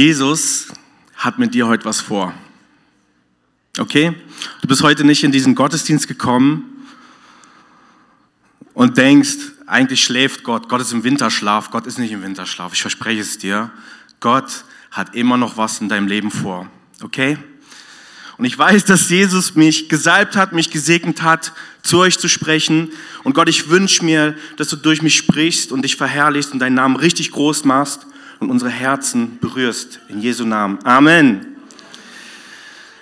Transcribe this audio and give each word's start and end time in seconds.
Jesus 0.00 0.68
hat 1.14 1.38
mit 1.38 1.52
dir 1.52 1.66
heute 1.66 1.84
was 1.84 2.00
vor. 2.00 2.32
Okay? 3.78 4.16
Du 4.62 4.66
bist 4.66 4.82
heute 4.82 5.04
nicht 5.04 5.24
in 5.24 5.30
diesen 5.30 5.54
Gottesdienst 5.54 6.08
gekommen 6.08 6.86
und 8.72 8.96
denkst, 8.96 9.36
eigentlich 9.66 10.02
schläft 10.02 10.42
Gott. 10.42 10.70
Gott 10.70 10.80
ist 10.80 10.94
im 10.94 11.04
Winterschlaf. 11.04 11.70
Gott 11.70 11.86
ist 11.86 11.98
nicht 11.98 12.12
im 12.12 12.22
Winterschlaf. 12.22 12.72
Ich 12.72 12.80
verspreche 12.80 13.20
es 13.20 13.36
dir. 13.36 13.70
Gott 14.20 14.64
hat 14.90 15.14
immer 15.14 15.36
noch 15.36 15.58
was 15.58 15.82
in 15.82 15.90
deinem 15.90 16.08
Leben 16.08 16.30
vor. 16.30 16.70
Okay? 17.02 17.36
Und 18.38 18.46
ich 18.46 18.56
weiß, 18.56 18.86
dass 18.86 19.10
Jesus 19.10 19.54
mich 19.54 19.90
gesalbt 19.90 20.34
hat, 20.34 20.54
mich 20.54 20.70
gesegnet 20.70 21.20
hat, 21.20 21.52
zu 21.82 21.98
euch 21.98 22.18
zu 22.18 22.28
sprechen. 22.30 22.90
Und 23.22 23.34
Gott, 23.34 23.50
ich 23.50 23.68
wünsche 23.68 24.02
mir, 24.02 24.34
dass 24.56 24.68
du 24.68 24.76
durch 24.76 25.02
mich 25.02 25.18
sprichst 25.18 25.72
und 25.72 25.82
dich 25.82 25.96
verherrlichst 25.96 26.54
und 26.54 26.58
deinen 26.58 26.76
Namen 26.76 26.96
richtig 26.96 27.32
groß 27.32 27.66
machst 27.66 28.06
und 28.40 28.50
unsere 28.50 28.70
Herzen 28.70 29.38
berührst. 29.40 30.00
In 30.08 30.20
Jesu 30.20 30.44
Namen. 30.44 30.78
Amen. 30.84 31.46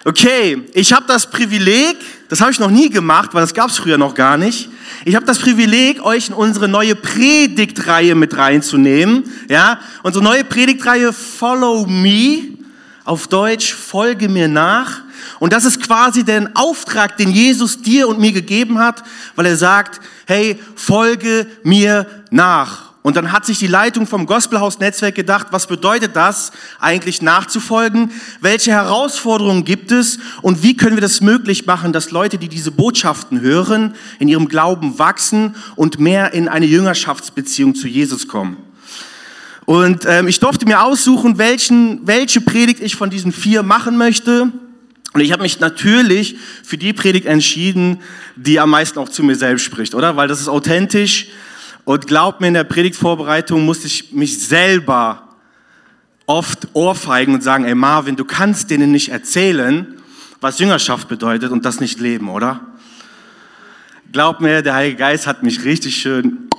Okay, 0.05 0.63
ich 0.75 0.93
habe 0.93 1.07
das 1.07 1.31
Privileg, 1.31 1.97
das 2.29 2.41
habe 2.41 2.51
ich 2.51 2.59
noch 2.59 2.71
nie 2.71 2.89
gemacht, 2.89 3.31
weil 3.35 3.43
das 3.43 3.55
gab 3.55 3.71
es 3.71 3.79
früher 3.79 3.99
noch 3.99 4.15
gar 4.15 4.37
nicht. 4.37 4.69
Ich 5.05 5.15
habe 5.15 5.27
das 5.27 5.39
Privileg, 5.39 6.03
euch 6.03 6.29
in 6.29 6.35
unsere 6.35 6.69
neue 6.69 6.95
Predigtreihe 6.95 8.15
mit 8.15 8.37
reinzunehmen. 8.37 9.25
Ja, 9.49 9.81
unsere 10.03 10.25
neue 10.25 10.45
Predigtreihe 10.45 11.13
Follow 11.13 11.87
Me, 11.87 12.43
auf 13.05 13.29
Deutsch 13.29 13.75
Folge 13.75 14.29
mir 14.29 14.49
nach. 14.49 15.03
Und 15.41 15.53
das 15.53 15.65
ist 15.65 15.83
quasi 15.83 16.25
der 16.25 16.51
Auftrag, 16.55 17.17
den 17.17 17.31
Jesus 17.31 17.83
dir 17.83 18.09
und 18.09 18.19
mir 18.19 18.33
gegeben 18.33 18.79
hat, 18.79 19.03
weil 19.37 19.47
er 19.47 19.57
sagt, 19.57 20.01
hey, 20.27 20.59
folge 20.75 21.47
mir 21.63 22.07
nach. 22.31 22.88
Und 23.09 23.17
dann 23.17 23.33
hat 23.33 23.47
sich 23.47 23.59
die 23.59 23.67
Leitung 23.67 24.07
vom 24.07 24.27
Gospelhaus-Netzwerk 24.27 25.15
gedacht, 25.15 25.47
was 25.51 25.67
bedeutet 25.67 26.15
das 26.15 26.53
eigentlich 26.79 27.23
nachzufolgen? 27.23 28.11
Welche 28.43 28.73
Herausforderungen 28.73 29.65
gibt 29.65 29.93
es? 29.93 30.19
Und 30.43 30.63
wie 30.63 30.77
können 30.77 30.95
wir 30.95 31.01
das 31.01 31.23
möglich 31.23 31.65
machen, 31.65 31.95
dass 31.95 32.11
Leute, 32.11 32.37
die 32.37 32.49
diese 32.49 32.71
Botschaften 32.71 33.41
hören, 33.41 33.95
in 34.19 34.29
ihrem 34.29 34.47
Glauben 34.47 34.99
wachsen 34.99 35.57
und 35.75 35.99
mehr 35.99 36.35
in 36.35 36.49
eine 36.49 36.67
Jüngerschaftsbeziehung 36.67 37.75
zu 37.75 37.89
Jesus 37.89 38.29
kommen? 38.29 38.59
Und 39.65 40.05
ähm, 40.07 40.29
ich 40.29 40.39
durfte 40.39 40.67
mir 40.67 40.83
aussuchen, 40.83 41.39
welchen, 41.39 42.07
welche 42.07 42.43
Predigt 42.43 42.81
ich 42.83 42.95
von 42.95 43.09
diesen 43.09 43.33
vier 43.33 43.63
machen 43.63 43.97
möchte. 43.97 44.53
Und 45.15 45.21
ich 45.23 45.33
habe 45.33 45.45
mich 45.45 45.61
natürlich 45.61 46.37
für 46.63 46.77
die 46.77 46.93
Predigt 46.93 47.25
entschieden, 47.25 48.03
die 48.37 48.61
am 48.61 48.69
meisten 48.69 48.99
auch 48.99 49.09
zu 49.09 49.23
mir 49.23 49.35
selbst 49.35 49.65
spricht, 49.65 49.95
oder? 49.95 50.17
Weil 50.17 50.29
das 50.29 50.43
ist 50.43 50.49
authentisch, 50.49 51.29
und 51.89 52.07
glaubt 52.07 52.43
mir, 52.43 52.49
in 52.49 52.53
der 52.53 52.65
Predigtvorbereitung 52.65 53.65
musste 53.65 53.87
ich 53.87 54.13
mich 54.13 54.47
selber 54.47 55.27
oft 56.27 56.69
ohrfeigen 56.75 57.33
und 57.33 57.43
sagen, 57.43 57.65
ey 57.65 57.75
Marvin, 57.75 58.15
du 58.15 58.27
kannst 58.27 58.69
denen 58.69 58.91
nicht 58.91 59.09
erzählen, 59.09 59.97
was 60.39 60.59
Jüngerschaft 60.59 61.09
bedeutet 61.09 61.51
und 61.51 61.65
das 61.65 61.81
nicht 61.81 61.99
leben, 61.99 62.29
oder? 62.29 62.61
Glaubt 64.13 64.43
mir, 64.43 64.61
der 64.61 64.75
Heilige 64.75 64.99
Geist 64.99 65.27
hat 65.27 65.43
mich 65.43 65.65
richtig 65.65 65.97
schön. 65.97 66.51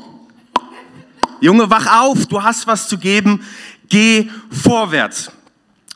Junge, 1.42 1.70
wach 1.70 2.02
auf, 2.02 2.26
du 2.26 2.42
hast 2.42 2.66
was 2.66 2.88
zu 2.88 2.98
geben, 2.98 3.44
geh 3.88 4.32
vorwärts. 4.50 5.32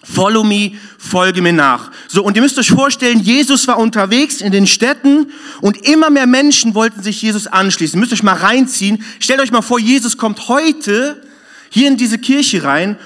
Follow 0.03 0.43
me, 0.43 0.73
folge 0.97 1.41
mir 1.41 1.53
nach. 1.53 1.89
So, 2.09 2.23
und 2.23 2.35
ihr 2.35 2.41
müsst 2.41 2.59
euch 2.59 2.69
vorstellen, 2.69 3.21
Jesus 3.21 3.67
war 3.69 3.77
unterwegs 3.77 4.41
in 4.41 4.51
den 4.51 4.67
Städten 4.67 5.31
und 5.61 5.87
immer 5.87 6.09
mehr 6.09 6.27
Menschen 6.27 6.75
wollten 6.75 7.01
sich 7.01 7.21
Jesus 7.21 7.47
anschließen. 7.47 7.97
Ihr 7.97 8.01
müsst 8.01 8.11
euch 8.11 8.21
mal 8.21 8.35
reinziehen. 8.35 9.01
Stellt 9.19 9.39
euch 9.39 9.51
mal 9.51 9.61
vor, 9.61 9.79
Jesus 9.79 10.17
kommt 10.17 10.49
heute 10.49 11.21
hier 11.69 11.87
in 11.87 11.95
diese 11.95 12.17
Kirche 12.17 12.63
rein 12.63 12.97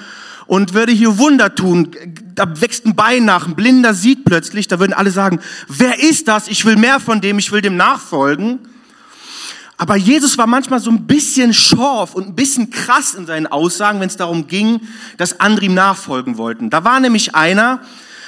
und 0.48 0.74
würde 0.74 0.90
hier 0.90 1.18
Wunder 1.18 1.54
tun. 1.54 1.92
Da 2.34 2.60
wächst 2.60 2.84
ein 2.84 2.96
Bein 2.96 3.24
nach, 3.24 3.46
ein 3.46 3.54
Blinder 3.54 3.94
sieht 3.94 4.24
plötzlich, 4.24 4.66
da 4.66 4.80
würden 4.80 4.92
alle 4.92 5.12
sagen, 5.12 5.38
wer 5.68 6.02
ist 6.02 6.26
das? 6.26 6.48
Ich 6.48 6.64
will 6.64 6.76
mehr 6.76 6.98
von 6.98 7.20
dem, 7.20 7.38
ich 7.38 7.52
will 7.52 7.60
dem 7.60 7.76
nachfolgen. 7.76 8.58
Aber 9.80 9.96
Jesus 9.96 10.36
war 10.36 10.48
manchmal 10.48 10.80
so 10.80 10.90
ein 10.90 11.06
bisschen 11.06 11.54
schorf 11.54 12.14
und 12.14 12.26
ein 12.26 12.34
bisschen 12.34 12.70
krass 12.70 13.14
in 13.14 13.26
seinen 13.26 13.46
Aussagen, 13.46 14.00
wenn 14.00 14.08
es 14.08 14.16
darum 14.16 14.48
ging, 14.48 14.80
dass 15.16 15.38
andere 15.38 15.66
ihm 15.66 15.74
nachfolgen 15.74 16.36
wollten. 16.36 16.68
Da 16.68 16.82
war 16.82 16.98
nämlich 16.98 17.36
einer, 17.36 17.80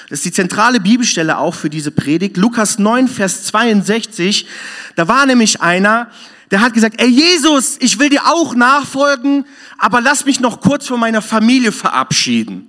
das 0.08 0.20
ist 0.20 0.26
die 0.26 0.32
zentrale 0.32 0.78
Bibelstelle 0.78 1.38
auch 1.38 1.54
für 1.56 1.68
diese 1.68 1.90
Predigt, 1.90 2.36
Lukas 2.36 2.78
9, 2.78 3.08
Vers 3.08 3.44
62, 3.46 4.46
da 4.94 5.08
war 5.08 5.26
nämlich 5.26 5.60
einer, 5.60 6.08
der 6.52 6.60
hat 6.60 6.72
gesagt, 6.72 7.00
ey 7.00 7.08
Jesus, 7.08 7.76
ich 7.80 7.98
will 7.98 8.10
dir 8.10 8.26
auch 8.26 8.54
nachfolgen, 8.54 9.44
aber 9.76 10.00
lass 10.00 10.24
mich 10.24 10.38
noch 10.38 10.60
kurz 10.60 10.86
von 10.86 11.00
meiner 11.00 11.20
Familie 11.20 11.72
verabschieden. 11.72 12.68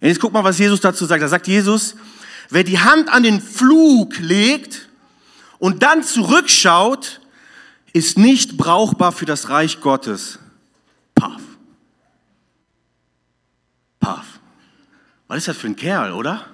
Und 0.00 0.08
jetzt 0.08 0.20
guck 0.20 0.32
mal, 0.32 0.44
was 0.44 0.58
Jesus 0.58 0.80
dazu 0.80 1.04
sagt. 1.06 1.22
Da 1.22 1.28
sagt 1.28 1.46
Jesus, 1.46 1.96
wer 2.50 2.64
die 2.64 2.78
Hand 2.78 3.10
an 3.10 3.22
den 3.22 3.40
Flug 3.40 4.18
legt 4.18 4.88
und 5.58 5.82
dann 5.82 6.02
zurückschaut, 6.02 7.20
ist 7.94 8.18
nicht 8.18 8.58
brauchbar 8.58 9.12
für 9.12 9.24
das 9.24 9.48
Reich 9.48 9.80
Gottes. 9.80 10.40
Paff. 11.14 11.40
Paff. 14.00 14.26
Was 15.28 15.38
ist 15.38 15.48
das 15.48 15.56
für 15.56 15.68
ein 15.68 15.76
Kerl, 15.76 16.12
oder? 16.12 16.44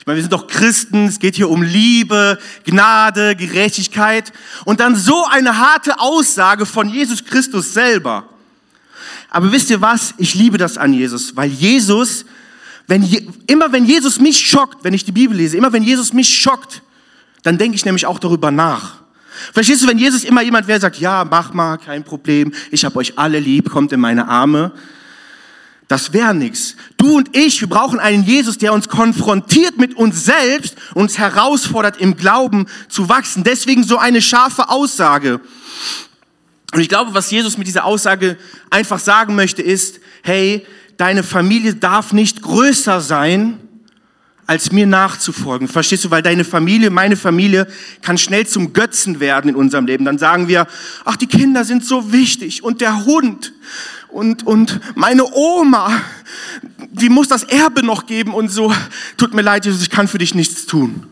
Ich 0.00 0.06
meine, 0.06 0.16
wir 0.16 0.22
sind 0.22 0.32
doch 0.32 0.48
Christen, 0.48 1.06
es 1.06 1.20
geht 1.20 1.36
hier 1.36 1.48
um 1.48 1.62
Liebe, 1.62 2.38
Gnade, 2.64 3.36
Gerechtigkeit 3.36 4.32
und 4.64 4.80
dann 4.80 4.96
so 4.96 5.24
eine 5.24 5.56
harte 5.56 5.98
Aussage 6.00 6.66
von 6.66 6.90
Jesus 6.90 7.24
Christus 7.24 7.72
selber. 7.72 8.28
Aber 9.30 9.52
wisst 9.52 9.70
ihr 9.70 9.80
was? 9.80 10.12
Ich 10.18 10.34
liebe 10.34 10.58
das 10.58 10.76
an 10.76 10.92
Jesus, 10.92 11.36
weil 11.36 11.50
Jesus, 11.50 12.26
wenn, 12.88 13.04
immer 13.46 13.70
wenn 13.72 13.86
Jesus 13.86 14.18
mich 14.18 14.38
schockt, 14.46 14.82
wenn 14.82 14.92
ich 14.92 15.04
die 15.04 15.12
Bibel 15.12 15.36
lese, 15.36 15.56
immer 15.56 15.72
wenn 15.72 15.84
Jesus 15.84 16.12
mich 16.12 16.36
schockt, 16.36 16.82
dann 17.44 17.58
denke 17.58 17.76
ich 17.76 17.84
nämlich 17.84 18.06
auch 18.06 18.18
darüber 18.18 18.50
nach. 18.50 19.03
Verstehst 19.52 19.82
du, 19.82 19.88
wenn 19.88 19.98
Jesus 19.98 20.24
immer 20.24 20.42
jemand 20.42 20.66
wäre, 20.66 20.80
sagt, 20.80 20.98
ja, 20.98 21.24
mach 21.28 21.52
mal, 21.52 21.76
kein 21.78 22.04
Problem, 22.04 22.52
ich 22.70 22.84
habe 22.84 22.96
euch 22.96 23.18
alle 23.18 23.38
lieb, 23.38 23.70
kommt 23.70 23.92
in 23.92 24.00
meine 24.00 24.28
Arme, 24.28 24.72
das 25.88 26.12
wäre 26.12 26.34
nichts. 26.34 26.76
Du 26.96 27.16
und 27.16 27.36
ich, 27.36 27.60
wir 27.60 27.68
brauchen 27.68 28.00
einen 28.00 28.24
Jesus, 28.24 28.56
der 28.56 28.72
uns 28.72 28.88
konfrontiert 28.88 29.76
mit 29.76 29.94
uns 29.94 30.24
selbst, 30.24 30.76
uns 30.94 31.18
herausfordert, 31.18 32.00
im 32.00 32.16
Glauben 32.16 32.66
zu 32.88 33.08
wachsen. 33.08 33.44
Deswegen 33.44 33.84
so 33.84 33.98
eine 33.98 34.22
scharfe 34.22 34.70
Aussage. 34.70 35.40
Und 36.72 36.80
ich 36.80 36.88
glaube, 36.88 37.12
was 37.14 37.30
Jesus 37.30 37.58
mit 37.58 37.66
dieser 37.66 37.84
Aussage 37.84 38.38
einfach 38.70 38.98
sagen 38.98 39.34
möchte, 39.34 39.62
ist, 39.62 40.00
hey, 40.22 40.66
deine 40.96 41.22
Familie 41.22 41.74
darf 41.74 42.12
nicht 42.12 42.40
größer 42.40 43.00
sein 43.00 43.60
als 44.46 44.72
mir 44.72 44.86
nachzufolgen. 44.86 45.68
Verstehst 45.68 46.04
du? 46.04 46.10
Weil 46.10 46.22
deine 46.22 46.44
Familie, 46.44 46.90
meine 46.90 47.16
Familie 47.16 47.66
kann 48.02 48.18
schnell 48.18 48.46
zum 48.46 48.72
Götzen 48.72 49.20
werden 49.20 49.48
in 49.48 49.56
unserem 49.56 49.86
Leben. 49.86 50.04
Dann 50.04 50.18
sagen 50.18 50.48
wir, 50.48 50.66
ach, 51.04 51.16
die 51.16 51.26
Kinder 51.26 51.64
sind 51.64 51.84
so 51.84 52.12
wichtig 52.12 52.62
und 52.62 52.80
der 52.80 53.04
Hund 53.04 53.52
und, 54.08 54.46
und 54.46 54.80
meine 54.94 55.24
Oma, 55.34 56.00
die 56.90 57.08
muss 57.08 57.28
das 57.28 57.42
Erbe 57.42 57.82
noch 57.82 58.06
geben 58.06 58.32
und 58.32 58.48
so. 58.48 58.72
Tut 59.16 59.34
mir 59.34 59.42
leid, 59.42 59.64
Jesus, 59.64 59.82
ich 59.82 59.90
kann 59.90 60.08
für 60.08 60.18
dich 60.18 60.34
nichts 60.34 60.66
tun. 60.66 61.06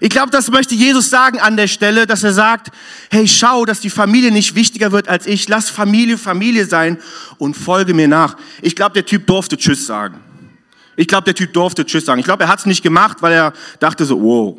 Ich 0.00 0.10
glaube, 0.10 0.30
das 0.30 0.50
möchte 0.50 0.74
Jesus 0.74 1.10
sagen 1.10 1.40
an 1.40 1.56
der 1.56 1.66
Stelle, 1.66 2.06
dass 2.06 2.22
er 2.22 2.32
sagt, 2.32 2.68
hey, 3.10 3.26
schau, 3.26 3.64
dass 3.64 3.80
die 3.80 3.90
Familie 3.90 4.30
nicht 4.30 4.54
wichtiger 4.54 4.92
wird 4.92 5.08
als 5.08 5.26
ich. 5.26 5.48
Lass 5.48 5.70
Familie 5.70 6.18
Familie 6.18 6.66
sein 6.66 6.98
und 7.38 7.56
folge 7.56 7.94
mir 7.94 8.06
nach. 8.06 8.36
Ich 8.62 8.76
glaube, 8.76 8.92
der 8.92 9.06
Typ 9.06 9.26
durfte 9.26 9.56
Tschüss 9.56 9.86
sagen. 9.86 10.20
Ich 10.98 11.06
glaube, 11.06 11.26
der 11.26 11.34
Typ 11.36 11.52
durfte 11.52 11.86
Tschüss 11.86 12.06
sagen. 12.06 12.18
Ich 12.18 12.24
glaube, 12.24 12.42
er 12.42 12.48
hat 12.48 12.58
es 12.58 12.66
nicht 12.66 12.82
gemacht, 12.82 13.18
weil 13.20 13.32
er 13.32 13.52
dachte 13.78 14.04
so, 14.04 14.20
wow, 14.20 14.58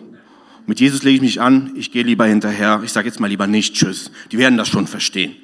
mit 0.67 0.79
Jesus 0.79 1.03
lege 1.03 1.17
ich 1.17 1.21
mich 1.21 1.41
an, 1.41 1.73
ich 1.75 1.91
gehe 1.91 2.01
lieber 2.01 2.25
hinterher. 2.25 2.79
Ich 2.81 2.93
sage 2.93 3.09
jetzt 3.09 3.19
mal 3.19 3.27
lieber 3.27 3.45
nicht 3.45 3.75
Tschüss. 3.75 4.09
Die 4.31 4.37
werden 4.37 4.57
das 4.57 4.69
schon 4.69 4.87
verstehen. 4.87 5.35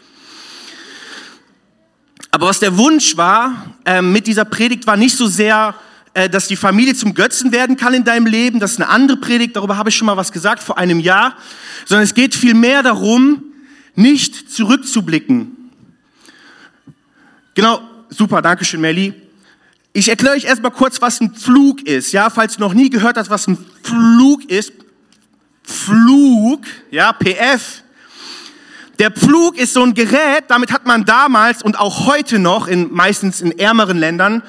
Aber 2.32 2.48
was 2.48 2.62
der 2.62 2.78
Wunsch 2.78 3.18
war 3.18 3.76
äh, 3.84 4.02
mit 4.02 4.26
dieser 4.26 4.46
Predigt, 4.46 4.88
war 4.88 4.96
nicht 4.96 5.18
so 5.18 5.28
sehr, 5.28 5.76
äh, 6.14 6.30
dass 6.30 6.48
die 6.48 6.56
Familie 6.56 6.96
zum 6.96 7.14
Götzen 7.14 7.52
werden 7.52 7.76
kann 7.76 7.94
in 7.94 8.06
deinem 8.06 8.26
Leben. 8.26 8.62
Das 8.62 8.72
ist 8.72 8.82
eine 8.82 8.88
andere 8.88 9.18
Predigt, 9.18 9.58
darüber 9.58 9.76
habe 9.76 9.90
ich 9.90 9.98
schon 9.98 10.06
mal 10.06 10.16
was 10.16 10.32
gesagt 10.32 10.64
vor 10.64 10.78
einem 10.78 11.02
Jahr. 11.02 11.36
Sondern 11.84 12.06
es 12.06 12.14
geht 12.14 12.36
vielmehr 12.36 12.84
darum, 12.84 13.44
nicht 13.96 14.50
zurückzublicken. 14.50 15.58
Genau, 17.54 17.82
super, 18.08 18.42
danke 18.42 18.64
schön, 18.64 18.80
Melly. 18.80 19.25
Ich 19.98 20.10
erkläre 20.10 20.36
euch 20.36 20.44
erstmal 20.44 20.72
kurz, 20.72 21.02
was 21.02 21.22
ein 21.22 21.34
Flug 21.34 21.82
ist. 21.84 22.12
Ja, 22.12 22.30
falls 22.30 22.58
du 22.58 22.60
noch 22.60 22.74
nie 22.74 22.90
gehört 22.90 23.16
hast, 23.16 23.30
was 23.30 23.48
ein 23.48 23.58
Flug 23.82 24.44
ist. 24.52 24.74
Flug, 25.64 26.66
ja, 26.92 27.14
PF. 27.14 27.82
Der 29.00 29.10
Pflug 29.10 29.58
ist 29.58 29.72
so 29.72 29.84
ein 29.84 29.94
Gerät, 29.94 30.44
damit 30.50 30.74
hat 30.74 30.86
man 30.86 31.06
damals 31.06 31.64
und 31.64 31.80
auch 31.80 32.08
heute 32.08 32.40
noch, 32.40 32.68
in, 32.68 32.94
meistens 32.94 33.40
in 33.40 33.58
ärmeren 33.58 33.98
Ländern, 33.98 34.44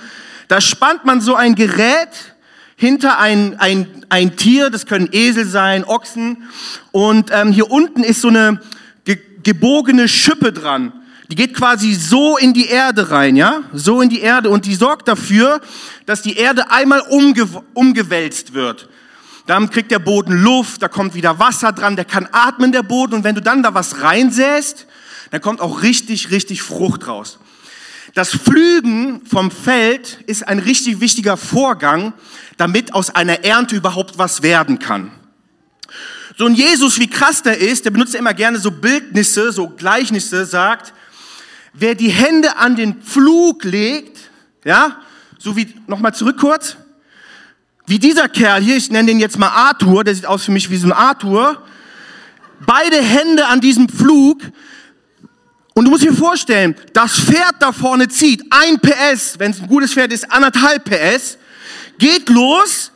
da 0.49 0.61
spannt 0.61 1.05
man 1.05 1.21
so 1.21 1.37
ein 1.37 1.55
Gerät 1.55 2.35
hinter 2.75 3.21
ein, 3.21 3.57
ein, 3.61 4.05
ein 4.09 4.35
Tier, 4.35 4.69
das 4.69 4.85
können 4.85 5.09
Esel 5.13 5.47
sein, 5.47 5.85
Ochsen, 5.85 6.43
und 6.91 7.31
ähm, 7.33 7.53
hier 7.53 7.71
unten 7.71 8.03
ist 8.03 8.21
so 8.21 8.29
eine 8.29 8.61
ge 9.05 9.21
gebogene 9.45 10.09
Schippe 10.09 10.53
dran. 10.53 10.93
Die 11.31 11.35
geht 11.35 11.55
quasi 11.55 11.95
so 11.95 12.37
in 12.37 12.55
die 12.55 12.67
Erde 12.67 13.11
rein, 13.11 13.37
ja? 13.37 13.63
So 13.73 14.01
in 14.01 14.09
die 14.09 14.21
Erde 14.21 14.49
und 14.51 14.65
die 14.65 14.75
sorgt 14.75 15.09
dafür, 15.09 15.61
dass 16.07 16.23
die 16.23 16.37
Erde 16.37 16.71
einmal 16.71 17.01
umge 17.01 17.49
umgewälzt 17.75 18.55
wird. 18.55 18.89
Dann 19.47 19.71
kriegt 19.71 19.91
der 19.91 19.99
Boden 19.99 20.43
Luft, 20.43 20.83
da 20.83 20.89
kommt 20.89 21.15
wieder 21.15 21.39
Wasser 21.39 21.73
dran, 21.73 21.97
der 21.97 22.05
kann 22.05 22.29
atmen, 22.31 22.73
der 22.73 22.83
Boden. 22.83 23.15
Und 23.15 23.25
wenn 23.25 23.35
du 23.35 23.43
dann 23.43 23.63
da 23.63 23.75
was 23.75 24.03
reinsäst, 24.03 24.87
dann 25.31 25.41
kommt 25.41 25.61
auch 25.61 25.83
richtig, 25.83 26.31
richtig 26.31 26.63
Frucht 26.63 27.07
raus. 27.07 27.39
Das 28.15 28.31
Pflügen 28.31 29.21
vom 29.27 29.51
Feld 29.51 30.21
ist 30.27 30.47
ein 30.47 30.59
richtig 30.59 31.01
wichtiger 31.01 31.37
Vorgang, 31.37 32.13
damit 32.57 32.95
aus 32.95 33.15
einer 33.15 33.45
Ernte 33.45 33.77
überhaupt 33.77 34.19
was 34.19 34.43
werden 34.43 34.79
kann. 34.79 35.11
So 36.39 36.47
ein 36.47 36.55
Jesus, 36.55 36.99
wie 36.99 37.09
krass 37.09 37.43
der 37.43 37.59
ist, 37.59 37.85
der 37.85 37.91
benutzt 37.91 38.15
immer 38.15 38.35
gerne 38.35 38.59
so 38.59 38.71
Bildnisse, 38.71 39.53
so 39.53 39.69
Gleichnisse, 39.69 40.45
sagt, 40.45 40.93
wer 41.79 41.95
die 41.95 42.11
Hände 42.11 42.57
an 42.57 42.77
den 42.77 43.03
Pflug 43.03 43.65
legt, 43.65 44.31
ja, 44.65 44.99
so 45.39 45.57
wie, 45.57 45.75
nochmal 45.87 46.15
zurück 46.15 46.39
kurz, 46.39 46.77
wie 47.87 47.99
dieser 47.99 48.29
Kerl 48.29 48.63
hier, 48.63 48.77
ich 48.77 48.91
nenne 48.91 49.09
den 49.09 49.21
jetzt 49.21 49.39
mal 49.39 49.49
Arthur, 49.49 50.03
der 50.03 50.15
sieht 50.15 50.27
aus 50.27 50.45
für 50.45 50.53
mich 50.53 50.71
wie 50.71 50.77
so 50.77 50.89
ein 50.89 50.93
Arthur, 50.93 51.63
beide 52.61 53.01
Hände 53.01 53.47
an 53.47 53.61
diesem 53.61 53.89
Pflug, 53.89 54.41
und 55.75 55.85
du 55.85 55.91
musst 55.91 56.05
dir 56.05 56.15
vorstellen, 56.15 56.75
das 56.95 57.21
Pferd 57.21 57.57
da 57.61 57.71
vorne 57.71 58.09
zieht 58.09 58.43
ein 58.49 58.81
PS, 58.81 59.39
wenn 59.39 59.51
es 59.51 59.61
ein 59.61 59.69
gutes 59.69 59.93
Pferd 59.93 60.11
ist, 60.11 60.33
anderthalb 60.33 60.85
PS, 60.85 61.37
geht 61.99 62.31
los 62.31 62.93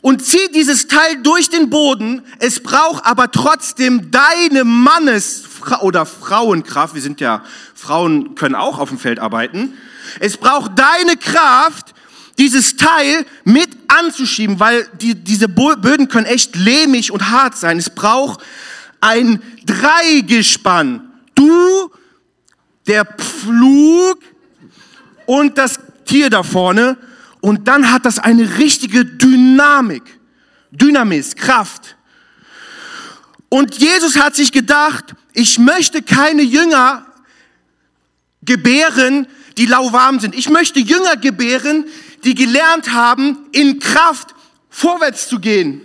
und 0.00 0.24
zieht 0.24 0.54
dieses 0.54 0.88
Teil 0.88 1.22
durch 1.22 1.50
den 1.50 1.70
Boden. 1.70 2.22
Es 2.38 2.60
braucht 2.60 3.04
aber 3.04 3.30
trotzdem 3.30 4.10
deine 4.10 4.64
Mannes- 4.64 5.44
oder 5.82 6.06
Frauenkraft. 6.06 6.94
Wir 6.94 7.02
sind 7.02 7.20
ja, 7.20 7.44
Frauen 7.74 8.34
können 8.34 8.54
auch 8.54 8.78
auf 8.78 8.88
dem 8.88 8.98
Feld 8.98 9.18
arbeiten. 9.18 9.74
Es 10.18 10.36
braucht 10.36 10.72
deine 10.78 11.16
Kraft, 11.16 11.94
dieses 12.38 12.76
Teil 12.76 13.26
mit 13.44 13.68
anzuschieben, 13.88 14.58
weil 14.60 14.88
die, 15.00 15.14
diese 15.14 15.48
Böden 15.48 16.08
können 16.08 16.26
echt 16.26 16.56
lehmig 16.56 17.12
und 17.12 17.30
hart 17.30 17.56
sein. 17.56 17.78
Es 17.78 17.90
braucht 17.90 18.42
ein 19.00 19.42
Dreigespann. 19.66 21.10
Du 21.34 21.90
der 22.86 23.04
Pflug 23.04 24.18
und 25.26 25.58
das 25.58 25.78
Tier 26.06 26.30
da 26.30 26.42
vorne. 26.42 26.96
Und 27.40 27.68
dann 27.68 27.90
hat 27.90 28.04
das 28.04 28.18
eine 28.18 28.58
richtige 28.58 29.04
Dynamik, 29.04 30.02
Dynamis, 30.70 31.36
Kraft. 31.36 31.96
Und 33.48 33.78
Jesus 33.78 34.16
hat 34.16 34.36
sich 34.36 34.52
gedacht, 34.52 35.14
ich 35.32 35.58
möchte 35.58 36.02
keine 36.02 36.42
Jünger 36.42 37.06
gebären, 38.42 39.26
die 39.56 39.66
lauwarm 39.66 40.20
sind. 40.20 40.34
Ich 40.34 40.48
möchte 40.48 40.80
Jünger 40.80 41.16
gebären, 41.16 41.84
die 42.24 42.34
gelernt 42.34 42.92
haben, 42.92 43.38
in 43.52 43.78
Kraft 43.80 44.34
vorwärts 44.68 45.28
zu 45.28 45.40
gehen. 45.40 45.82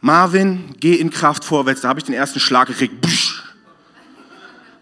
Marvin, 0.00 0.74
geh 0.80 0.96
in 0.96 1.10
Kraft 1.10 1.44
vorwärts. 1.44 1.80
Da 1.80 1.88
habe 1.88 2.00
ich 2.00 2.04
den 2.04 2.14
ersten 2.14 2.40
Schlag 2.40 2.68
gekriegt. 2.68 3.06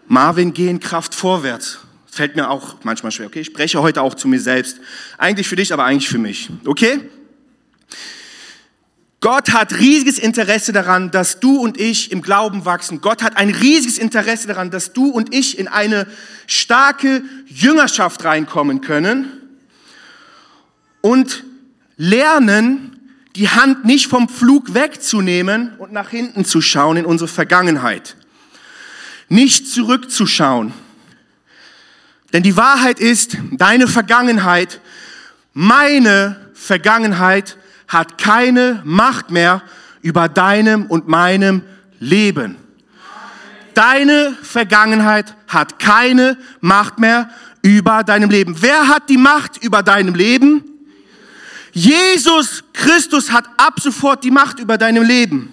Marvin, 0.07 0.53
geh 0.53 0.69
in 0.69 0.79
Kraft 0.79 1.15
vorwärts. 1.15 1.79
Fällt 2.13 2.35
mir 2.35 2.51
auch 2.51 2.75
manchmal 2.83 3.11
schwer. 3.11 3.25
Okay, 3.25 3.39
ich 3.39 3.47
spreche 3.47 3.81
heute 3.81 4.03
auch 4.03 4.13
zu 4.13 4.27
mir 4.27 4.39
selbst. 4.39 4.77
Eigentlich 5.17 5.47
für 5.47 5.55
dich, 5.55 5.73
aber 5.73 5.85
eigentlich 5.85 6.07
für 6.07 6.19
mich. 6.19 6.47
Okay? 6.63 7.09
Gott 9.19 9.49
hat 9.51 9.79
riesiges 9.79 10.19
Interesse 10.19 10.73
daran, 10.73 11.09
dass 11.09 11.39
du 11.39 11.57
und 11.57 11.79
ich 11.79 12.11
im 12.11 12.21
Glauben 12.21 12.65
wachsen. 12.65 13.01
Gott 13.01 13.23
hat 13.23 13.35
ein 13.35 13.49
riesiges 13.49 13.97
Interesse 13.97 14.47
daran, 14.47 14.69
dass 14.69 14.93
du 14.93 15.07
und 15.07 15.33
ich 15.33 15.57
in 15.57 15.67
eine 15.67 16.05
starke 16.45 17.23
Jüngerschaft 17.47 18.23
reinkommen 18.25 18.81
können 18.81 19.31
und 21.01 21.43
lernen, 21.97 22.99
die 23.35 23.49
Hand 23.49 23.85
nicht 23.85 24.05
vom 24.05 24.29
Flug 24.29 24.75
wegzunehmen 24.75 25.73
und 25.79 25.91
nach 25.91 26.09
hinten 26.09 26.45
zu 26.45 26.61
schauen 26.61 26.97
in 26.97 27.05
unsere 27.05 27.27
Vergangenheit 27.27 28.17
nicht 29.29 29.67
zurückzuschauen. 29.67 30.73
Denn 32.33 32.41
die 32.41 32.57
Wahrheit 32.57 32.99
ist, 32.99 33.37
deine 33.51 33.87
Vergangenheit, 33.87 34.81
meine 35.53 36.49
Vergangenheit 36.55 37.57
hat 37.87 38.17
keine 38.17 38.81
Macht 38.83 39.29
mehr 39.29 39.61
über 40.01 40.27
deinem 40.27 40.87
und 40.87 41.07
meinem 41.07 41.61
Leben. 41.99 42.57
Deine 43.75 44.35
Vergangenheit 44.41 45.35
hat 45.47 45.77
keine 45.77 46.37
Macht 46.59 46.97
mehr 46.97 47.29
über 47.61 48.03
deinem 48.03 48.29
Leben. 48.29 48.55
Wer 48.59 48.87
hat 48.87 49.09
die 49.09 49.17
Macht 49.17 49.63
über 49.63 49.83
deinem 49.83 50.15
Leben? 50.15 50.63
Jesus 51.71 52.63
Christus 52.73 53.31
hat 53.31 53.45
ab 53.57 53.79
sofort 53.79 54.23
die 54.23 54.31
Macht 54.31 54.59
über 54.59 54.77
deinem 54.77 55.03
Leben. 55.03 55.52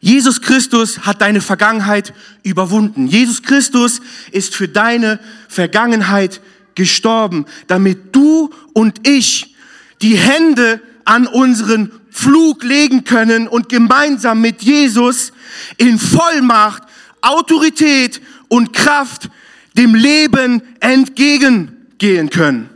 Jesus 0.00 0.40
Christus 0.40 1.00
hat 1.00 1.20
deine 1.20 1.40
Vergangenheit 1.40 2.12
überwunden. 2.42 3.06
Jesus 3.06 3.42
Christus 3.42 4.00
ist 4.30 4.54
für 4.54 4.68
deine 4.68 5.18
Vergangenheit 5.48 6.40
gestorben, 6.74 7.46
damit 7.66 8.14
du 8.14 8.50
und 8.72 9.06
ich 9.06 9.56
die 10.00 10.16
Hände 10.16 10.80
an 11.04 11.26
unseren 11.26 11.90
Pflug 12.12 12.62
legen 12.62 13.04
können 13.04 13.48
und 13.48 13.68
gemeinsam 13.68 14.40
mit 14.40 14.62
Jesus 14.62 15.32
in 15.76 15.98
Vollmacht, 15.98 16.84
Autorität 17.20 18.20
und 18.48 18.72
Kraft 18.72 19.28
dem 19.76 19.94
Leben 19.94 20.62
entgegengehen 20.80 22.30
können. 22.30 22.70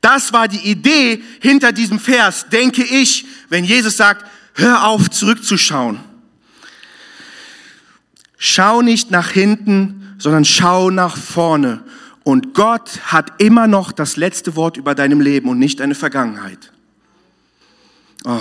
Das 0.00 0.32
war 0.32 0.48
die 0.48 0.70
Idee 0.70 1.22
hinter 1.40 1.72
diesem 1.72 1.98
Vers, 1.98 2.46
denke 2.50 2.82
ich, 2.82 3.24
wenn 3.48 3.64
Jesus 3.64 3.96
sagt, 3.96 4.26
hör 4.54 4.84
auf 4.84 5.10
zurückzuschauen. 5.10 5.98
Schau 8.36 8.82
nicht 8.82 9.10
nach 9.10 9.30
hinten, 9.30 10.14
sondern 10.18 10.44
schau 10.44 10.90
nach 10.90 11.16
vorne. 11.16 11.82
Und 12.24 12.54
Gott 12.54 13.00
hat 13.04 13.40
immer 13.40 13.66
noch 13.66 13.92
das 13.92 14.16
letzte 14.16 14.56
Wort 14.56 14.76
über 14.76 14.94
deinem 14.94 15.20
Leben 15.20 15.48
und 15.48 15.58
nicht 15.58 15.80
deine 15.80 15.94
Vergangenheit. 15.94 16.72
Oh. 18.24 18.40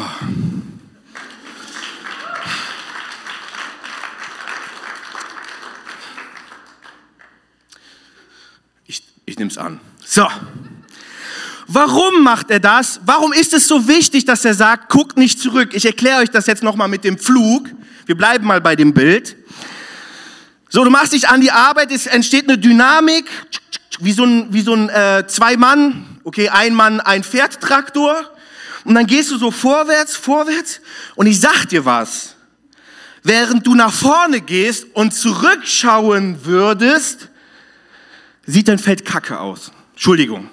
Ich, 8.86 9.04
ich 9.26 9.38
nehme 9.38 9.52
es 9.52 9.58
an. 9.58 9.82
So. 10.06 10.26
Warum 11.68 12.24
macht 12.24 12.52
er 12.52 12.60
das? 12.60 13.02
Warum 13.06 13.34
ist 13.34 13.54
es 13.54 13.68
so 13.68 13.88
wichtig, 13.88 14.24
dass 14.26 14.46
er 14.46 14.54
sagt, 14.54 14.90
guckt 14.90 15.18
nicht 15.18 15.40
zurück? 15.40 15.74
Ich 15.74 15.86
erkläre 15.86 16.22
euch 16.22 16.30
das 16.30 16.48
jetzt 16.48 16.64
nochmal 16.64 16.88
mit 16.88 17.04
dem 17.04 17.18
Flug. 17.18 17.70
Wir 18.06 18.16
bleiben 18.16 18.46
mal 18.46 18.62
bei 18.62 18.78
dem 18.78 18.94
Bild. 18.94 19.36
So, 20.76 20.84
du 20.84 20.90
machst 20.90 21.14
dich 21.14 21.30
an 21.30 21.40
die 21.40 21.52
Arbeit, 21.52 21.92
es 21.92 22.08
entsteht 22.08 22.50
eine 22.50 22.58
Dynamik, 22.58 23.30
wie 24.00 24.12
so 24.12 24.24
ein, 24.24 24.52
wie 24.52 24.62
so 24.62 24.74
ein 24.74 24.90
äh, 24.90 25.24
zwei 25.28 25.56
Mann, 25.56 26.04
okay, 26.24 26.50
ein 26.50 26.74
Mann, 26.74 27.00
ein 27.00 27.24
Pferdtraktor. 27.24 28.16
Und 28.84 28.96
dann 28.96 29.06
gehst 29.06 29.30
du 29.30 29.38
so 29.38 29.52
vorwärts, 29.52 30.16
vorwärts. 30.16 30.82
Und 31.14 31.28
ich 31.28 31.40
sag 31.40 31.68
dir 31.68 31.86
was. 31.86 32.34
Während 33.22 33.68
du 33.68 33.76
nach 33.76 33.94
vorne 33.94 34.42
gehst 34.42 34.88
und 34.96 35.14
zurückschauen 35.14 36.44
würdest, 36.44 37.30
sieht 38.48 38.68
dein 38.68 38.80
Feld 38.80 39.06
kacke 39.06 39.40
aus. 39.40 39.72
Entschuldigung. 39.92 40.50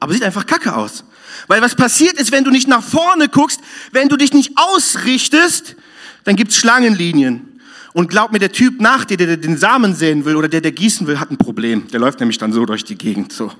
Aber 0.00 0.12
sieht 0.12 0.24
einfach 0.24 0.44
kacke 0.44 0.74
aus. 0.74 1.04
Weil 1.46 1.62
was 1.62 1.76
passiert 1.76 2.14
ist, 2.14 2.32
wenn 2.32 2.42
du 2.42 2.50
nicht 2.50 2.66
nach 2.66 2.82
vorne 2.82 3.28
guckst, 3.28 3.60
wenn 3.92 4.08
du 4.08 4.16
dich 4.16 4.32
nicht 4.32 4.54
ausrichtest, 4.56 5.76
dann 6.24 6.34
gibt's 6.34 6.56
Schlangenlinien. 6.56 7.51
Und 7.92 8.08
glaub 8.08 8.32
mir, 8.32 8.38
der 8.38 8.52
Typ 8.52 8.80
nach 8.80 9.04
dir, 9.04 9.16
der 9.16 9.36
den 9.36 9.56
Samen 9.56 9.94
säen 9.94 10.24
will 10.24 10.36
oder 10.36 10.48
der, 10.48 10.60
der 10.60 10.72
gießen 10.72 11.06
will, 11.06 11.20
hat 11.20 11.30
ein 11.30 11.36
Problem. 11.36 11.88
Der 11.88 12.00
läuft 12.00 12.20
nämlich 12.20 12.38
dann 12.38 12.52
so 12.52 12.64
durch 12.64 12.84
die 12.84 12.96
Gegend, 12.96 13.32
so. 13.32 13.52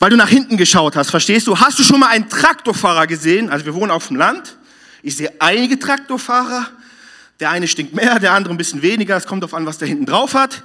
Weil 0.00 0.10
du 0.10 0.16
nach 0.16 0.28
hinten 0.28 0.56
geschaut 0.56 0.96
hast, 0.96 1.10
verstehst 1.10 1.46
du? 1.46 1.58
Hast 1.58 1.78
du 1.78 1.84
schon 1.84 2.00
mal 2.00 2.08
einen 2.08 2.28
Traktorfahrer 2.28 3.06
gesehen? 3.06 3.48
Also 3.48 3.64
wir 3.64 3.74
wohnen 3.74 3.90
auf 3.90 4.08
dem 4.08 4.16
Land. 4.16 4.56
Ich 5.02 5.16
sehe 5.16 5.32
einige 5.38 5.78
Traktorfahrer. 5.78 6.68
Der 7.40 7.50
eine 7.50 7.68
stinkt 7.68 7.94
mehr, 7.94 8.18
der 8.18 8.32
andere 8.32 8.52
ein 8.52 8.56
bisschen 8.56 8.82
weniger. 8.82 9.16
Es 9.16 9.26
kommt 9.26 9.44
auf 9.44 9.54
an, 9.54 9.64
was 9.66 9.78
der 9.78 9.88
hinten 9.88 10.06
drauf 10.06 10.34
hat. 10.34 10.64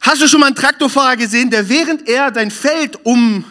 Hast 0.00 0.22
du 0.22 0.28
schon 0.28 0.40
mal 0.40 0.46
einen 0.46 0.56
Traktorfahrer 0.56 1.16
gesehen, 1.16 1.50
der 1.50 1.68
während 1.68 2.08
er 2.08 2.30
dein 2.30 2.50
Feld 2.50 3.04
um, 3.04 3.44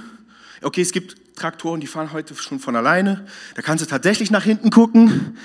okay, 0.62 0.82
es 0.82 0.92
gibt 0.92 1.16
Traktoren, 1.38 1.80
die 1.80 1.88
fahren 1.88 2.12
heute 2.12 2.36
schon 2.36 2.60
von 2.60 2.76
alleine. 2.76 3.26
Da 3.56 3.62
kannst 3.62 3.84
du 3.84 3.88
tatsächlich 3.88 4.32
nach 4.32 4.44
hinten 4.44 4.70
gucken. 4.70 5.38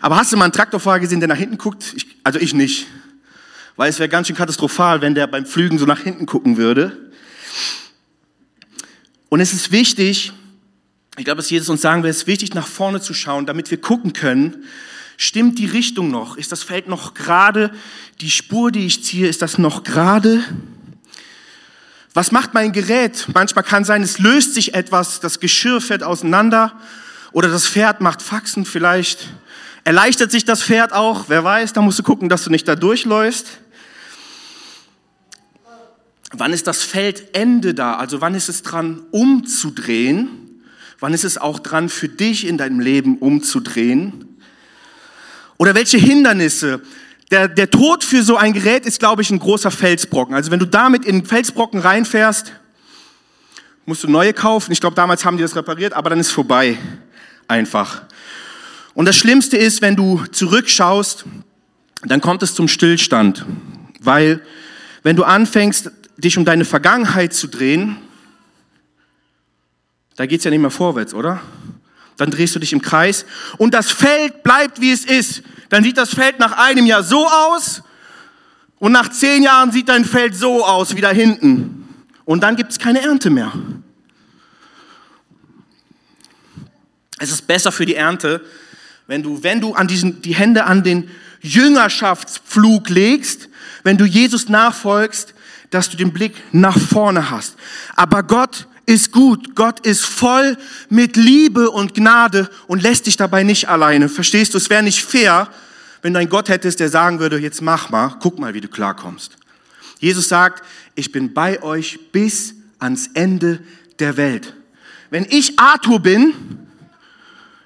Aber 0.00 0.16
hast 0.16 0.32
du 0.32 0.36
mal 0.36 0.44
einen 0.44 0.52
Traktorfahrer 0.52 1.00
gesehen, 1.00 1.20
der 1.20 1.28
nach 1.28 1.36
hinten 1.36 1.58
guckt? 1.58 1.94
Ich, 1.96 2.06
also 2.24 2.38
ich 2.38 2.54
nicht. 2.54 2.86
Weil 3.76 3.88
es 3.88 3.98
wäre 3.98 4.08
ganz 4.08 4.26
schön 4.26 4.36
katastrophal, 4.36 5.00
wenn 5.00 5.14
der 5.14 5.26
beim 5.26 5.46
Flügen 5.46 5.78
so 5.78 5.86
nach 5.86 6.00
hinten 6.00 6.26
gucken 6.26 6.56
würde. 6.56 7.10
Und 9.28 9.40
es 9.40 9.52
ist 9.52 9.72
wichtig, 9.72 10.32
ich 11.16 11.24
glaube, 11.24 11.38
dass 11.38 11.50
Jesus 11.50 11.68
uns 11.68 11.80
sagen 11.80 12.02
will, 12.02 12.10
es 12.10 12.18
ist 12.18 12.26
wichtig, 12.26 12.54
nach 12.54 12.66
vorne 12.66 13.00
zu 13.00 13.14
schauen, 13.14 13.46
damit 13.46 13.70
wir 13.70 13.80
gucken 13.80 14.12
können, 14.12 14.64
Stimmt 15.20 15.58
die 15.58 15.66
Richtung 15.66 16.12
noch? 16.12 16.36
Ist 16.36 16.52
das 16.52 16.62
Feld 16.62 16.86
noch 16.86 17.12
gerade? 17.12 17.72
Die 18.20 18.30
Spur, 18.30 18.70
die 18.70 18.86
ich 18.86 19.02
ziehe, 19.02 19.26
ist 19.26 19.42
das 19.42 19.58
noch 19.58 19.82
gerade? 19.82 20.44
Was 22.14 22.32
macht 22.32 22.54
mein 22.54 22.72
Gerät? 22.72 23.26
Manchmal 23.34 23.64
kann 23.64 23.84
sein, 23.84 24.02
es 24.02 24.18
löst 24.18 24.54
sich 24.54 24.74
etwas, 24.74 25.20
das 25.20 25.40
Geschirr 25.40 25.80
fährt 25.80 26.02
auseinander 26.02 26.72
oder 27.32 27.48
das 27.48 27.66
Pferd 27.66 28.00
macht 28.00 28.22
Faxen 28.22 28.64
vielleicht. 28.64 29.28
Erleichtert 29.84 30.30
sich 30.30 30.44
das 30.44 30.62
Pferd 30.62 30.92
auch? 30.92 31.26
Wer 31.28 31.44
weiß, 31.44 31.72
da 31.72 31.82
musst 31.82 31.98
du 31.98 32.02
gucken, 32.02 32.28
dass 32.28 32.44
du 32.44 32.50
nicht 32.50 32.66
da 32.66 32.74
durchläufst. 32.74 33.46
Wann 36.32 36.52
ist 36.52 36.66
das 36.66 36.82
Feldende 36.82 37.74
da? 37.74 37.96
Also 37.96 38.20
wann 38.20 38.34
ist 38.34 38.48
es 38.48 38.62
dran, 38.62 39.02
umzudrehen? 39.10 40.28
Wann 41.00 41.14
ist 41.14 41.24
es 41.24 41.38
auch 41.38 41.58
dran, 41.58 41.88
für 41.88 42.08
dich 42.08 42.46
in 42.46 42.58
deinem 42.58 42.80
Leben 42.80 43.18
umzudrehen? 43.18 44.38
Oder 45.56 45.74
welche 45.74 45.98
Hindernisse? 45.98 46.82
Der, 47.30 47.46
der 47.48 47.70
Tod 47.70 48.04
für 48.04 48.22
so 48.22 48.36
ein 48.36 48.54
Gerät 48.54 48.86
ist, 48.86 48.98
glaube 48.98 49.22
ich, 49.22 49.30
ein 49.30 49.38
großer 49.38 49.70
Felsbrocken. 49.70 50.34
Also 50.34 50.50
wenn 50.50 50.58
du 50.58 50.66
damit 50.66 51.04
in 51.04 51.26
Felsbrocken 51.26 51.80
reinfährst, 51.80 52.52
musst 53.84 54.02
du 54.02 54.08
neue 54.08 54.32
kaufen. 54.32 54.72
Ich 54.72 54.80
glaube, 54.80 54.96
damals 54.96 55.24
haben 55.24 55.36
die 55.36 55.42
das 55.42 55.56
repariert, 55.56 55.92
aber 55.92 56.10
dann 56.10 56.20
ist 56.20 56.30
vorbei. 56.30 56.78
Einfach. 57.46 58.02
Und 58.94 59.06
das 59.06 59.16
Schlimmste 59.16 59.56
ist, 59.56 59.80
wenn 59.80 59.96
du 59.96 60.24
zurückschaust, 60.32 61.24
dann 62.02 62.20
kommt 62.20 62.42
es 62.42 62.54
zum 62.54 62.68
Stillstand. 62.68 63.44
Weil 64.00 64.42
wenn 65.02 65.16
du 65.16 65.24
anfängst, 65.24 65.90
dich 66.16 66.36
um 66.36 66.44
deine 66.44 66.64
Vergangenheit 66.64 67.32
zu 67.32 67.46
drehen, 67.46 67.96
da 70.16 70.26
geht's 70.26 70.44
ja 70.44 70.50
nicht 70.50 70.60
mehr 70.60 70.70
vorwärts, 70.70 71.14
oder? 71.14 71.40
Dann 72.18 72.30
drehst 72.30 72.54
du 72.54 72.58
dich 72.58 72.74
im 72.74 72.82
Kreis 72.82 73.24
und 73.56 73.72
das 73.72 73.90
Feld 73.90 74.42
bleibt, 74.42 74.80
wie 74.80 74.92
es 74.92 75.04
ist. 75.04 75.42
Dann 75.70 75.82
sieht 75.82 75.96
das 75.96 76.10
Feld 76.10 76.38
nach 76.38 76.52
einem 76.52 76.84
Jahr 76.84 77.02
so 77.02 77.26
aus 77.26 77.82
und 78.78 78.92
nach 78.92 79.08
zehn 79.10 79.42
Jahren 79.42 79.72
sieht 79.72 79.88
dein 79.88 80.04
Feld 80.04 80.36
so 80.36 80.64
aus, 80.64 80.94
wie 80.94 81.00
da 81.00 81.10
hinten. 81.10 81.88
Und 82.24 82.42
dann 82.42 82.56
gibt 82.56 82.72
es 82.72 82.78
keine 82.78 83.00
Ernte 83.00 83.30
mehr. 83.30 83.52
Es 87.18 87.30
ist 87.30 87.46
besser 87.46 87.72
für 87.72 87.86
die 87.86 87.94
Ernte, 87.94 88.44
wenn 89.06 89.22
du, 89.22 89.42
wenn 89.42 89.60
du 89.60 89.74
an 89.74 89.88
diesen, 89.88 90.22
die 90.22 90.34
Hände 90.34 90.64
an 90.64 90.82
den 90.82 91.10
Jüngerschaftsflug 91.40 92.88
legst, 92.90 93.48
wenn 93.82 93.96
du 93.96 94.04
Jesus 94.04 94.48
nachfolgst, 94.48 95.34
dass 95.70 95.90
du 95.90 95.96
den 95.96 96.12
Blick 96.12 96.34
nach 96.52 96.78
vorne 96.78 97.30
hast. 97.30 97.56
Aber 97.96 98.22
Gott 98.22 98.67
ist 98.88 99.12
gut. 99.12 99.54
Gott 99.54 99.80
ist 99.86 100.04
voll 100.04 100.56
mit 100.88 101.16
Liebe 101.16 101.70
und 101.70 101.94
Gnade 101.94 102.48
und 102.66 102.82
lässt 102.82 103.06
dich 103.06 103.18
dabei 103.18 103.42
nicht 103.42 103.68
alleine. 103.68 104.08
Verstehst 104.08 104.54
du? 104.54 104.58
Es 104.58 104.70
wäre 104.70 104.82
nicht 104.82 105.04
fair, 105.04 105.48
wenn 106.00 106.14
du 106.14 106.20
einen 106.20 106.30
Gott 106.30 106.48
hättest, 106.48 106.80
der 106.80 106.88
sagen 106.88 107.20
würde, 107.20 107.38
jetzt 107.38 107.60
mach 107.60 107.90
mal, 107.90 108.16
guck 108.20 108.38
mal, 108.38 108.54
wie 108.54 108.62
du 108.62 108.68
klarkommst. 108.68 109.36
Jesus 110.00 110.28
sagt, 110.28 110.64
ich 110.94 111.12
bin 111.12 111.34
bei 111.34 111.62
euch 111.62 111.98
bis 112.12 112.54
ans 112.78 113.10
Ende 113.12 113.60
der 113.98 114.16
Welt. 114.16 114.54
Wenn 115.10 115.26
ich 115.28 115.58
Arthur 115.58 116.00
bin, 116.00 116.32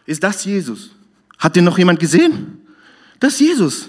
ist 0.07 0.25
das 0.25 0.45
Jesus. 0.45 0.91
Hat 1.39 1.55
den 1.55 1.65
noch 1.65 1.79
jemand 1.79 2.01
gesehen? 2.01 2.67
Das 3.21 3.35
ist 3.35 3.41
Jesus. 3.41 3.89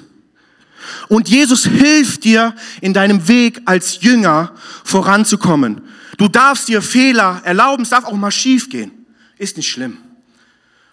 Und 1.08 1.30
Jesus 1.30 1.66
hilft 1.66 2.26
dir 2.26 2.54
in 2.82 2.94
deinem 2.94 3.28
Weg 3.28 3.62
als 3.66 4.02
Jünger 4.02 4.54
voranzukommen. 4.84 5.82
Du 6.18 6.28
darfst 6.28 6.68
dir 6.68 6.82
Fehler 6.82 7.42
erlauben, 7.44 7.84
es 7.84 7.90
darf 7.90 8.06
auch 8.06 8.14
mal 8.14 8.32
schief 8.32 8.70
gehen. 8.70 8.92
Ist 9.38 9.58
nicht 9.58 9.70
schlimm. 9.70 9.98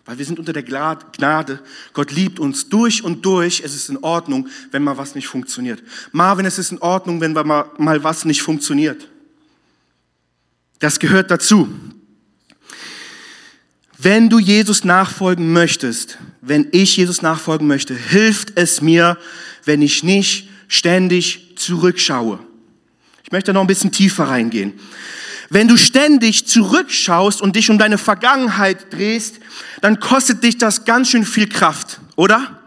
Weil 0.05 0.19
wir 0.19 0.25
sind 0.25 0.39
unter 0.39 0.53
der 0.53 0.63
Gnade. 0.63 1.61
Gott 1.93 2.11
liebt 2.11 2.41
uns 2.41 2.69
durch 2.69 3.05
und 3.05 3.25
durch. 3.25 3.63
Es 3.65 3.75
ist 3.75 3.91
in 3.91 3.99
Ordnung, 3.99 4.49
wenn 4.71 4.83
mal 4.83 4.97
was 4.97 5.15
nicht 5.15 5.29
funktioniert. 5.29 5.83
Marvin, 6.13 6.47
es 6.47 6.59
ist 6.59 6.73
in 6.73 6.79
Ordnung, 6.79 7.21
wenn 7.21 7.33
mal, 7.33 7.71
mal 7.79 8.03
was 8.03 8.25
nicht 8.25 8.43
funktioniert. 8.43 9.09
Das 10.79 10.99
gehört 10.99 11.31
dazu. 11.31 11.69
Wenn 13.99 14.31
du 14.31 14.39
Jesus 14.39 14.83
nachfolgen 14.83 15.53
möchtest, 15.53 16.19
wenn 16.41 16.69
ich 16.73 16.97
Jesus 16.97 17.21
nachfolgen 17.21 17.67
möchte, 17.67 17.95
hilft 17.95 18.57
es 18.57 18.81
mir, 18.81 19.19
wenn 19.67 19.83
ich 19.83 20.03
nicht 20.03 20.49
ständig 20.69 21.57
zurückschaue. 21.57 22.39
Ich 23.31 23.33
möchte 23.33 23.53
noch 23.53 23.61
ein 23.61 23.69
bisschen 23.69 23.93
tiefer 23.93 24.25
reingehen. 24.25 24.73
Wenn 25.51 25.69
du 25.69 25.77
ständig 25.77 26.49
zurückschaust 26.49 27.41
und 27.41 27.55
dich 27.55 27.71
um 27.71 27.79
deine 27.79 27.97
Vergangenheit 27.97 28.93
drehst, 28.93 29.37
dann 29.83 30.01
kostet 30.01 30.43
dich 30.43 30.59
das 30.59 30.85
ganz 30.85 31.11
schön 31.11 31.25
viel 31.25 31.49
Kraft, 31.49 32.01
oder? 32.17 32.61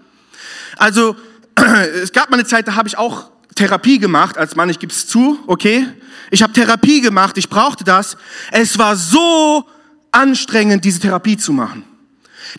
Also, 0.77 1.17
es 2.01 2.13
gab 2.13 2.29
mal 2.29 2.37
eine 2.37 2.45
Zeit, 2.45 2.69
da 2.69 2.75
habe 2.75 2.87
ich 2.87 2.97
auch 2.97 3.29
Therapie 3.55 3.99
gemacht 3.99 4.37
als 4.37 4.55
Mann, 4.55 4.69
ich 4.69 4.79
gebe 4.79 4.93
es 4.93 5.05
zu, 5.05 5.37
okay? 5.47 5.85
Ich 6.31 6.41
habe 6.41 6.53
Therapie 6.53 7.01
gemacht, 7.01 7.37
ich 7.37 7.49
brauchte 7.49 7.83
das. 7.83 8.15
Es 8.53 8.77
war 8.77 8.95
so 8.95 9.67
anstrengend, 10.13 10.85
diese 10.85 11.01
Therapie 11.01 11.35
zu 11.35 11.51
machen. 11.51 11.83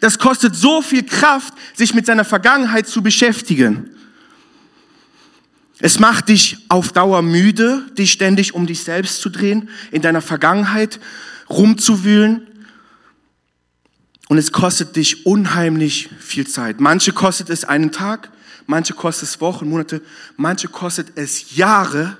Das 0.01 0.19
kostet 0.19 0.55
so 0.55 0.83
viel 0.83 1.05
Kraft, 1.05 1.55
sich 1.73 1.95
mit 1.95 2.05
seiner 2.05 2.27
Vergangenheit 2.27 2.87
zu 2.87 3.03
beschäftigen. 3.03 3.89
Es 5.81 5.99
macht 5.99 6.29
dich 6.29 6.59
auf 6.69 6.93
Dauer 6.93 7.23
müde, 7.23 7.85
dich 7.99 8.13
ständig 8.13 8.55
um 8.55 8.67
dich 8.67 8.85
selbst 8.85 9.21
zu 9.21 9.29
drehen, 9.29 9.69
in 9.91 10.03
deiner 10.03 10.23
Vergangenheit 10.23 11.01
rumzuwühlen. 11.51 12.47
Und 14.29 14.39
es 14.39 14.53
kostet 14.53 14.97
dich 14.97 15.27
unheimlich 15.27 16.09
viel 16.19 16.47
Zeit. 16.47 16.81
Manche 16.81 17.13
kostet 17.13 17.51
es 17.51 17.65
einen 17.65 17.93
Tag, 17.93 18.31
manche 18.67 18.95
kostet 18.95 19.29
es 19.29 19.41
Wochen, 19.41 19.69
Monate, 19.69 20.01
manche 20.37 20.69
kostet 20.69 21.17
es 21.17 21.57
Jahre 21.57 22.17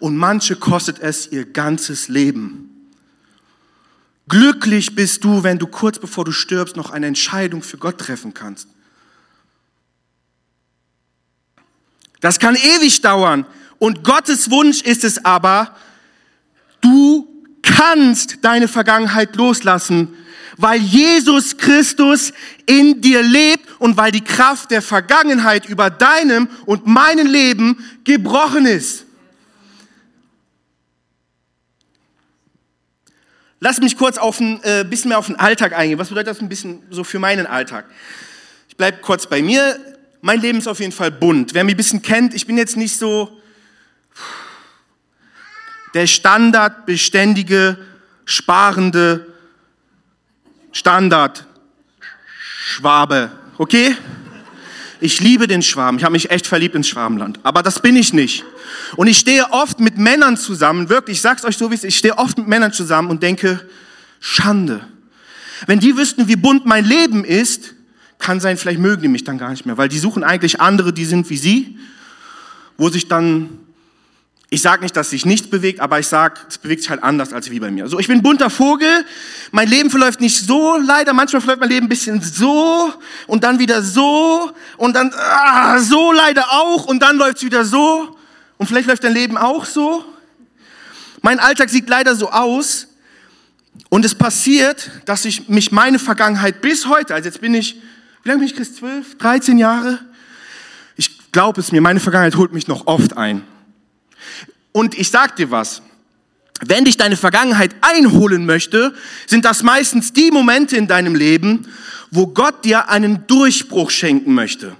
und 0.00 0.16
manche 0.16 0.56
kostet 0.56 0.98
es 0.98 1.30
ihr 1.30 1.44
ganzes 1.44 2.08
Leben. 2.08 2.68
Glücklich 4.28 4.94
bist 4.94 5.24
du, 5.24 5.42
wenn 5.42 5.58
du 5.58 5.66
kurz 5.66 5.98
bevor 5.98 6.24
du 6.24 6.32
stirbst 6.32 6.74
noch 6.76 6.90
eine 6.90 7.06
Entscheidung 7.06 7.62
für 7.62 7.76
Gott 7.76 7.98
treffen 7.98 8.34
kannst. 8.34 8.68
Das 12.22 12.38
kann 12.38 12.54
ewig 12.54 13.02
dauern. 13.02 13.44
Und 13.78 14.04
Gottes 14.04 14.50
Wunsch 14.50 14.80
ist 14.80 15.04
es 15.04 15.24
aber, 15.24 15.76
du 16.80 17.28
kannst 17.62 18.38
deine 18.42 18.68
Vergangenheit 18.68 19.34
loslassen, 19.34 20.16
weil 20.56 20.80
Jesus 20.80 21.56
Christus 21.56 22.32
in 22.64 23.00
dir 23.00 23.22
lebt 23.22 23.68
und 23.80 23.96
weil 23.96 24.12
die 24.12 24.22
Kraft 24.22 24.70
der 24.70 24.82
Vergangenheit 24.82 25.68
über 25.68 25.90
deinem 25.90 26.48
und 26.64 26.86
meinem 26.86 27.26
Leben 27.26 27.84
gebrochen 28.04 28.66
ist. 28.66 29.04
Lass 33.58 33.80
mich 33.80 33.96
kurz 33.96 34.16
auf 34.16 34.38
ein 34.38 34.60
äh, 34.62 34.84
bisschen 34.88 35.08
mehr 35.08 35.18
auf 35.18 35.26
den 35.26 35.36
Alltag 35.36 35.72
eingehen. 35.72 35.98
Was 35.98 36.08
bedeutet 36.08 36.28
das 36.28 36.40
ein 36.40 36.48
bisschen 36.48 36.84
so 36.90 37.02
für 37.02 37.18
meinen 37.18 37.46
Alltag? 37.46 37.86
Ich 38.68 38.76
bleibe 38.76 38.98
kurz 38.98 39.26
bei 39.26 39.42
mir 39.42 39.91
mein 40.22 40.40
Leben 40.40 40.58
ist 40.58 40.68
auf 40.68 40.80
jeden 40.80 40.92
Fall 40.92 41.10
bunt. 41.10 41.52
Wer 41.52 41.64
mich 41.64 41.74
ein 41.74 41.76
bisschen 41.76 42.00
kennt, 42.00 42.32
ich 42.32 42.46
bin 42.46 42.56
jetzt 42.56 42.76
nicht 42.76 42.96
so 42.96 43.40
der 45.94 46.06
Standard, 46.06 46.86
beständige, 46.86 47.76
sparende 48.24 49.26
Standard 50.70 51.46
Schwabe, 52.64 53.32
okay? 53.58 53.96
Ich 55.00 55.20
liebe 55.20 55.48
den 55.48 55.62
Schwaben. 55.62 55.98
Ich 55.98 56.04
habe 56.04 56.12
mich 56.12 56.30
echt 56.30 56.46
verliebt 56.46 56.76
ins 56.76 56.88
Schwabenland. 56.88 57.40
Aber 57.42 57.64
das 57.64 57.80
bin 57.80 57.96
ich 57.96 58.12
nicht. 58.12 58.44
Und 58.94 59.08
ich 59.08 59.18
stehe 59.18 59.50
oft 59.50 59.80
mit 59.80 59.98
Männern 59.98 60.36
zusammen, 60.36 60.88
wirklich, 60.88 61.18
ich 61.18 61.22
sag's 61.22 61.44
euch 61.44 61.58
so 61.58 61.70
wie 61.70 61.74
es 61.74 61.80
ist, 61.80 61.88
ich 61.88 61.98
stehe 61.98 62.16
oft 62.16 62.38
mit 62.38 62.46
Männern 62.46 62.72
zusammen 62.72 63.10
und 63.10 63.22
denke, 63.22 63.68
Schande. 64.20 64.86
Wenn 65.66 65.80
die 65.80 65.96
wüssten, 65.96 66.28
wie 66.28 66.36
bunt 66.36 66.64
mein 66.64 66.84
Leben 66.84 67.24
ist, 67.24 67.74
kann 68.22 68.40
sein, 68.40 68.56
vielleicht 68.56 68.78
mögen 68.78 69.02
die 69.02 69.08
mich 69.08 69.24
dann 69.24 69.36
gar 69.36 69.50
nicht 69.50 69.66
mehr, 69.66 69.76
weil 69.76 69.88
die 69.88 69.98
suchen 69.98 70.24
eigentlich 70.24 70.60
andere, 70.60 70.92
die 70.92 71.04
sind 71.04 71.28
wie 71.28 71.36
sie, 71.36 71.78
wo 72.78 72.88
sich 72.88 73.08
dann, 73.08 73.58
ich 74.48 74.62
sage 74.62 74.82
nicht, 74.82 74.96
dass 74.96 75.10
sich 75.10 75.26
nichts 75.26 75.50
bewegt, 75.50 75.80
aber 75.80 75.98
ich 75.98 76.06
sage, 76.06 76.40
es 76.48 76.56
bewegt 76.56 76.82
sich 76.82 76.90
halt 76.90 77.02
anders 77.02 77.32
als 77.32 77.50
wie 77.50 77.58
bei 77.58 77.70
mir. 77.70 77.88
So, 77.88 77.98
ich 77.98 78.06
bin 78.06 78.18
ein 78.18 78.22
bunter 78.22 78.48
Vogel, 78.48 79.04
mein 79.50 79.68
Leben 79.68 79.90
verläuft 79.90 80.20
nicht 80.20 80.38
so, 80.38 80.78
leider, 80.78 81.12
manchmal 81.12 81.42
verläuft 81.42 81.60
mein 81.60 81.68
Leben 81.68 81.86
ein 81.86 81.88
bisschen 81.88 82.22
so 82.22 82.92
und 83.26 83.42
dann 83.42 83.58
wieder 83.58 83.82
so 83.82 84.52
und 84.76 84.94
dann 84.94 85.12
ah, 85.14 85.80
so 85.80 86.12
leider 86.12 86.44
auch 86.52 86.86
und 86.86 87.02
dann 87.02 87.16
läuft 87.16 87.38
es 87.38 87.44
wieder 87.44 87.64
so 87.64 88.16
und 88.56 88.66
vielleicht 88.68 88.86
läuft 88.86 89.02
dein 89.02 89.14
Leben 89.14 89.36
auch 89.36 89.64
so. 89.64 90.04
Mein 91.22 91.40
Alltag 91.40 91.70
sieht 91.70 91.88
leider 91.88 92.14
so 92.14 92.30
aus 92.30 92.86
und 93.88 94.04
es 94.04 94.14
passiert, 94.14 94.90
dass 95.06 95.24
ich 95.24 95.48
mich 95.48 95.72
meine 95.72 95.98
Vergangenheit 95.98 96.60
bis 96.60 96.86
heute, 96.86 97.14
also 97.14 97.28
jetzt 97.28 97.40
bin 97.40 97.54
ich 97.54 97.82
wie 98.22 98.28
lange 98.28 98.40
bin 98.40 98.48
ich 98.48 98.56
Christ? 98.56 98.76
12, 98.76 99.18
13 99.18 99.58
Jahre? 99.58 99.98
Ich 100.96 101.32
glaube 101.32 101.60
es 101.60 101.72
mir, 101.72 101.80
meine 101.80 102.00
Vergangenheit 102.00 102.36
holt 102.36 102.52
mich 102.52 102.68
noch 102.68 102.86
oft 102.86 103.16
ein. 103.16 103.42
Und 104.72 104.96
ich 104.96 105.10
sag 105.10 105.36
dir 105.36 105.50
was. 105.50 105.82
Wenn 106.64 106.84
dich 106.84 106.96
deine 106.96 107.16
Vergangenheit 107.16 107.74
einholen 107.80 108.46
möchte, 108.46 108.94
sind 109.26 109.44
das 109.44 109.64
meistens 109.64 110.12
die 110.12 110.30
Momente 110.30 110.76
in 110.76 110.86
deinem 110.86 111.16
Leben, 111.16 111.66
wo 112.12 112.28
Gott 112.28 112.64
dir 112.64 112.88
einen 112.88 113.26
Durchbruch 113.26 113.90
schenken 113.90 114.34
möchte. 114.34 114.76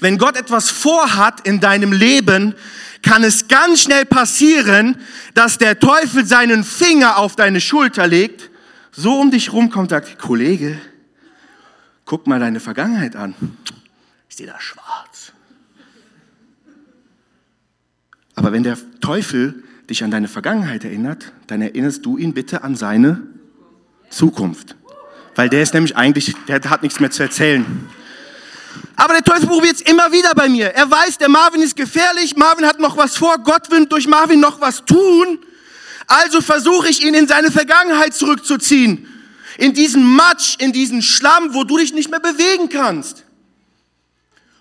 Wenn 0.00 0.18
Gott 0.18 0.36
etwas 0.36 0.68
vorhat 0.68 1.46
in 1.46 1.60
deinem 1.60 1.92
Leben, 1.92 2.54
kann 3.02 3.24
es 3.24 3.48
ganz 3.48 3.82
schnell 3.82 4.04
passieren, 4.04 4.98
dass 5.32 5.56
der 5.56 5.78
Teufel 5.78 6.26
seinen 6.26 6.64
Finger 6.64 7.16
auf 7.16 7.34
deine 7.34 7.62
Schulter 7.62 8.06
legt, 8.06 8.50
so 8.92 9.18
um 9.18 9.30
dich 9.30 9.52
rumkommt 9.54 9.90
sagt, 9.90 10.18
Kollege, 10.18 10.78
guck 12.10 12.26
mal 12.26 12.40
deine 12.40 12.58
Vergangenheit 12.58 13.14
an. 13.14 13.36
Ich 14.28 14.34
sehe 14.34 14.48
da 14.48 14.60
schwarz. 14.60 15.32
Aber 18.34 18.50
wenn 18.50 18.64
der 18.64 18.76
Teufel 19.00 19.62
dich 19.88 20.02
an 20.02 20.10
deine 20.10 20.26
Vergangenheit 20.26 20.82
erinnert, 20.82 21.32
dann 21.46 21.62
erinnerst 21.62 22.04
du 22.04 22.18
ihn 22.18 22.34
bitte 22.34 22.64
an 22.64 22.74
seine 22.74 23.22
Zukunft. 24.10 24.74
Weil 25.36 25.48
der 25.50 25.62
ist 25.62 25.72
nämlich 25.72 25.96
eigentlich, 25.96 26.34
der 26.48 26.60
hat 26.68 26.82
nichts 26.82 26.98
mehr 26.98 27.12
zu 27.12 27.22
erzählen. 27.22 27.64
Aber 28.96 29.12
der 29.12 29.22
Teufel 29.22 29.46
probiert 29.46 29.76
es 29.76 29.80
immer 29.82 30.10
wieder 30.10 30.34
bei 30.34 30.48
mir. 30.48 30.74
Er 30.74 30.90
weiß, 30.90 31.18
der 31.18 31.28
Marvin 31.28 31.62
ist 31.62 31.76
gefährlich, 31.76 32.34
Marvin 32.34 32.66
hat 32.66 32.80
noch 32.80 32.96
was 32.96 33.16
vor, 33.16 33.38
Gott 33.38 33.70
will 33.70 33.86
durch 33.86 34.08
Marvin 34.08 34.40
noch 34.40 34.60
was 34.60 34.84
tun. 34.84 35.38
Also 36.08 36.40
versuche 36.40 36.88
ich 36.88 37.04
ihn 37.04 37.14
in 37.14 37.28
seine 37.28 37.52
Vergangenheit 37.52 38.14
zurückzuziehen. 38.14 39.06
In 39.58 39.74
diesen 39.74 40.04
Matsch, 40.04 40.56
in 40.58 40.72
diesen 40.72 41.02
Schlamm, 41.02 41.54
wo 41.54 41.64
du 41.64 41.78
dich 41.78 41.92
nicht 41.92 42.10
mehr 42.10 42.20
bewegen 42.20 42.68
kannst. 42.68 43.24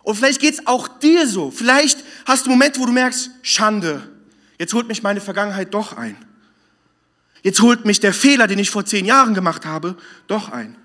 Und 0.03 0.15
vielleicht 0.15 0.41
geht's 0.41 0.65
auch 0.65 0.88
dir 0.88 1.27
so. 1.27 1.51
Vielleicht 1.51 2.03
hast 2.25 2.46
du 2.46 2.50
Momente, 2.50 2.79
wo 2.79 2.86
du 2.86 2.91
merkst, 2.91 3.29
Schande, 3.41 4.10
jetzt 4.58 4.74
holt 4.74 4.88
mich 4.88 5.03
meine 5.03 5.22
Vergangenheit 5.22 5.74
doch 5.74 5.96
ein. 5.96 6.17
Jetzt 7.43 7.62
holt 7.62 7.86
mich 7.86 8.00
der 8.00 8.13
Fehler, 8.13 8.48
den 8.48 8.60
ich 8.60 8.69
vor 8.69 8.86
zehn 8.86 9.05
Jahren 9.05 9.34
gemacht 9.34 9.65
habe, 9.65 9.96
doch 10.27 10.50
ein. 10.50 10.75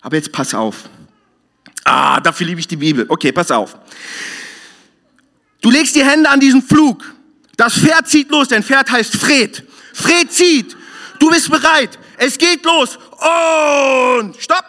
Aber 0.00 0.16
jetzt 0.16 0.32
pass 0.32 0.54
auf. 0.54 0.88
Ah, 1.84 2.20
dafür 2.20 2.46
liebe 2.46 2.60
ich 2.60 2.68
die 2.68 2.76
Bibel. 2.76 3.06
Okay, 3.08 3.32
pass 3.32 3.50
auf. 3.50 3.76
Du 5.60 5.70
legst 5.70 5.96
die 5.96 6.04
Hände 6.04 6.28
an 6.30 6.40
diesen 6.40 6.62
Flug. 6.62 7.04
Das 7.56 7.74
Pferd 7.74 8.06
zieht 8.08 8.30
los. 8.30 8.48
Dein 8.48 8.62
Pferd 8.62 8.90
heißt 8.90 9.16
Fred. 9.16 9.64
Fred 9.92 10.32
zieht. 10.32 10.76
Du 11.18 11.28
bist 11.30 11.50
bereit. 11.50 11.98
Es 12.16 12.38
geht 12.38 12.64
los. 12.64 12.98
Und 13.18 14.36
stopp. 14.38 14.64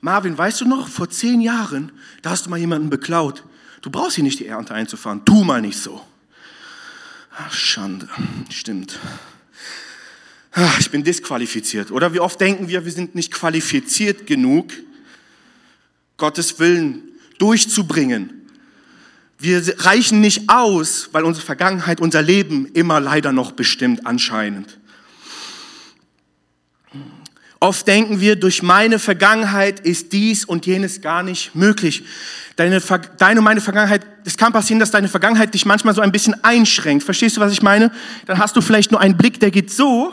Marvin, 0.00 0.36
weißt 0.36 0.60
du 0.60 0.64
noch, 0.66 0.88
vor 0.88 1.10
zehn 1.10 1.40
Jahren, 1.40 1.92
da 2.22 2.30
hast 2.30 2.46
du 2.46 2.50
mal 2.50 2.58
jemanden 2.58 2.90
beklaut. 2.90 3.44
Du 3.82 3.90
brauchst 3.90 4.16
hier 4.16 4.24
nicht 4.24 4.38
die 4.38 4.46
Ernte 4.46 4.74
einzufahren. 4.74 5.24
Tu 5.24 5.44
mal 5.44 5.60
nicht 5.60 5.78
so. 5.78 6.04
Ach, 7.36 7.52
Schande. 7.52 8.08
Stimmt. 8.50 8.98
Ach, 10.52 10.80
ich 10.80 10.90
bin 10.90 11.04
disqualifiziert. 11.04 11.90
Oder 11.90 12.14
wie 12.14 12.20
oft 12.20 12.40
denken 12.40 12.68
wir, 12.68 12.84
wir 12.84 12.92
sind 12.92 13.14
nicht 13.14 13.32
qualifiziert 13.32 14.26
genug, 14.26 14.72
Gottes 16.16 16.58
Willen 16.58 17.02
durchzubringen. 17.38 18.48
Wir 19.38 19.62
reichen 19.84 20.20
nicht 20.20 20.48
aus, 20.48 21.10
weil 21.12 21.24
unsere 21.24 21.44
Vergangenheit, 21.44 22.00
unser 22.00 22.22
Leben 22.22 22.66
immer 22.72 23.00
leider 23.00 23.32
noch 23.32 23.52
bestimmt 23.52 24.06
anscheinend. 24.06 24.78
Oft 27.58 27.86
denken 27.86 28.20
wir, 28.20 28.36
durch 28.36 28.62
meine 28.62 28.98
Vergangenheit 28.98 29.80
ist 29.80 30.12
dies 30.12 30.44
und 30.44 30.66
jenes 30.66 31.00
gar 31.00 31.22
nicht 31.22 31.54
möglich. 31.54 32.04
Deine, 32.56 32.80
deine 33.18 33.40
und 33.40 33.44
meine 33.44 33.60
Vergangenheit, 33.60 34.06
es 34.24 34.36
kann 34.36 34.52
passieren, 34.52 34.78
dass 34.78 34.90
deine 34.90 35.08
Vergangenheit 35.08 35.54
dich 35.54 35.64
manchmal 35.64 35.94
so 35.94 36.02
ein 36.02 36.12
bisschen 36.12 36.42
einschränkt. 36.44 37.04
Verstehst 37.04 37.36
du, 37.36 37.40
was 37.40 37.52
ich 37.52 37.62
meine? 37.62 37.90
Dann 38.26 38.38
hast 38.38 38.56
du 38.56 38.60
vielleicht 38.60 38.90
nur 38.90 39.00
einen 39.00 39.16
Blick, 39.16 39.40
der 39.40 39.50
geht 39.50 39.70
so, 39.72 40.12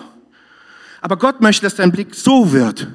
aber 1.01 1.17
Gott 1.17 1.41
möchte, 1.41 1.63
dass 1.63 1.75
dein 1.75 1.91
Blick 1.91 2.15
so 2.15 2.51
wird 2.53 2.87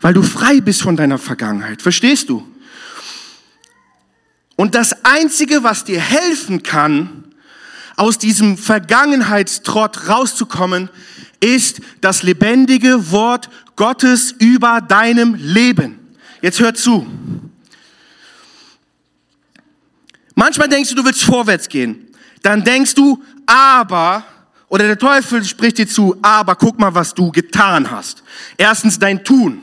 weil 0.00 0.14
du 0.14 0.22
frei 0.22 0.60
bist 0.60 0.82
von 0.82 0.96
deiner 0.96 1.18
Vergangenheit. 1.18 1.82
Verstehst 1.82 2.28
du? 2.28 2.46
Und 4.56 4.74
das 4.74 5.04
Einzige, 5.04 5.62
was 5.62 5.84
dir 5.84 6.00
helfen 6.00 6.62
kann, 6.62 7.24
aus 7.98 8.18
diesem 8.18 8.56
Vergangenheitstrott 8.56 10.08
rauszukommen, 10.08 10.88
ist 11.40 11.80
das 12.00 12.22
lebendige 12.22 13.10
Wort 13.10 13.48
Gottes 13.76 14.32
über 14.38 14.80
deinem 14.80 15.34
Leben. 15.34 15.98
Jetzt 16.40 16.60
hör 16.60 16.74
zu. 16.74 17.06
Manchmal 20.34 20.68
denkst 20.68 20.90
du, 20.90 20.96
du 20.96 21.04
willst 21.04 21.24
vorwärts 21.24 21.68
gehen. 21.68 22.06
Dann 22.42 22.62
denkst 22.62 22.94
du, 22.94 23.22
aber, 23.46 24.24
oder 24.68 24.86
der 24.86 24.98
Teufel 24.98 25.44
spricht 25.44 25.78
dir 25.78 25.88
zu, 25.88 26.16
aber 26.22 26.54
guck 26.54 26.78
mal, 26.78 26.94
was 26.94 27.14
du 27.14 27.32
getan 27.32 27.90
hast. 27.90 28.22
Erstens 28.56 28.98
dein 28.98 29.24
Tun. 29.24 29.60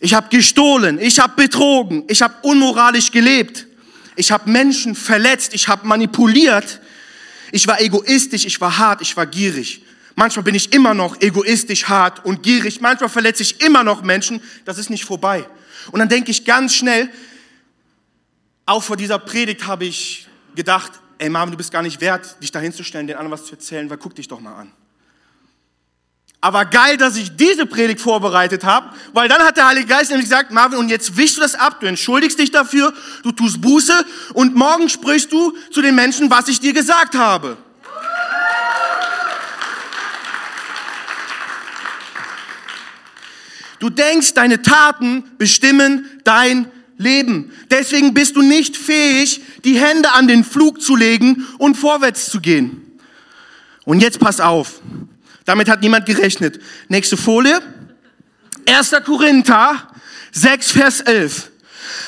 Ich 0.00 0.12
habe 0.12 0.28
gestohlen, 0.28 0.98
ich 0.98 1.18
habe 1.18 1.32
betrogen, 1.34 2.04
ich 2.08 2.20
habe 2.20 2.34
unmoralisch 2.42 3.10
gelebt, 3.10 3.66
ich 4.16 4.32
habe 4.32 4.50
Menschen 4.50 4.94
verletzt, 4.94 5.54
ich 5.54 5.68
habe 5.68 5.86
manipuliert, 5.86 6.80
ich 7.52 7.66
war 7.66 7.80
egoistisch, 7.80 8.44
ich 8.46 8.60
war 8.60 8.78
hart, 8.78 9.02
ich 9.02 9.16
war 9.16 9.26
gierig. 9.26 9.84
Manchmal 10.16 10.44
bin 10.44 10.54
ich 10.54 10.72
immer 10.72 10.94
noch 10.94 11.20
egoistisch, 11.20 11.88
hart 11.88 12.24
und 12.24 12.42
gierig. 12.42 12.80
Manchmal 12.80 13.08
verletze 13.08 13.42
ich 13.42 13.60
immer 13.60 13.82
noch 13.82 14.02
Menschen. 14.02 14.40
Das 14.64 14.78
ist 14.78 14.90
nicht 14.90 15.04
vorbei. 15.04 15.46
Und 15.90 15.98
dann 15.98 16.08
denke 16.08 16.30
ich 16.30 16.44
ganz 16.44 16.74
schnell, 16.74 17.10
auch 18.66 18.82
vor 18.82 18.96
dieser 18.96 19.18
Predigt 19.18 19.66
habe 19.66 19.84
ich 19.84 20.28
gedacht, 20.54 20.92
ey 21.18 21.28
Mama, 21.28 21.50
du 21.50 21.56
bist 21.56 21.72
gar 21.72 21.82
nicht 21.82 22.00
wert, 22.00 22.40
dich 22.42 22.52
dahin 22.52 22.72
zu 22.72 22.84
stellen, 22.84 23.06
den 23.06 23.16
anderen 23.16 23.32
was 23.32 23.46
zu 23.46 23.52
erzählen, 23.52 23.90
weil 23.90 23.98
guck 23.98 24.14
dich 24.14 24.28
doch 24.28 24.40
mal 24.40 24.54
an. 24.54 24.72
Aber 26.44 26.66
geil, 26.66 26.98
dass 26.98 27.16
ich 27.16 27.36
diese 27.36 27.64
Predigt 27.64 28.02
vorbereitet 28.02 28.64
habe, 28.64 28.90
weil 29.14 29.30
dann 29.30 29.40
hat 29.40 29.56
der 29.56 29.66
Heilige 29.66 29.86
Geist 29.86 30.10
nämlich 30.10 30.28
gesagt, 30.28 30.50
Marvin, 30.50 30.78
und 30.78 30.90
jetzt 30.90 31.16
wischst 31.16 31.38
du 31.38 31.40
das 31.40 31.54
ab, 31.54 31.80
du 31.80 31.86
entschuldigst 31.86 32.38
dich 32.38 32.50
dafür, 32.50 32.92
du 33.22 33.32
tust 33.32 33.62
Buße 33.62 34.04
und 34.34 34.54
morgen 34.54 34.90
sprichst 34.90 35.32
du 35.32 35.56
zu 35.70 35.80
den 35.80 35.94
Menschen, 35.94 36.28
was 36.28 36.48
ich 36.48 36.60
dir 36.60 36.74
gesagt 36.74 37.14
habe. 37.14 37.56
Du 43.78 43.88
denkst, 43.88 44.34
deine 44.34 44.60
Taten 44.60 45.24
bestimmen 45.38 46.10
dein 46.24 46.70
Leben. 46.98 47.52
Deswegen 47.70 48.12
bist 48.12 48.36
du 48.36 48.42
nicht 48.42 48.76
fähig, 48.76 49.40
die 49.64 49.80
Hände 49.80 50.12
an 50.12 50.28
den 50.28 50.44
Flug 50.44 50.82
zu 50.82 50.94
legen 50.94 51.46
und 51.56 51.76
vorwärts 51.78 52.30
zu 52.30 52.42
gehen. 52.42 53.00
Und 53.86 54.00
jetzt 54.00 54.20
pass 54.20 54.40
auf. 54.40 54.82
Damit 55.44 55.68
hat 55.68 55.82
niemand 55.82 56.06
gerechnet. 56.06 56.60
Nächste 56.88 57.16
Folie. 57.16 57.60
1. 58.66 58.92
Korinther 59.04 59.88
6, 60.32 60.72
Vers 60.72 61.00
11. 61.00 61.50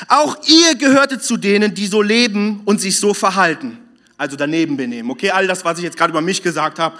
Auch 0.07 0.37
ihr 0.45 0.75
gehörte 0.75 1.19
zu 1.19 1.37
denen, 1.37 1.73
die 1.73 1.87
so 1.87 2.01
leben 2.01 2.61
und 2.65 2.81
sich 2.81 2.99
so 2.99 3.13
verhalten. 3.13 3.77
Also 4.17 4.35
daneben 4.35 4.77
benehmen. 4.77 5.11
Okay, 5.11 5.29
all 5.29 5.47
das, 5.47 5.63
was 5.63 5.77
ich 5.77 5.83
jetzt 5.83 5.97
gerade 5.97 6.11
über 6.11 6.21
mich 6.21 6.41
gesagt 6.41 6.79
habe, 6.79 6.97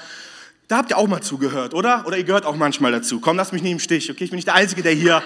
da 0.68 0.78
habt 0.78 0.92
ihr 0.92 0.98
auch 0.98 1.08
mal 1.08 1.22
zugehört, 1.22 1.74
oder? 1.74 2.06
Oder 2.06 2.18
ihr 2.18 2.24
gehört 2.24 2.46
auch 2.46 2.56
manchmal 2.56 2.92
dazu. 2.92 3.20
Komm, 3.20 3.38
lass 3.38 3.52
mich 3.52 3.64
nicht 3.64 3.72
im 3.72 3.80
Stich, 3.80 4.12
okay? 4.12 4.26
Ich 4.26 4.30
bin 4.30 4.38
nicht 4.38 4.48
der 4.48 4.56
Einzige, 4.56 4.84
der 4.84 4.94
hier 4.94 5.24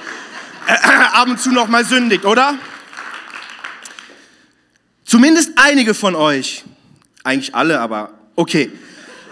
äh, 0.68 0.74
ab 1.14 1.28
und 1.28 1.40
zu 1.40 1.52
noch 1.52 1.68
mal 1.68 1.84
sündigt, 1.84 2.26
oder? 2.26 2.56
Zumindest 5.04 5.52
einige 5.56 5.94
von 5.94 6.16
euch. 6.16 6.64
Eigentlich 7.24 7.54
alle, 7.54 7.80
aber 7.80 8.14
okay. 8.36 8.72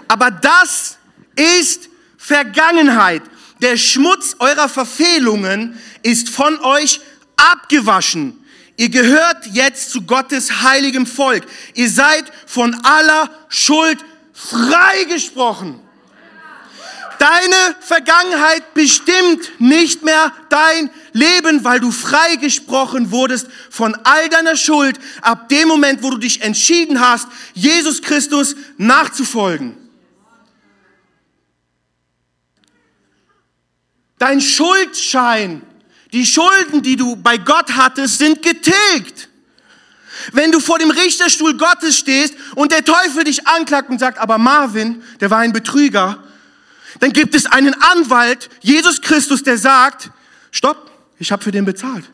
Aber 0.07 0.31
das 0.31 0.98
ist 1.39 1.89
Vergangenheit. 2.17 3.23
Der 3.61 3.77
Schmutz 3.77 4.35
eurer 4.39 4.69
Verfehlungen 4.69 5.79
ist 6.03 6.29
von 6.29 6.59
euch 6.59 7.01
abgewaschen. 7.37 8.43
Ihr 8.77 8.89
gehört 8.89 9.45
jetzt 9.47 9.91
zu 9.91 10.03
Gottes 10.03 10.61
heiligem 10.61 11.05
Volk. 11.05 11.45
Ihr 11.73 11.89
seid 11.89 12.25
von 12.45 12.73
aller 12.85 13.29
Schuld 13.49 13.97
freigesprochen. 14.33 15.79
Deine 17.17 17.75
Vergangenheit 17.81 18.73
bestimmt 18.73 19.59
nicht 19.59 20.03
mehr 20.03 20.31
dein 20.47 20.89
Leben, 21.11 21.65
weil 21.65 21.81
du 21.81 21.91
freigesprochen 21.91 23.11
wurdest 23.11 23.47
von 23.69 23.93
all 24.05 24.29
deiner 24.29 24.55
Schuld 24.55 24.97
ab 25.21 25.49
dem 25.49 25.67
Moment, 25.67 26.01
wo 26.01 26.11
du 26.11 26.17
dich 26.17 26.41
entschieden 26.41 27.01
hast, 27.01 27.27
Jesus 27.53 28.01
Christus 28.01 28.55
nachzufolgen. 28.77 29.88
Dein 34.19 34.41
Schuldschein, 34.41 35.63
die 36.13 36.25
Schulden, 36.25 36.81
die 36.83 36.95
du 36.95 37.15
bei 37.15 37.37
Gott 37.37 37.71
hattest, 37.71 38.19
sind 38.19 38.43
getilgt. 38.43 39.29
Wenn 40.33 40.51
du 40.51 40.59
vor 40.59 40.77
dem 40.77 40.91
Richterstuhl 40.91 41.57
Gottes 41.57 41.97
stehst 41.97 42.35
und 42.55 42.71
der 42.71 42.83
Teufel 42.83 43.23
dich 43.23 43.47
anklagt 43.47 43.89
und 43.89 43.99
sagt, 43.99 44.17
aber 44.19 44.37
Marvin, 44.37 45.01
der 45.21 45.31
war 45.31 45.39
ein 45.39 45.53
Betrüger, 45.53 46.21
dann 46.99 47.13
gibt 47.13 47.33
es 47.33 47.45
einen 47.45 47.73
Anwalt, 47.73 48.49
Jesus 48.61 49.01
Christus, 49.01 49.43
der 49.43 49.57
sagt, 49.57 50.11
stopp, 50.51 50.91
ich 51.17 51.31
habe 51.31 51.41
für 51.43 51.51
den 51.51 51.63
bezahlt. 51.63 52.05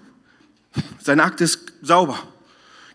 Seine 1.02 1.24
Akte 1.24 1.44
ist 1.44 1.74
sauber. 1.82 2.20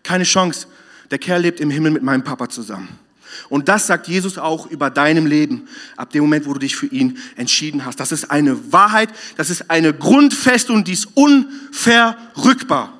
Keine 0.03 0.23
Chance. 0.23 0.67
Der 1.09 1.19
Kerl 1.19 1.41
lebt 1.41 1.59
im 1.59 1.69
Himmel 1.69 1.91
mit 1.91 2.03
meinem 2.03 2.23
Papa 2.23 2.47
zusammen. 2.47 2.99
Und 3.49 3.69
das 3.69 3.87
sagt 3.87 4.07
Jesus 4.07 4.37
auch 4.37 4.67
über 4.67 4.89
deinem 4.89 5.25
Leben, 5.25 5.67
ab 5.97 6.11
dem 6.11 6.21
Moment, 6.23 6.45
wo 6.45 6.53
du 6.53 6.59
dich 6.59 6.75
für 6.75 6.87
ihn 6.87 7.17
entschieden 7.35 7.85
hast. 7.85 7.99
Das 7.99 8.11
ist 8.11 8.31
eine 8.31 8.71
Wahrheit, 8.71 9.09
das 9.37 9.49
ist 9.49 9.69
eine 9.69 9.93
Grundfestung, 9.93 10.83
die 10.83 10.93
ist 10.93 11.09
unverrückbar. 11.15 12.93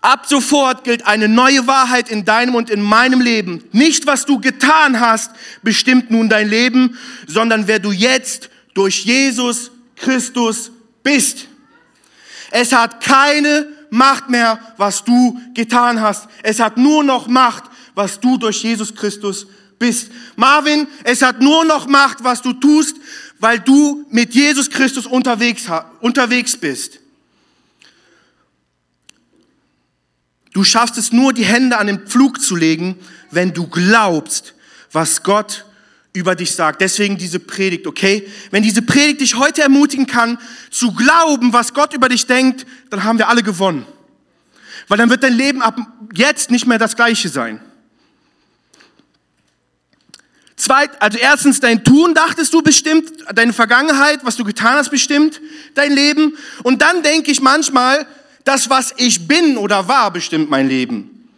Ab 0.00 0.26
sofort 0.26 0.84
gilt 0.84 1.06
eine 1.06 1.28
neue 1.28 1.66
Wahrheit 1.66 2.08
in 2.08 2.24
deinem 2.24 2.54
und 2.54 2.70
in 2.70 2.80
meinem 2.80 3.20
Leben. 3.20 3.64
Nicht, 3.72 4.06
was 4.06 4.24
du 4.24 4.40
getan 4.40 5.00
hast, 5.00 5.32
bestimmt 5.62 6.10
nun 6.10 6.28
dein 6.28 6.48
Leben, 6.48 6.96
sondern 7.26 7.66
wer 7.66 7.80
du 7.80 7.90
jetzt 7.90 8.48
durch 8.74 9.04
Jesus 9.04 9.72
Christus 9.96 10.70
bist. 11.02 11.48
Es 12.50 12.72
hat 12.72 13.02
keine 13.02 13.66
Macht 13.90 14.28
mehr, 14.28 14.60
was 14.76 15.04
du 15.04 15.38
getan 15.54 16.00
hast. 16.00 16.28
Es 16.42 16.60
hat 16.60 16.76
nur 16.76 17.04
noch 17.04 17.28
Macht, 17.28 17.64
was 17.94 18.20
du 18.20 18.36
durch 18.36 18.62
Jesus 18.62 18.94
Christus 18.94 19.46
bist. 19.78 20.10
Marvin, 20.36 20.86
es 21.04 21.22
hat 21.22 21.40
nur 21.40 21.64
noch 21.64 21.86
Macht, 21.86 22.22
was 22.22 22.42
du 22.42 22.52
tust, 22.52 22.96
weil 23.38 23.60
du 23.60 24.06
mit 24.10 24.34
Jesus 24.34 24.70
Christus 24.70 25.06
unterwegs, 25.06 25.66
unterwegs 26.00 26.56
bist. 26.56 27.00
Du 30.52 30.64
schaffst 30.64 30.98
es 30.98 31.12
nur, 31.12 31.32
die 31.32 31.44
Hände 31.44 31.78
an 31.78 31.86
den 31.86 32.06
Pflug 32.06 32.40
zu 32.40 32.56
legen, 32.56 32.98
wenn 33.30 33.52
du 33.52 33.68
glaubst, 33.68 34.54
was 34.90 35.22
Gott 35.22 35.64
über 36.12 36.34
dich 36.34 36.52
sagt. 36.52 36.80
Deswegen 36.80 37.18
diese 37.18 37.38
Predigt, 37.38 37.86
okay? 37.86 38.28
Wenn 38.50 38.62
diese 38.62 38.82
Predigt 38.82 39.20
dich 39.20 39.36
heute 39.36 39.62
ermutigen 39.62 40.06
kann, 40.06 40.38
zu 40.70 40.92
glauben, 40.92 41.52
was 41.52 41.74
Gott 41.74 41.94
über 41.94 42.08
dich 42.08 42.26
denkt, 42.26 42.66
dann 42.90 43.04
haben 43.04 43.18
wir 43.18 43.28
alle 43.28 43.42
gewonnen. 43.42 43.86
Weil 44.88 44.98
dann 44.98 45.10
wird 45.10 45.22
dein 45.22 45.34
Leben 45.34 45.62
ab 45.62 45.76
jetzt 46.14 46.50
nicht 46.50 46.66
mehr 46.66 46.78
das 46.78 46.96
gleiche 46.96 47.28
sein. 47.28 47.60
Zweit, 50.56 51.00
also 51.00 51.18
erstens, 51.18 51.60
dein 51.60 51.84
Tun 51.84 52.14
dachtest 52.14 52.52
du 52.52 52.62
bestimmt, 52.62 53.12
deine 53.32 53.52
Vergangenheit, 53.52 54.24
was 54.24 54.34
du 54.34 54.42
getan 54.42 54.74
hast 54.74 54.90
bestimmt, 54.90 55.40
dein 55.74 55.92
Leben. 55.92 56.36
Und 56.64 56.82
dann 56.82 57.04
denke 57.04 57.30
ich 57.30 57.40
manchmal, 57.40 58.06
das, 58.42 58.68
was 58.68 58.92
ich 58.96 59.28
bin 59.28 59.56
oder 59.56 59.86
war, 59.86 60.10
bestimmt 60.10 60.50
mein 60.50 60.68
Leben. 60.68 61.28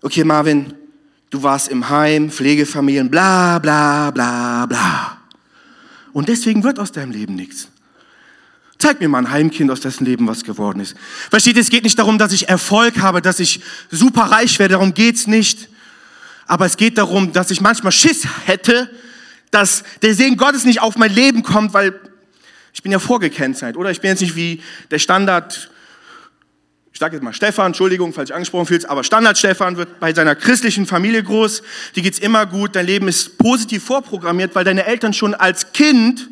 Okay, 0.00 0.24
Marvin, 0.24 0.72
du 1.30 1.42
warst 1.42 1.68
im 1.68 1.88
Heim, 1.88 2.30
Pflegefamilien, 2.30 3.10
bla 3.10 3.58
bla 3.58 4.10
bla 4.10 4.66
bla. 4.66 5.18
Und 6.12 6.28
deswegen 6.28 6.64
wird 6.64 6.78
aus 6.78 6.92
deinem 6.92 7.10
Leben 7.10 7.34
nichts. 7.34 7.68
Zeig 8.78 9.00
mir 9.00 9.08
mal 9.08 9.18
ein 9.18 9.30
Heimkind, 9.30 9.70
aus 9.70 9.80
dessen 9.80 10.04
Leben 10.04 10.26
was 10.26 10.44
geworden 10.44 10.80
ist. 10.80 10.96
Versteht, 11.30 11.56
es 11.56 11.70
geht 11.70 11.84
nicht 11.84 11.98
darum, 11.98 12.18
dass 12.18 12.32
ich 12.32 12.48
Erfolg 12.48 12.98
habe, 13.00 13.22
dass 13.22 13.40
ich 13.40 13.60
super 13.90 14.22
reich 14.24 14.58
werde, 14.58 14.72
darum 14.72 14.92
geht's 14.92 15.26
nicht. 15.26 15.68
Aber 16.46 16.66
es 16.66 16.76
geht 16.76 16.98
darum, 16.98 17.32
dass 17.32 17.50
ich 17.50 17.60
manchmal 17.60 17.92
Schiss 17.92 18.26
hätte, 18.44 18.90
dass 19.50 19.82
der 20.02 20.14
Segen 20.14 20.36
Gottes 20.36 20.64
nicht 20.64 20.80
auf 20.80 20.96
mein 20.96 21.12
Leben 21.12 21.42
kommt, 21.42 21.72
weil 21.72 21.98
ich 22.72 22.82
bin 22.82 22.92
ja 22.92 22.98
vorgekennzeichnet, 22.98 23.76
oder? 23.76 23.90
Ich 23.90 24.02
bin 24.02 24.10
jetzt 24.10 24.20
nicht 24.20 24.36
wie 24.36 24.62
der 24.90 24.98
Standard 24.98 25.70
ich 26.96 27.00
sage 27.00 27.14
jetzt 27.14 27.22
mal 27.22 27.34
Stefan, 27.34 27.66
Entschuldigung, 27.66 28.14
falls 28.14 28.30
ich 28.30 28.34
angesprochen 28.34 28.64
fühlst, 28.64 28.88
aber 28.88 29.04
Standard 29.04 29.36
Stefan 29.36 29.76
wird 29.76 30.00
bei 30.00 30.14
seiner 30.14 30.34
christlichen 30.34 30.86
Familie 30.86 31.22
groß, 31.22 31.62
die 31.94 32.00
geht's 32.00 32.18
immer 32.18 32.46
gut, 32.46 32.74
dein 32.74 32.86
Leben 32.86 33.06
ist 33.06 33.36
positiv 33.36 33.84
vorprogrammiert, 33.84 34.54
weil 34.54 34.64
deine 34.64 34.86
Eltern 34.86 35.12
schon 35.12 35.34
als 35.34 35.74
Kind 35.74 36.30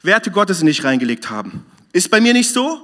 Werte 0.00 0.30
Gottes 0.30 0.62
in 0.62 0.68
dich 0.68 0.84
reingelegt 0.84 1.28
haben. 1.28 1.66
Ist 1.92 2.10
bei 2.10 2.18
mir 2.18 2.32
nicht 2.32 2.50
so? 2.50 2.80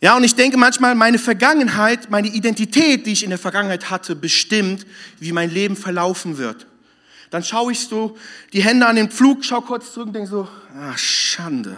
Ja, 0.00 0.16
und 0.16 0.24
ich 0.24 0.34
denke 0.34 0.56
manchmal, 0.56 0.96
meine 0.96 1.20
Vergangenheit, 1.20 2.10
meine 2.10 2.26
Identität, 2.26 3.06
die 3.06 3.12
ich 3.12 3.22
in 3.22 3.30
der 3.30 3.38
Vergangenheit 3.38 3.88
hatte, 3.88 4.16
bestimmt, 4.16 4.84
wie 5.20 5.30
mein 5.30 5.48
Leben 5.48 5.76
verlaufen 5.76 6.38
wird. 6.38 6.66
Dann 7.30 7.44
schaue 7.44 7.70
ich 7.70 7.78
so 7.78 8.18
die 8.52 8.64
Hände 8.64 8.84
an 8.88 8.96
den 8.96 9.12
Pflug, 9.12 9.44
schau 9.44 9.60
kurz 9.60 9.92
zurück 9.92 10.08
und 10.08 10.14
denke 10.14 10.28
so, 10.28 10.48
ah, 10.74 10.96
Schande. 10.96 11.76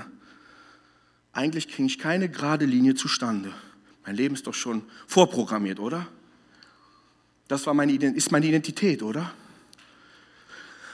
Eigentlich 1.35 1.69
kriege 1.69 1.85
ich 1.85 1.99
keine 1.99 2.31
gerade 2.31 2.65
Linie 2.65 2.95
zustande. 2.95 3.53
Mein 4.05 4.17
Leben 4.17 4.35
ist 4.35 4.47
doch 4.47 4.55
schon 4.55 4.83
vorprogrammiert, 5.07 5.79
oder? 5.79 6.07
Das 7.49 7.67
war 7.67 7.75
meine, 7.75 7.93
ist 7.93 8.31
meine 8.31 8.47
Identität, 8.47 9.03
oder? 9.03 9.33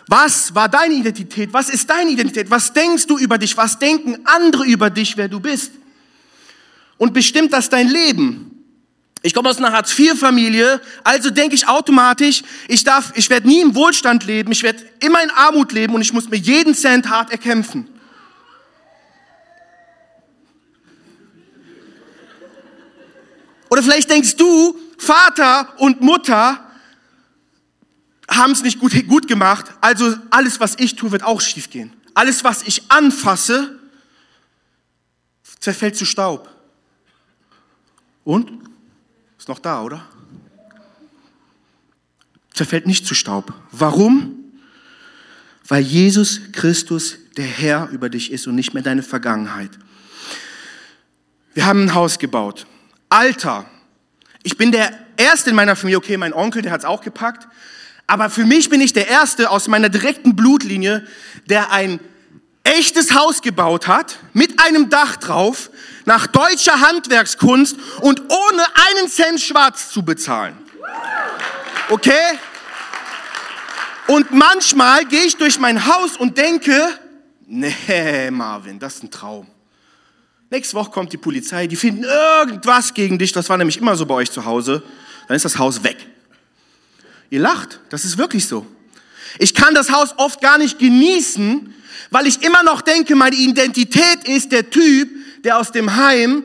Was 0.09 0.55
war 0.55 0.69
deine 0.69 0.95
Identität? 0.95 1.53
Was 1.53 1.69
ist 1.69 1.91
deine 1.91 2.11
Identität? 2.11 2.51
Was 2.51 2.73
denkst 2.73 3.07
du 3.07 3.19
über 3.19 3.39
dich? 3.39 3.57
Was 3.57 3.79
denken 3.79 4.19
andere 4.25 4.65
über 4.65 4.89
dich, 4.89 5.17
wer 5.17 5.29
du 5.29 5.41
bist? 5.41 5.73
Und 6.97 7.13
bestimmt 7.13 7.53
das 7.53 7.69
dein 7.69 7.89
Leben? 7.89 8.53
Ich 9.23 9.35
komme 9.35 9.49
aus 9.51 9.59
einer 9.59 9.73
Hartz-IV-Familie, 9.73 10.81
also 11.03 11.31
denke 11.31 11.57
ich 11.57 11.67
automatisch, 11.67 12.43
ich 12.69 12.85
darf, 12.85 13.13
ich 13.17 13.29
werde 13.29 13.49
nie 13.49 13.61
im 13.61 13.75
Wohlstand 13.75 14.25
leben, 14.25 14.53
ich 14.53 14.63
werde 14.63 14.85
immer 15.01 15.21
in 15.23 15.31
Armut 15.31 15.73
leben 15.73 15.95
und 15.95 16.01
ich 16.01 16.13
muss 16.13 16.29
mir 16.29 16.37
jeden 16.37 16.75
Cent 16.75 17.09
hart 17.09 17.33
erkämpfen. 17.33 17.89
Oder 23.69 23.83
vielleicht 23.83 24.11
denkst 24.11 24.37
du, 24.37 24.79
Vater 24.99 25.73
und 25.79 26.01
Mutter 26.01 26.63
haben 28.29 28.53
es 28.53 28.63
nicht 28.63 28.79
gut, 28.79 28.93
gut 29.07 29.29
gemacht, 29.29 29.67
also 29.81 30.17
alles, 30.31 30.61
was 30.61 30.77
ich 30.79 30.97
tue, 30.97 31.13
wird 31.13 31.23
auch 31.23 31.41
schief 31.41 31.71
gehen. 31.71 31.93
Alles, 32.15 32.45
was 32.45 32.63
ich 32.63 32.91
anfasse, 32.91 33.79
zerfällt 35.61 35.97
zu 35.97 36.05
Staub. 36.05 36.49
Und? 38.25 38.51
Ist 39.39 39.49
noch 39.49 39.59
da, 39.59 39.83
oder? 39.83 40.05
Zerfällt 42.53 42.87
nicht 42.87 43.07
zu 43.07 43.15
Staub. 43.15 43.53
Warum? 43.71 44.35
Weil 45.69 45.83
Jesus 45.83 46.41
Christus 46.53 47.17
der 47.37 47.45
Herr 47.45 47.89
über 47.91 48.09
dich 48.09 48.33
ist 48.33 48.47
und 48.47 48.55
nicht 48.55 48.75
mehr 48.75 48.83
deine 48.83 49.03
Vergangenheit. 49.03 49.71
Wir 51.55 51.67
haben 51.67 51.83
ein 51.83 51.95
Haus 51.95 52.19
gebaut. 52.19 52.67
Alter. 53.09 53.67
Ich 54.43 54.57
bin 54.57 54.73
der 54.73 54.91
Erste 55.17 55.51
in 55.51 55.57
meiner 55.57 55.77
Familie, 55.77 55.99
okay, 55.99 56.17
mein 56.17 56.33
Onkel, 56.33 56.63
der 56.63 56.73
hat 56.73 56.81
es 56.81 56.87
auch 56.87 57.03
gepackt, 57.03 57.49
aber 58.07 58.31
für 58.31 58.45
mich 58.45 58.69
bin 58.69 58.81
ich 58.81 58.93
der 58.93 59.09
Erste 59.09 59.51
aus 59.51 59.69
meiner 59.69 59.89
direkten 59.89 60.37
Blutlinie, 60.37 61.07
der 61.47 61.73
ein 61.73 62.01
echtes 62.63 63.15
Haus 63.15 63.43
gebaut 63.43 63.87
hat, 63.87 64.19
mit 64.33 64.61
einem 64.61 64.91
Dach 64.91 65.17
drauf, 65.17 65.71
nach 66.05 66.27
deutscher 66.27 66.81
Handwerkskunst 66.81 67.77
und 68.01 68.21
ohne 68.21 68.63
einen 68.89 69.09
Cent 69.09 69.41
schwarz 69.41 69.91
zu 69.91 70.05
bezahlen. 70.05 70.57
Okay? 71.89 72.39
Und 74.07 74.33
manchmal 74.33 75.05
gehe 75.05 75.25
ich 75.25 75.37
durch 75.37 75.59
mein 75.59 75.87
Haus 75.87 76.17
und 76.17 76.39
denke, 76.39 76.89
nee, 77.47 78.31
Marvin, 78.31 78.79
das 78.79 78.97
ist 78.97 79.05
ein 79.05 79.11
Traum. 79.11 79.49
Nächste 80.49 80.77
Woche 80.77 80.91
kommt 80.91 81.13
die 81.13 81.17
Polizei, 81.17 81.67
die 81.67 81.75
finden 81.75 82.05
irgendwas 82.05 82.95
gegen 82.95 83.19
dich, 83.19 83.33
das 83.33 83.49
war 83.49 83.59
nämlich 83.59 83.79
immer 83.79 83.97
so 83.97 84.07
bei 84.07 84.15
euch 84.15 84.31
zu 84.31 84.45
Hause, 84.45 84.83
dann 85.27 85.37
ist 85.37 85.45
das 85.45 85.59
Haus 85.59 85.83
weg. 85.83 85.97
Ihr 87.31 87.41
lacht, 87.41 87.81
das 87.91 88.05
ist 88.05 88.17
wirklich 88.17 88.47
so. 88.47 88.65
Ich 89.39 89.55
kann 89.55 89.75
das 89.75 89.91
Haus 89.91 90.15
oft 90.19 90.41
gar 90.41 90.59
nicht 90.59 90.79
genießen, 90.79 91.75
weil 92.11 92.29
ich 92.29 92.43
immer 92.43 92.63
noch 92.63 92.81
denke, 92.81 93.17
meine 93.17 93.35
Identität 93.35 94.29
ist 94.29 94.53
der 94.53 94.71
Typ, 94.71 95.11
der 95.43 95.59
aus 95.59 95.73
dem 95.73 95.97
Heim, 95.97 96.45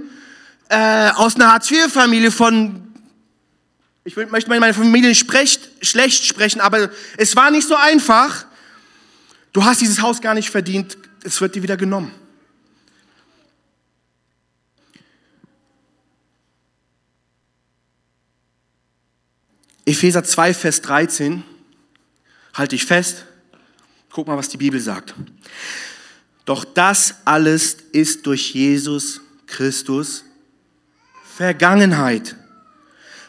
äh, 0.70 1.12
aus 1.12 1.36
einer 1.36 1.52
Hartz-IV-Familie 1.52 2.32
von, 2.32 2.82
ich 4.04 4.16
möchte 4.16 4.50
meine 4.50 4.74
Familie 4.74 5.14
sprecht, 5.14 5.70
schlecht 5.86 6.26
sprechen, 6.26 6.60
aber 6.60 6.90
es 7.18 7.36
war 7.36 7.52
nicht 7.52 7.68
so 7.68 7.76
einfach. 7.76 8.46
Du 9.54 9.64
hast 9.64 9.82
dieses 9.82 10.02
Haus 10.02 10.22
gar 10.22 10.34
nicht 10.34 10.50
verdient, 10.50 10.98
es 11.24 11.40
wird 11.40 11.54
dir 11.54 11.62
wieder 11.62 11.78
genommen. 11.78 12.12
Epheser 19.86 20.24
2, 20.24 20.54
Vers 20.54 20.82
13, 20.82 21.44
halte 22.54 22.76
ich 22.76 22.86
fest, 22.86 23.26
guck 24.12 24.28
mal, 24.28 24.38
was 24.38 24.50
die 24.50 24.58
Bibel 24.58 24.80
sagt. 24.80 25.16
Doch 26.46 26.66
das 26.66 27.16
alles 27.26 27.78
ist 27.92 28.26
durch 28.26 28.54
Jesus 28.54 29.22
Christus 29.48 30.24
Vergangenheit. 31.36 32.36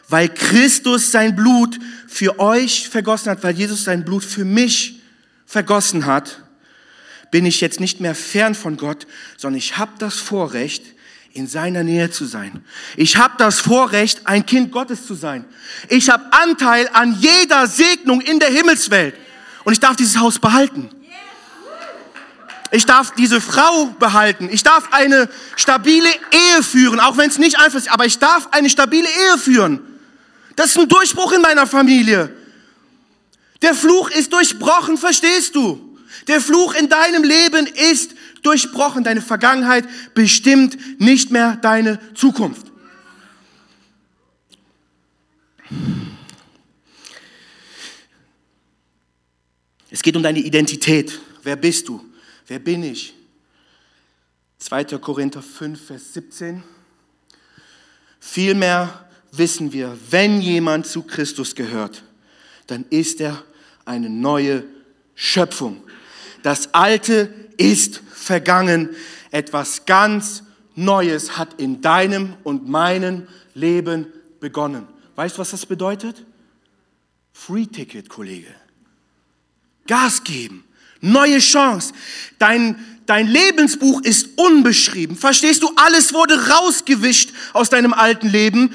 Weil 0.09 0.29
Christus 0.29 1.11
sein 1.11 1.35
Blut 1.35 1.79
für 2.07 2.39
euch 2.39 2.89
vergossen 2.89 3.31
hat, 3.31 3.43
weil 3.43 3.55
Jesus 3.55 3.85
sein 3.85 4.05
Blut 4.05 4.23
für 4.23 4.45
mich 4.45 5.01
vergossen 5.45 6.05
hat, 6.05 6.43
bin 7.31 7.45
ich 7.45 7.61
jetzt 7.61 7.79
nicht 7.79 7.99
mehr 7.99 8.13
fern 8.13 8.53
von 8.53 8.77
Gott, 8.77 9.07
sondern 9.37 9.57
ich 9.57 9.77
habe 9.77 9.93
das 9.97 10.15
Vorrecht, 10.15 10.83
in 11.33 11.47
seiner 11.47 11.83
Nähe 11.83 12.11
zu 12.11 12.25
sein. 12.25 12.63
Ich 12.95 13.17
habe 13.17 13.33
das 13.37 13.59
Vorrecht, 13.59 14.27
ein 14.27 14.45
Kind 14.45 14.71
Gottes 14.71 15.07
zu 15.07 15.15
sein. 15.15 15.45
Ich 15.89 16.09
habe 16.09 16.23
Anteil 16.31 16.87
an 16.93 17.17
jeder 17.19 17.65
Segnung 17.67 18.21
in 18.21 18.39
der 18.39 18.49
Himmelswelt. 18.49 19.15
Und 19.63 19.73
ich 19.73 19.79
darf 19.79 19.95
dieses 19.95 20.19
Haus 20.19 20.37
behalten. 20.37 20.89
Ich 22.71 22.85
darf 22.85 23.11
diese 23.11 23.41
Frau 23.41 23.85
behalten. 23.99 24.49
Ich 24.51 24.63
darf 24.63 24.91
eine 24.91 25.29
stabile 25.55 26.09
Ehe 26.09 26.63
führen, 26.63 26.99
auch 26.99 27.17
wenn 27.17 27.29
es 27.29 27.37
nicht 27.37 27.59
einfach 27.59 27.79
ist. 27.79 27.91
Aber 27.91 28.05
ich 28.05 28.19
darf 28.19 28.49
eine 28.51 28.69
stabile 28.69 29.07
Ehe 29.07 29.37
führen. 29.37 29.79
Das 30.55 30.67
ist 30.67 30.77
ein 30.77 30.87
Durchbruch 30.87 31.31
in 31.31 31.41
meiner 31.41 31.65
Familie. 31.65 32.35
Der 33.63 33.73
Fluch 33.73 34.09
ist 34.11 34.33
durchbrochen, 34.33 34.97
verstehst 34.97 35.55
du? 35.55 35.97
Der 36.27 36.41
Fluch 36.41 36.75
in 36.75 36.89
deinem 36.89 37.23
Leben 37.23 37.65
ist 37.65 38.11
durchbrochen. 38.43 39.03
Deine 39.03 39.21
Vergangenheit 39.21 39.87
bestimmt 40.13 40.77
nicht 40.99 41.31
mehr 41.31 41.57
deine 41.57 41.99
Zukunft. 42.13 42.67
Es 49.89 50.01
geht 50.01 50.15
um 50.15 50.23
deine 50.23 50.39
Identität. 50.39 51.19
Wer 51.43 51.55
bist 51.55 51.87
du? 51.87 52.03
Wer 52.47 52.59
bin 52.59 52.83
ich? 52.83 53.13
2. 54.57 54.85
Korinther 54.97 55.41
5, 55.41 55.87
Vers 55.87 56.13
17. 56.13 56.63
Vielmehr 58.19 59.07
wissen 59.31 59.73
wir, 59.73 59.97
wenn 60.09 60.41
jemand 60.41 60.87
zu 60.87 61.03
Christus 61.03 61.53
gehört, 61.53 62.03
dann 62.67 62.85
ist 62.89 63.19
er 63.19 63.43
eine 63.85 64.09
neue 64.09 64.63
Schöpfung. 65.15 65.83
Das 66.41 66.73
Alte 66.73 67.33
ist 67.57 68.01
vergangen. 68.23 68.95
Etwas 69.31 69.85
ganz 69.85 70.43
Neues 70.75 71.37
hat 71.37 71.59
in 71.61 71.81
deinem 71.81 72.35
und 72.43 72.67
meinem 72.67 73.27
Leben 73.53 74.07
begonnen. 74.39 74.87
Weißt 75.15 75.35
du, 75.35 75.39
was 75.39 75.51
das 75.51 75.65
bedeutet? 75.65 76.25
Free 77.31 77.65
Ticket, 77.65 78.09
Kollege. 78.09 78.53
Gas 79.87 80.23
geben. 80.23 80.63
Neue 81.01 81.39
Chance. 81.39 81.93
Dein, 82.39 82.79
dein 83.05 83.27
Lebensbuch 83.27 84.01
ist 84.01 84.29
unbeschrieben. 84.37 85.15
Verstehst 85.15 85.61
du? 85.61 85.71
Alles 85.75 86.13
wurde 86.13 86.49
rausgewischt 86.49 87.31
aus 87.51 87.69
deinem 87.69 87.93
alten 87.93 88.29
Leben. 88.29 88.73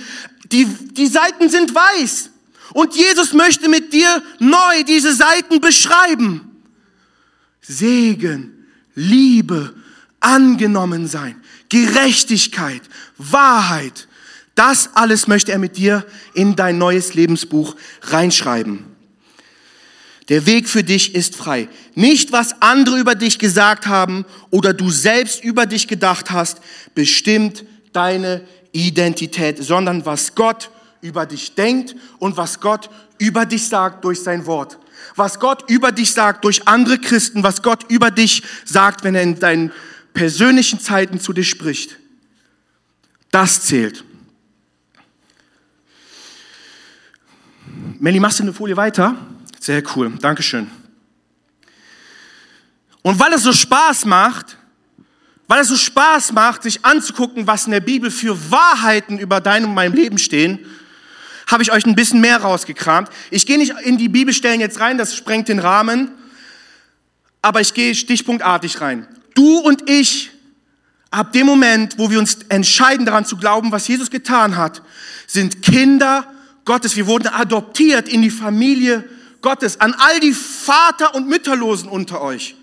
Die, 0.53 0.67
die 0.67 1.07
Seiten 1.07 1.49
sind 1.49 1.75
weiß. 1.75 2.31
Und 2.75 2.95
Jesus 2.95 3.33
möchte 3.33 3.69
mit 3.69 3.93
dir 3.93 4.23
neu 4.39 4.85
diese 4.87 5.15
Seiten 5.15 5.61
beschreiben. 5.61 6.63
Segen, 7.63 8.58
Liebe, 8.99 9.75
angenommen 10.19 11.07
sein, 11.07 11.41
Gerechtigkeit, 11.69 12.83
Wahrheit. 13.17 14.09
Das 14.57 14.91
alles 14.95 15.29
möchte 15.29 15.53
er 15.53 15.59
mit 15.59 15.77
dir 15.77 16.05
in 16.35 16.57
dein 16.57 16.79
neues 16.79 17.15
Lebensbuch 17.15 17.77
reinschreiben. 18.03 18.85
Der 20.29 20.47
Weg 20.47 20.69
für 20.69 20.83
dich 20.83 21.15
ist 21.15 21.37
frei. 21.37 21.69
Nicht, 21.95 22.33
was 22.33 22.61
andere 22.61 22.99
über 22.99 23.15
dich 23.15 23.39
gesagt 23.39 23.87
haben 23.87 24.25
oder 24.51 24.75
du 24.75 24.91
selbst 24.91 25.45
über 25.45 25.67
dich 25.67 25.87
gedacht 25.87 26.33
hast, 26.33 26.61
bestimmt 26.97 27.65
deine 27.93 28.43
Identität, 28.73 29.63
sondern 29.63 30.07
was 30.07 30.35
Gott 30.35 30.71
über 31.03 31.25
dich 31.25 31.55
denkt 31.55 31.95
und 32.19 32.37
was 32.37 32.59
Gott 32.59 32.91
über 33.19 33.47
dich 33.47 33.69
sagt 33.69 34.05
durch 34.05 34.21
sein 34.25 34.45
Wort. 34.47 34.79
Was 35.17 35.41
Gott 35.41 35.69
über 35.69 35.93
dich 35.93 36.13
sagt 36.13 36.45
durch 36.45 36.67
andere 36.69 36.99
Christen, 36.99 37.43
was 37.43 37.63
Gott 37.63 37.91
über 37.91 38.11
dich 38.11 38.43
sagt, 38.65 39.05
wenn 39.05 39.15
er 39.15 39.23
in 39.23 39.39
deinen 39.39 39.73
persönlichen 40.15 40.81
Zeiten 40.81 41.21
zu 41.21 41.33
dir 41.33 41.45
spricht. 41.45 41.99
Das 43.31 43.63
zählt. 43.63 44.05
Melly, 48.01 48.21
machst 48.21 48.39
du 48.39 48.45
eine 48.45 48.53
Folie 48.53 48.77
weiter? 48.77 49.17
Sehr 49.61 49.83
cool, 49.95 50.13
Dankeschön. 50.21 50.71
Und 53.03 53.19
weil 53.19 53.33
es 53.33 53.43
so 53.43 53.53
Spaß 53.53 54.05
macht, 54.05 54.57
weil 55.47 55.63
es 55.63 55.69
so 55.69 55.77
Spaß 55.77 56.33
macht, 56.33 56.63
sich 56.63 56.85
anzugucken, 56.85 57.47
was 57.47 57.67
in 57.67 57.73
der 57.73 57.81
Bibel 57.81 58.11
für 58.11 58.51
Wahrheiten 58.51 59.19
über 59.19 59.41
dein 59.41 59.65
und 59.65 59.75
mein 59.75 59.93
Leben 59.93 60.19
stehen, 60.19 60.65
habe 61.49 61.63
ich 61.63 61.73
euch 61.73 61.85
ein 61.87 61.97
bisschen 61.97 62.21
mehr 62.21 62.43
rausgekramt. 62.43 63.11
Ich 63.31 63.47
gehe 63.47 63.59
nicht 63.59 63.75
in 63.83 63.99
die 63.99 64.09
Bibelstellen 64.09 64.61
jetzt 64.61 64.79
rein, 64.79 64.99
das 64.99 65.17
sprengt 65.17 65.49
den 65.49 65.59
Rahmen, 65.59 66.13
aber 67.43 67.61
ich 67.61 67.75
gehe 67.75 67.95
stichpunktartig 67.95 68.81
rein. 68.81 69.09
Du 69.35 69.59
und 69.59 69.89
ich, 69.89 70.31
ab 71.11 71.33
dem 71.33 71.47
Moment, 71.47 71.99
wo 71.99 72.11
wir 72.11 72.19
uns 72.19 72.39
entscheiden 72.51 73.07
daran 73.07 73.25
zu 73.25 73.37
glauben, 73.37 73.73
was 73.73 73.89
Jesus 73.89 74.11
getan 74.11 74.57
hat, 74.57 74.83
sind 75.27 75.63
Kinder 75.63 76.31
Gottes. 76.65 76.97
Wir 76.97 77.07
wurden 77.07 77.29
adoptiert 77.29 78.09
in 78.09 78.21
die 78.21 78.31
Familie 78.31 79.09
Gottes. 79.41 79.81
An 79.81 79.95
all 79.95 80.21
die 80.21 80.35
Vater- 80.35 81.15
und 81.15 81.29
Mütterlosen 81.29 81.89
unter 81.89 82.21
euch. 82.21 82.57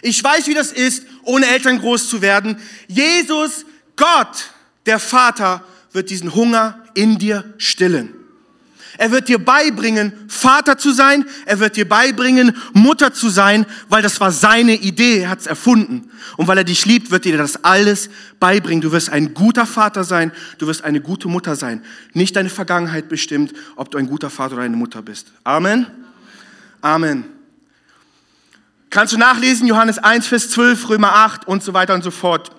Ich 0.00 0.22
weiß, 0.22 0.48
wie 0.48 0.54
das 0.54 0.72
ist, 0.72 1.06
ohne 1.22 1.46
Eltern 1.46 1.78
groß 1.78 2.08
zu 2.08 2.20
werden. 2.20 2.60
Jesus, 2.88 3.64
Gott, 3.94 4.50
der 4.86 4.98
Vater, 4.98 5.64
wird 5.92 6.10
diesen 6.10 6.34
Hunger 6.34 6.82
in 6.94 7.18
dir 7.18 7.44
stillen. 7.58 8.14
Er 8.98 9.10
wird 9.10 9.28
dir 9.28 9.42
beibringen, 9.42 10.12
Vater 10.28 10.76
zu 10.76 10.92
sein. 10.92 11.24
Er 11.46 11.60
wird 11.60 11.76
dir 11.76 11.88
beibringen, 11.88 12.54
Mutter 12.74 13.14
zu 13.14 13.30
sein, 13.30 13.64
weil 13.88 14.02
das 14.02 14.20
war 14.20 14.30
seine 14.30 14.74
Idee. 14.74 15.20
Er 15.20 15.30
hat 15.30 15.40
es 15.40 15.46
erfunden. 15.46 16.10
Und 16.36 16.46
weil 16.46 16.58
er 16.58 16.64
dich 16.64 16.84
liebt, 16.84 17.10
wird 17.10 17.24
dir 17.24 17.38
das 17.38 17.64
alles 17.64 18.10
beibringen. 18.38 18.82
Du 18.82 18.92
wirst 18.92 19.08
ein 19.08 19.32
guter 19.32 19.64
Vater 19.64 20.04
sein. 20.04 20.30
Du 20.58 20.66
wirst 20.66 20.84
eine 20.84 21.00
gute 21.00 21.28
Mutter 21.28 21.56
sein. 21.56 21.82
Nicht 22.12 22.36
deine 22.36 22.50
Vergangenheit 22.50 23.08
bestimmt, 23.08 23.54
ob 23.76 23.90
du 23.90 23.98
ein 23.98 24.06
guter 24.06 24.28
Vater 24.28 24.54
oder 24.54 24.64
eine 24.64 24.76
Mutter 24.76 25.00
bist. 25.00 25.32
Amen. 25.42 25.86
Amen. 26.82 27.24
Kannst 28.90 29.14
du 29.14 29.18
nachlesen, 29.18 29.66
Johannes 29.66 29.98
1, 29.98 30.26
Vers 30.26 30.50
12, 30.50 30.90
Römer 30.90 31.14
8 31.14 31.48
und 31.48 31.62
so 31.62 31.72
weiter 31.72 31.94
und 31.94 32.04
so 32.04 32.10
fort. 32.10 32.50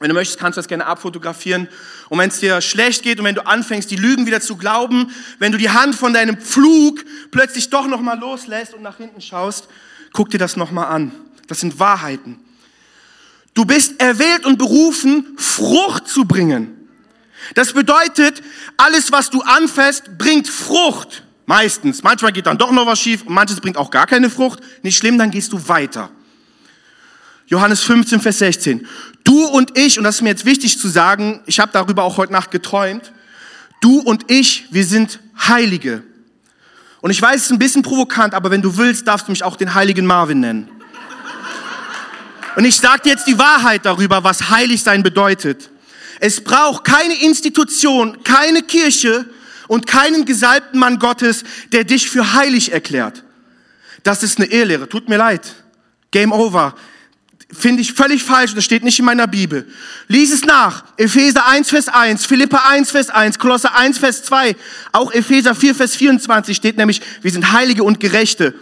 Wenn 0.00 0.08
du 0.08 0.14
möchtest, 0.14 0.40
kannst 0.40 0.56
du 0.56 0.60
das 0.60 0.68
gerne 0.68 0.86
abfotografieren. 0.86 1.68
Und 2.08 2.18
wenn 2.18 2.28
es 2.28 2.40
dir 2.40 2.60
schlecht 2.60 3.02
geht 3.02 3.20
und 3.20 3.24
wenn 3.24 3.36
du 3.36 3.46
anfängst, 3.46 3.90
die 3.90 3.96
Lügen 3.96 4.26
wieder 4.26 4.40
zu 4.40 4.56
glauben, 4.56 5.12
wenn 5.38 5.52
du 5.52 5.58
die 5.58 5.70
Hand 5.70 5.94
von 5.94 6.12
deinem 6.12 6.36
Pflug 6.36 7.04
plötzlich 7.30 7.70
doch 7.70 7.86
nochmal 7.86 8.18
loslässt 8.18 8.74
und 8.74 8.82
nach 8.82 8.96
hinten 8.96 9.20
schaust, 9.20 9.68
guck 10.12 10.30
dir 10.30 10.38
das 10.38 10.56
nochmal 10.56 10.86
an. 10.86 11.12
Das 11.46 11.60
sind 11.60 11.78
Wahrheiten. 11.78 12.40
Du 13.54 13.64
bist 13.64 14.00
erwählt 14.00 14.44
und 14.44 14.58
berufen, 14.58 15.36
Frucht 15.36 16.08
zu 16.08 16.24
bringen. 16.24 16.88
Das 17.54 17.72
bedeutet, 17.72 18.42
alles, 18.76 19.12
was 19.12 19.30
du 19.30 19.42
anfasst, 19.42 20.18
bringt 20.18 20.48
Frucht. 20.48 21.22
Meistens. 21.46 22.02
Manchmal 22.02 22.32
geht 22.32 22.46
dann 22.46 22.56
doch 22.56 22.72
noch 22.72 22.86
was 22.86 22.98
schief 22.98 23.22
und 23.22 23.34
manches 23.34 23.60
bringt 23.60 23.76
auch 23.76 23.90
gar 23.90 24.06
keine 24.06 24.30
Frucht. 24.30 24.60
Nicht 24.82 24.96
schlimm, 24.96 25.18
dann 25.18 25.30
gehst 25.30 25.52
du 25.52 25.68
weiter. 25.68 26.10
Johannes 27.46 27.82
15, 27.82 28.20
Vers 28.20 28.38
16. 28.38 28.86
Du 29.24 29.46
und 29.46 29.76
ich, 29.78 29.98
und 29.98 30.04
das 30.04 30.16
ist 30.16 30.22
mir 30.22 30.28
jetzt 30.28 30.44
wichtig 30.44 30.78
zu 30.78 30.88
sagen, 30.88 31.40
ich 31.46 31.58
habe 31.58 31.72
darüber 31.72 32.04
auch 32.04 32.18
heute 32.18 32.32
Nacht 32.32 32.50
geträumt, 32.50 33.12
du 33.80 34.00
und 34.00 34.30
ich, 34.30 34.66
wir 34.70 34.84
sind 34.84 35.18
Heilige. 35.48 36.02
Und 37.00 37.10
ich 37.10 37.20
weiß, 37.20 37.36
es 37.36 37.44
ist 37.46 37.50
ein 37.50 37.58
bisschen 37.58 37.82
provokant, 37.82 38.34
aber 38.34 38.50
wenn 38.50 38.62
du 38.62 38.76
willst, 38.76 39.08
darfst 39.08 39.26
du 39.26 39.32
mich 39.32 39.42
auch 39.42 39.56
den 39.56 39.74
heiligen 39.74 40.06
Marvin 40.06 40.40
nennen. 40.40 40.70
Und 42.56 42.64
ich 42.64 42.76
sage 42.76 43.02
dir 43.02 43.10
jetzt 43.10 43.26
die 43.26 43.38
Wahrheit 43.38 43.84
darüber, 43.84 44.24
was 44.24 44.50
heilig 44.50 44.82
sein 44.82 45.02
bedeutet. 45.02 45.70
Es 46.20 46.42
braucht 46.42 46.84
keine 46.84 47.20
Institution, 47.22 48.22
keine 48.22 48.62
Kirche 48.62 49.26
und 49.66 49.86
keinen 49.86 50.24
gesalbten 50.24 50.78
Mann 50.78 50.98
Gottes, 50.98 51.44
der 51.72 51.84
dich 51.84 52.08
für 52.08 52.34
heilig 52.34 52.72
erklärt. 52.72 53.24
Das 54.02 54.22
ist 54.22 54.38
eine 54.38 54.46
Ehelehre. 54.46 54.88
Tut 54.88 55.08
mir 55.08 55.16
leid. 55.16 55.54
Game 56.10 56.32
over 56.32 56.74
finde 57.54 57.82
ich 57.82 57.92
völlig 57.92 58.22
falsch, 58.22 58.54
das 58.54 58.64
steht 58.64 58.84
nicht 58.84 58.98
in 58.98 59.04
meiner 59.04 59.26
Bibel. 59.26 59.66
Lies 60.08 60.32
es 60.32 60.44
nach. 60.44 60.84
Epheser 60.96 61.46
1, 61.46 61.70
Vers 61.70 61.88
1, 61.88 62.26
Philippa 62.26 62.58
1, 62.68 62.90
Vers 62.90 63.10
1, 63.10 63.38
Kolosser 63.38 63.76
1, 63.76 63.98
Vers 63.98 64.22
2, 64.24 64.56
auch 64.92 65.12
Epheser 65.12 65.54
4, 65.54 65.74
Vers 65.74 65.96
24 65.96 66.56
steht 66.56 66.76
nämlich, 66.76 67.00
wir 67.22 67.30
sind 67.30 67.52
Heilige 67.52 67.84
und 67.84 68.00
Gerechte. 68.00 68.54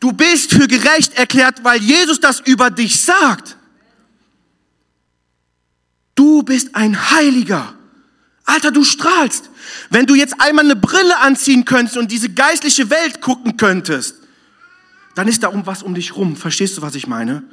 Du 0.00 0.12
bist 0.12 0.52
für 0.52 0.66
gerecht 0.66 1.16
erklärt, 1.16 1.62
weil 1.62 1.80
Jesus 1.80 2.18
das 2.18 2.40
über 2.40 2.70
dich 2.70 3.00
sagt. 3.00 3.56
Du 6.14 6.42
bist 6.42 6.74
ein 6.74 7.10
Heiliger. 7.12 7.74
Alter, 8.44 8.70
du 8.70 8.84
strahlst. 8.84 9.48
Wenn 9.90 10.06
du 10.06 10.14
jetzt 10.14 10.34
einmal 10.40 10.64
eine 10.64 10.76
Brille 10.76 11.18
anziehen 11.18 11.64
könntest 11.64 11.96
und 11.96 12.10
diese 12.10 12.28
geistliche 12.28 12.90
Welt 12.90 13.20
gucken 13.20 13.56
könntest, 13.56 14.16
dann 15.14 15.28
ist 15.28 15.42
da 15.42 15.48
um 15.48 15.66
was 15.66 15.82
um 15.82 15.94
dich 15.94 16.16
rum. 16.16 16.36
Verstehst 16.36 16.76
du, 16.76 16.82
was 16.82 16.94
ich 16.94 17.06
meine? 17.06 17.44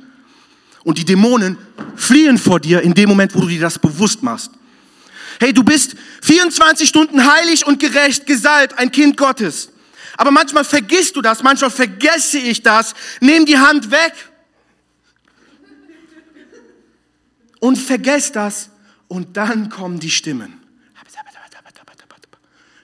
Und 0.84 0.98
die 0.98 1.06
Dämonen 1.06 1.58
fliehen 1.96 2.38
vor 2.38 2.60
dir 2.60 2.82
in 2.82 2.94
dem 2.94 3.10
Moment, 3.10 3.36
wo 3.36 3.42
du 3.42 3.48
dir 3.48 3.62
das 3.62 3.78
bewusst 3.78 4.24
machst. 4.24 4.52
Hey, 5.40 5.54
du 5.54 5.64
bist 5.64 5.96
24 6.22 6.88
Stunden 6.88 7.26
heilig 7.26 7.66
und 7.66 7.80
gerecht, 7.80 8.26
gesalbt, 8.26 8.78
ein 8.78 8.92
Kind 8.92 9.16
Gottes. 9.18 9.70
Aber 10.18 10.32
manchmal 10.32 10.66
vergisst 10.66 11.16
du 11.16 11.22
das, 11.22 11.44
manchmal 11.44 11.72
vergesse 11.72 12.40
ich 12.40 12.62
das, 12.62 12.94
nimm 13.22 13.46
die 13.46 13.58
Hand 13.58 13.90
weg 13.90 14.14
und 17.60 17.78
vergesst 17.78 18.36
das 18.36 18.70
und 19.08 19.38
dann 19.38 19.70
kommen 19.70 20.00
die 20.00 20.12
Stimmen. 20.12 20.60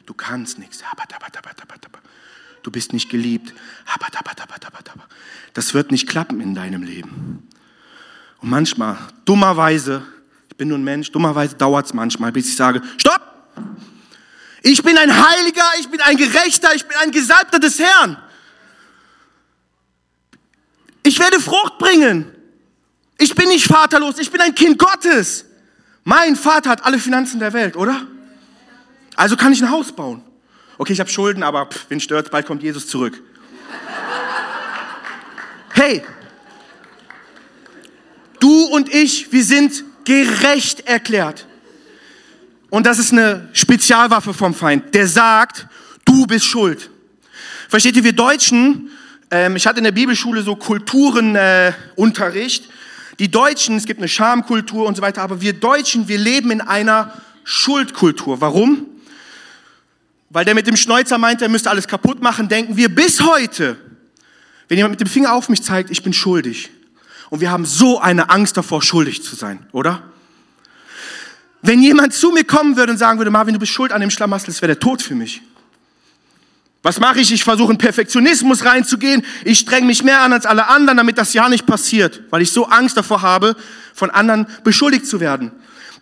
Du 0.05 0.13
kannst 0.13 0.59
nichts. 0.59 0.79
Du 2.63 2.71
bist 2.71 2.93
nicht 2.93 3.09
geliebt. 3.09 3.53
Das 5.53 5.73
wird 5.73 5.91
nicht 5.91 6.07
klappen 6.07 6.41
in 6.41 6.55
deinem 6.55 6.83
Leben. 6.83 7.47
Und 8.45 8.51
manchmal, 8.51 8.95
dummerweise, 9.25 10.03
ich 10.49 10.55
bin 10.55 10.67
nur 10.67 10.77
ein 10.77 10.83
Mensch, 10.83 11.11
dummerweise 11.11 11.55
dauert 11.55 11.87
es 11.87 11.95
manchmal, 11.95 12.31
bis 12.31 12.47
ich 12.47 12.55
sage, 12.55 12.79
stopp! 12.99 13.19
Ich 14.61 14.83
bin 14.83 14.95
ein 14.99 15.11
Heiliger, 15.11 15.63
ich 15.79 15.89
bin 15.89 15.99
ein 16.01 16.15
Gerechter, 16.15 16.75
ich 16.75 16.85
bin 16.85 16.95
ein 16.97 17.09
Gesalbter 17.09 17.57
des 17.57 17.79
Herrn. 17.79 18.17
Ich 21.01 21.17
werde 21.17 21.39
Frucht 21.39 21.79
bringen. 21.79 22.31
Ich 23.17 23.33
bin 23.33 23.47
nicht 23.47 23.65
vaterlos, 23.65 24.19
ich 24.19 24.29
bin 24.29 24.41
ein 24.41 24.53
Kind 24.53 24.77
Gottes. 24.77 25.45
Mein 26.03 26.35
Vater 26.35 26.69
hat 26.69 26.85
alle 26.85 26.99
Finanzen 26.99 27.39
der 27.39 27.51
Welt, 27.51 27.75
oder? 27.75 28.05
Also 29.15 29.37
kann 29.37 29.53
ich 29.53 29.63
ein 29.63 29.71
Haus 29.71 29.91
bauen. 29.91 30.23
Okay, 30.77 30.93
ich 30.93 30.99
habe 30.99 31.09
Schulden, 31.09 31.41
aber 31.41 31.65
pff, 31.65 31.87
wen 31.89 31.99
stört, 31.99 32.29
bald 32.29 32.45
kommt 32.45 32.61
Jesus 32.61 32.85
zurück. 32.85 33.19
Hey, 35.73 36.03
du 38.39 38.65
und 38.65 38.93
ich, 38.93 39.31
wir 39.31 39.43
sind 39.43 39.83
gerecht 40.05 40.87
erklärt. 40.87 41.45
Und 42.69 42.85
das 42.85 42.99
ist 42.99 43.11
eine 43.11 43.49
Spezialwaffe 43.53 44.33
vom 44.33 44.53
Feind, 44.53 44.93
der 44.93 45.07
sagt, 45.07 45.67
du 46.03 46.25
bist 46.25 46.45
schuld. 46.45 46.89
Versteht 47.69 47.95
ihr, 47.95 48.03
wir 48.03 48.13
Deutschen, 48.13 48.89
ähm, 49.31 49.55
ich 49.55 49.65
hatte 49.65 49.79
in 49.79 49.85
der 49.85 49.91
Bibelschule 49.91 50.41
so 50.41 50.55
Kulturenunterricht. 50.55 52.65
Äh, 52.65 52.69
die 53.19 53.31
Deutschen, 53.31 53.77
es 53.77 53.85
gibt 53.85 53.99
eine 53.99 54.07
Schamkultur 54.07 54.85
und 54.85 54.95
so 54.95 55.01
weiter, 55.01 55.21
aber 55.21 55.41
wir 55.41 55.53
Deutschen, 55.53 56.07
wir 56.07 56.17
leben 56.17 56.51
in 56.51 56.61
einer 56.61 57.13
Schuldkultur. 57.43 58.41
Warum? 58.41 58.85
Weil 60.29 60.43
der 60.43 60.53
mit 60.53 60.67
dem 60.67 60.75
Schnäuzer 60.75 61.17
meint, 61.17 61.41
er 61.41 61.49
müsste 61.49 61.69
alles 61.69 61.87
kaputt 61.87 62.21
machen, 62.21 62.49
denken 62.49 62.75
wir 62.75 62.93
bis 62.93 63.21
heute, 63.21 63.77
wenn 64.67 64.77
jemand 64.77 64.93
mit 64.93 64.99
dem 64.99 65.07
Finger 65.07 65.33
auf 65.33 65.47
mich 65.47 65.63
zeigt, 65.63 65.91
ich 65.91 66.03
bin 66.03 66.11
schuldig. 66.11 66.69
Und 67.29 67.41
wir 67.41 67.51
haben 67.51 67.65
so 67.65 67.99
eine 67.99 68.29
Angst 68.29 68.57
davor, 68.57 68.81
schuldig 68.81 69.23
zu 69.23 69.35
sein, 69.35 69.65
oder? 69.71 70.03
Wenn 71.61 71.81
jemand 71.81 72.13
zu 72.13 72.31
mir 72.31 72.43
kommen 72.43 72.77
würde 72.77 72.91
und 72.91 72.97
sagen 72.99 73.17
würde, 73.19 73.31
Marvin, 73.31 73.53
du 73.53 73.59
bist 73.59 73.71
schuld 73.71 73.91
an 73.91 74.01
dem 74.01 74.11
Schlamassel, 74.11 74.47
das 74.47 74.61
wäre 74.61 74.73
der 74.73 74.79
Tod 74.79 75.01
für 75.01 75.15
mich. 75.15 75.41
Was 76.83 76.99
mache 76.99 77.19
ich? 77.19 77.33
Ich 77.33 77.43
versuche 77.43 77.71
in 77.71 77.79
Perfektionismus 77.79 78.63
reinzugehen. 78.63 79.25
Ich 79.43 79.57
streng 79.57 79.87
mich 79.87 80.03
mehr 80.03 80.21
an 80.21 80.33
als 80.33 80.45
alle 80.45 80.67
anderen, 80.67 80.97
damit 80.97 81.17
das 81.17 81.33
ja 81.33 81.49
nicht 81.49 81.65
passiert, 81.65 82.21
weil 82.29 82.43
ich 82.43 82.51
so 82.51 82.67
Angst 82.67 82.95
davor 82.95 83.23
habe, 83.23 83.55
von 83.95 84.11
anderen 84.11 84.45
beschuldigt 84.63 85.07
zu 85.07 85.19
werden. 85.19 85.51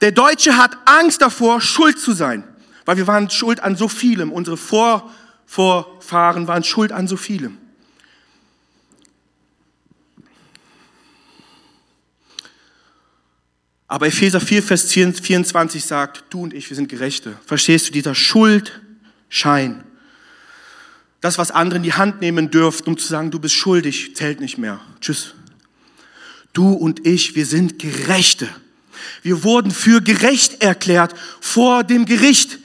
Der 0.01 0.11
Deutsche 0.11 0.57
hat 0.57 0.77
Angst 0.83 1.21
davor, 1.21 1.61
schuld 1.61 1.97
zu 1.97 2.11
sein, 2.11 2.43
weil 2.83 2.97
wir 2.97 3.07
waren 3.07 3.29
schuld 3.29 3.61
an 3.61 3.77
so 3.77 3.87
vielem. 3.87 4.33
Unsere 4.33 4.57
Vorvorfahren 4.57 6.49
waren 6.49 6.65
schuld 6.65 6.91
an 6.91 7.07
so 7.07 7.15
vielem. 7.15 7.57
Aber 13.87 14.07
Epheser 14.07 14.39
4, 14.39 14.63
Vers 14.63 14.91
24 14.91 15.83
sagt, 15.83 16.23
du 16.29 16.43
und 16.43 16.53
ich, 16.53 16.69
wir 16.69 16.75
sind 16.75 16.89
Gerechte. 16.89 17.37
Verstehst 17.45 17.87
du, 17.89 17.91
dieser 17.91 18.15
Schuldschein, 18.15 19.83
das, 21.21 21.37
was 21.37 21.51
andere 21.51 21.77
in 21.77 21.83
die 21.83 21.93
Hand 21.93 22.21
nehmen 22.21 22.51
dürften, 22.51 22.89
um 22.89 22.97
zu 22.97 23.07
sagen, 23.07 23.31
du 23.31 23.39
bist 23.39 23.55
schuldig, 23.55 24.15
zählt 24.15 24.41
nicht 24.41 24.57
mehr. 24.57 24.81
Tschüss. 24.99 25.35
Du 26.51 26.73
und 26.73 27.05
ich, 27.07 27.35
wir 27.35 27.45
sind 27.45 27.79
Gerechte. 27.79 28.49
Wir 29.21 29.43
wurden 29.43 29.71
für 29.71 30.01
gerecht 30.01 30.61
erklärt 30.61 31.15
vor 31.39 31.83
dem 31.83 32.05
Gericht. 32.05 32.59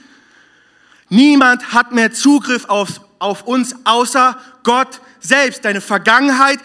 Niemand 1.09 1.73
hat 1.73 1.91
mehr 1.93 2.11
Zugriff 2.13 2.65
auf, 2.65 3.01
auf 3.19 3.43
uns 3.43 3.75
außer 3.85 4.37
Gott 4.63 5.01
selbst. 5.19 5.65
Deine 5.65 5.81
Vergangenheit, 5.81 6.59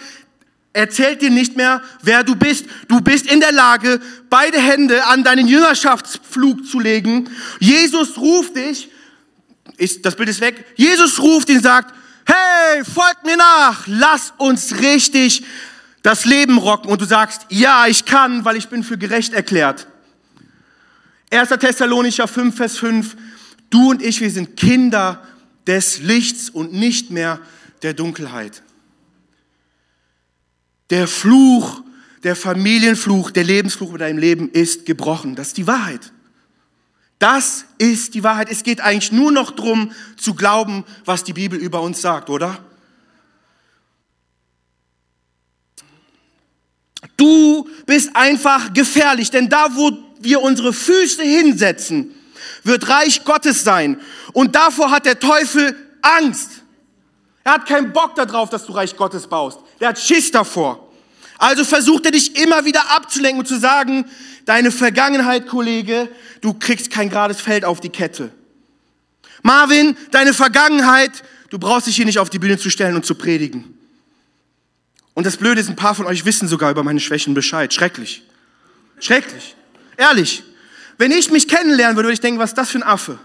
erzählt 0.75 1.23
dir 1.23 1.31
nicht 1.31 1.57
mehr, 1.57 1.81
wer 2.03 2.23
du 2.23 2.35
bist. 2.35 2.67
Du 2.89 3.01
bist 3.01 3.27
in 3.31 3.41
der 3.41 3.53
Lage, 3.53 4.01
beide 4.29 4.61
Hände 4.61 5.07
an 5.07 5.25
deinen 5.25 5.49
Jüngerschaftsflug 5.49 6.67
zu 6.67 6.81
legen. 6.81 7.31
Jesus 7.61 8.19
ruft 8.19 8.57
dich, 8.57 8.91
ist, 9.79 10.05
das 10.05 10.15
Bild 10.17 10.29
ist 10.29 10.41
weg, 10.41 10.67
Jesus 10.77 11.21
ruft 11.21 11.49
ihn, 11.49 11.63
sagt, 11.63 11.95
hey, 12.27 12.85
folgt 12.85 13.25
mir 13.25 13.37
nach, 13.37 13.85
lass 13.87 14.35
uns 14.37 14.79
richtig 14.81 15.45
das 16.03 16.27
Leben 16.27 16.59
rocken. 16.59 16.91
Und 16.91 17.01
du 17.01 17.07
sagst, 17.07 17.47
ja, 17.49 17.87
ich 17.87 18.05
kann, 18.05 18.45
weil 18.45 18.57
ich 18.57 18.69
bin 18.69 18.83
für 18.83 18.99
gerecht 18.99 19.33
erklärt. 19.33 19.87
1. 21.31 21.49
Thessalonicher 21.49 22.29
5, 22.29 22.57
Vers 22.57 22.79
5, 22.79 23.17
du 23.71 23.91
und 23.91 24.03
ich, 24.03 24.21
wir 24.21 24.31
sind 24.31 24.57
Kinder 24.57 25.23
des 25.67 26.01
Lichts 26.01 26.51
und 26.51 26.73
nicht 26.73 27.11
mehr 27.11 27.41
der 27.83 27.95
Dunkelheit. 27.95 28.63
Der 30.90 31.09
Fluch, 31.09 31.83
der 32.23 32.37
Familienfluch, 32.37 33.31
der 33.31 33.44
Lebensfluch 33.44 33.90
über 33.90 33.99
deinem 33.99 34.18
Leben 34.18 34.51
ist 34.51 34.87
gebrochen. 34.87 35.35
Das 35.35 35.49
ist 35.49 35.57
die 35.57 35.66
Wahrheit. 35.66 36.12
Das 37.18 37.64
ist 37.79 38.14
die 38.14 38.23
Wahrheit. 38.23 38.51
Es 38.51 38.62
geht 38.62 38.81
eigentlich 38.81 39.12
nur 39.12 39.33
noch 39.33 39.51
darum, 39.51 39.92
zu 40.16 40.35
glauben, 40.35 40.85
was 41.05 41.25
die 41.25 41.33
Bibel 41.33 41.59
über 41.59 41.81
uns 41.81 42.01
sagt, 42.01 42.29
oder? 42.29 42.59
Du 47.16 47.68
bist 47.87 48.14
einfach 48.14 48.73
gefährlich, 48.73 49.31
denn 49.31 49.49
da, 49.49 49.68
wo 49.75 49.92
wir 50.20 50.40
unsere 50.40 50.73
Füße 50.73 51.23
hinsetzen, 51.23 52.14
wird 52.64 52.88
Reich 52.88 53.25
Gottes 53.25 53.62
sein. 53.62 54.01
Und 54.33 54.57
davor 54.57 54.90
hat 54.90 55.07
der 55.07 55.20
Teufel 55.20 55.77
Angst. 56.03 56.63
Er 57.44 57.52
hat 57.52 57.66
keinen 57.66 57.92
Bock 57.92 58.14
darauf, 58.14 58.48
dass 58.48 58.64
du 58.64 58.72
Reich 58.72 58.96
Gottes 58.96 59.26
baust. 59.26 59.61
Er 59.78 59.88
hat 59.88 59.98
Schiss 59.98 60.30
davor. 60.30 60.88
Also 61.37 61.64
versucht 61.64 62.07
er 62.07 62.12
dich 62.12 62.37
immer 62.40 62.64
wieder 62.64 62.90
abzulenken 62.90 63.40
und 63.40 63.46
zu 63.46 63.59
sagen, 63.59 64.07
deine 64.46 64.70
Vergangenheit, 64.70 65.46
Kollege, 65.46 66.09
du 66.40 66.54
kriegst 66.54 66.90
kein 66.90 67.11
gerades 67.11 67.40
Feld 67.40 67.64
auf 67.64 67.80
die 67.80 67.90
Kette. 67.90 68.30
Marvin, 69.42 69.96
deine 70.11 70.33
Vergangenheit, 70.33 71.22
du 71.50 71.59
brauchst 71.59 71.87
dich 71.87 71.96
hier 71.96 72.07
nicht 72.07 72.18
auf 72.18 72.30
die 72.30 72.38
Bühne 72.38 72.57
zu 72.57 72.70
stellen 72.70 72.94
und 72.94 73.04
zu 73.04 73.14
predigen. 73.14 73.78
Und 75.12 75.26
das 75.26 75.37
Blöde 75.37 75.61
ist, 75.61 75.68
ein 75.68 75.76
paar 75.76 75.94
von 75.94 76.07
euch 76.07 76.24
wissen 76.24 76.48
sogar 76.48 76.70
über 76.70 76.83
meine 76.83 77.00
Schwächen 77.00 77.35
Bescheid. 77.35 77.72
Schrecklich. 77.74 78.22
Schrecklich. 79.00 79.54
Ehrlich. 79.96 80.42
Wenn 80.96 81.11
ich 81.11 81.30
mich 81.30 81.46
kennenlernen 81.46 81.96
würde, 81.96 82.07
würde 82.07 82.14
ich 82.14 82.20
denken, 82.20 82.40
was 82.40 82.50
ist 82.50 82.59
das 82.59 82.70
für 82.70 82.78
ein 82.78 82.83
Affe? 82.83 83.18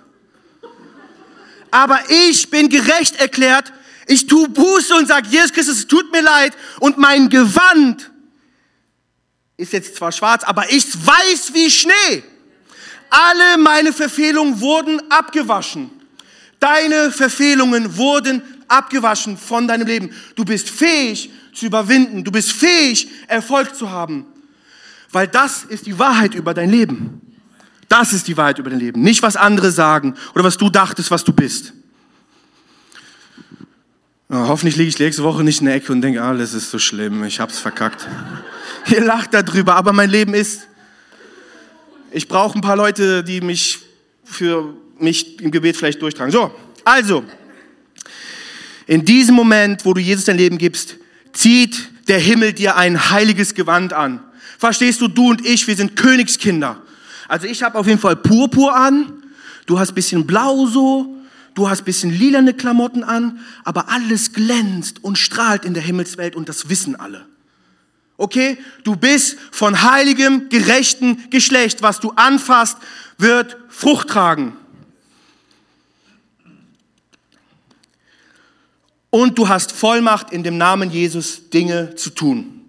Aber 1.71 1.99
ich 2.09 2.49
bin 2.49 2.67
gerecht 2.69 3.19
erklärt 3.19 3.71
ich 4.09 4.25
tue 4.25 4.49
Buße 4.49 4.95
und 4.95 5.07
sage, 5.07 5.27
Jesus 5.29 5.53
Christus, 5.53 5.77
es 5.77 5.87
tut 5.87 6.11
mir 6.11 6.21
leid 6.21 6.57
und 6.79 6.97
mein 6.97 7.29
Gewand 7.29 8.09
ist 9.55 9.71
jetzt 9.71 9.95
zwar 9.95 10.11
schwarz, 10.11 10.43
aber 10.43 10.71
ich 10.71 10.85
weiß 11.05 11.53
wie 11.53 11.69
Schnee. 11.69 12.23
Alle 13.11 13.59
meine 13.59 13.93
Verfehlungen 13.93 14.59
wurden 14.61 14.99
abgewaschen. 15.11 15.91
Deine 16.59 17.11
Verfehlungen 17.11 17.97
wurden 17.97 18.41
abgewaschen 18.67 19.37
von 19.37 19.67
deinem 19.67 19.85
Leben. 19.85 20.11
Du 20.35 20.43
bist 20.43 20.71
fähig 20.71 21.29
zu 21.53 21.67
überwinden. 21.67 22.23
Du 22.23 22.31
bist 22.31 22.51
fähig, 22.51 23.09
Erfolg 23.27 23.75
zu 23.75 23.91
haben. 23.91 24.25
Weil 25.11 25.27
das 25.27 25.65
ist 25.65 25.85
die 25.85 25.99
Wahrheit 25.99 26.33
über 26.33 26.55
dein 26.55 26.71
Leben. 26.71 27.21
Das 27.87 28.11
ist 28.11 28.27
die 28.27 28.37
Wahrheit 28.37 28.57
über 28.57 28.71
dein 28.71 28.79
Leben. 28.79 29.01
Nicht, 29.01 29.21
was 29.21 29.35
andere 29.35 29.71
sagen 29.71 30.15
oder 30.33 30.43
was 30.43 30.57
du 30.57 30.69
dachtest, 30.69 31.11
was 31.11 31.23
du 31.23 31.31
bist. 31.31 31.73
Hoffentlich 34.31 34.75
liege 34.75 34.89
ich 34.89 34.99
nächste 34.99 35.23
Woche 35.23 35.43
nicht 35.43 35.59
in 35.59 35.65
der 35.65 35.73
Ecke 35.73 35.91
und 35.91 36.01
denke, 36.01 36.21
alles 36.21 36.53
ist 36.53 36.69
so 36.69 36.77
schlimm, 36.77 37.23
ich 37.23 37.39
hab's 37.39 37.57
verkackt. 37.57 38.07
Ihr 38.91 39.01
lacht 39.01 39.33
darüber, 39.33 39.75
aber 39.75 39.91
mein 39.91 40.11
Leben 40.11 40.35
ist, 40.35 40.67
ich 42.11 42.27
brauche 42.27 42.55
ein 42.55 42.61
paar 42.61 42.75
Leute, 42.75 43.23
die 43.23 43.41
mich 43.41 43.79
für 44.23 44.75
mich 44.99 45.41
im 45.41 45.49
Gebet 45.49 45.77
vielleicht 45.77 45.99
durchtragen. 45.99 46.31
So, 46.31 46.53
also, 46.85 47.23
in 48.85 49.03
diesem 49.03 49.33
Moment, 49.33 49.83
wo 49.83 49.95
du 49.95 50.01
Jesus 50.01 50.25
dein 50.25 50.37
Leben 50.37 50.59
gibst, 50.59 50.97
zieht 51.33 51.89
der 52.07 52.19
Himmel 52.19 52.53
dir 52.53 52.75
ein 52.75 53.09
heiliges 53.09 53.55
Gewand 53.55 53.93
an. 53.93 54.23
Verstehst 54.59 55.01
du, 55.01 55.07
du 55.07 55.31
und 55.31 55.43
ich, 55.43 55.65
wir 55.65 55.75
sind 55.75 55.95
Königskinder. 55.95 56.79
Also 57.27 57.47
ich 57.47 57.63
habe 57.63 57.79
auf 57.79 57.87
jeden 57.87 57.99
Fall 57.99 58.15
Purpur 58.15 58.75
an, 58.75 59.23
du 59.65 59.79
hast 59.79 59.95
bisschen 59.95 60.27
blau 60.27 60.67
so, 60.67 61.18
du 61.59 61.69
hast 61.69 61.83
bisschen 61.83 62.09
lilane 62.09 62.53
Klamotten 62.53 63.03
an, 63.03 63.39
aber 63.65 63.89
alles 63.89 64.31
glänzt 64.31 65.03
und 65.03 65.17
strahlt 65.17 65.65
in 65.65 65.73
der 65.73 65.83
Himmelswelt 65.83 66.35
und 66.35 66.47
das 66.47 66.69
wissen 66.69 66.95
alle. 66.95 67.25
Okay? 68.15 68.57
Du 68.83 68.95
bist 68.95 69.37
von 69.51 69.83
heiligem, 69.83 70.47
gerechten 70.49 71.29
Geschlecht. 71.29 71.81
Was 71.81 71.99
du 71.99 72.11
anfasst, 72.11 72.77
wird 73.17 73.57
Frucht 73.67 74.07
tragen. 74.07 74.55
Und 79.09 79.37
du 79.37 79.49
hast 79.49 79.71
Vollmacht 79.71 80.31
in 80.31 80.43
dem 80.43 80.57
Namen 80.57 80.91
Jesus 80.91 81.49
Dinge 81.49 81.95
zu 81.95 82.11
tun. 82.11 82.61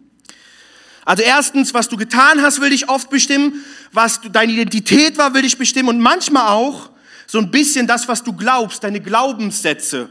Also 1.04 1.22
erstens, 1.22 1.74
was 1.74 1.88
du 1.88 1.96
getan 1.96 2.42
hast, 2.42 2.60
will 2.60 2.70
dich 2.70 2.88
oft 2.88 3.08
bestimmen. 3.10 3.64
Was 3.92 4.20
deine 4.32 4.52
Identität 4.52 5.16
war, 5.18 5.34
will 5.34 5.42
dich 5.42 5.58
bestimmen. 5.58 5.88
Und 5.90 6.00
manchmal 6.00 6.48
auch, 6.48 6.90
so 7.30 7.38
ein 7.38 7.52
bisschen 7.52 7.86
das, 7.86 8.08
was 8.08 8.24
du 8.24 8.32
glaubst, 8.32 8.82
deine 8.82 9.00
Glaubenssätze. 9.00 10.10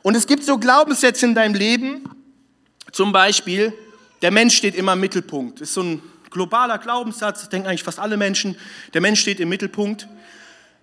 Und 0.00 0.14
es 0.14 0.26
gibt 0.26 0.44
so 0.44 0.56
Glaubenssätze 0.56 1.26
in 1.26 1.34
deinem 1.34 1.54
Leben, 1.54 2.08
zum 2.90 3.12
Beispiel, 3.12 3.74
der 4.22 4.30
Mensch 4.30 4.56
steht 4.56 4.74
immer 4.74 4.94
im 4.94 5.00
Mittelpunkt. 5.00 5.60
Das 5.60 5.68
ist 5.68 5.74
so 5.74 5.82
ein 5.82 6.02
globaler 6.30 6.78
Glaubenssatz, 6.78 7.40
das 7.40 7.50
denken 7.50 7.68
eigentlich 7.68 7.82
fast 7.82 7.98
alle 7.98 8.16
Menschen. 8.16 8.56
Der 8.94 9.02
Mensch 9.02 9.20
steht 9.20 9.40
im 9.40 9.50
Mittelpunkt. 9.50 10.08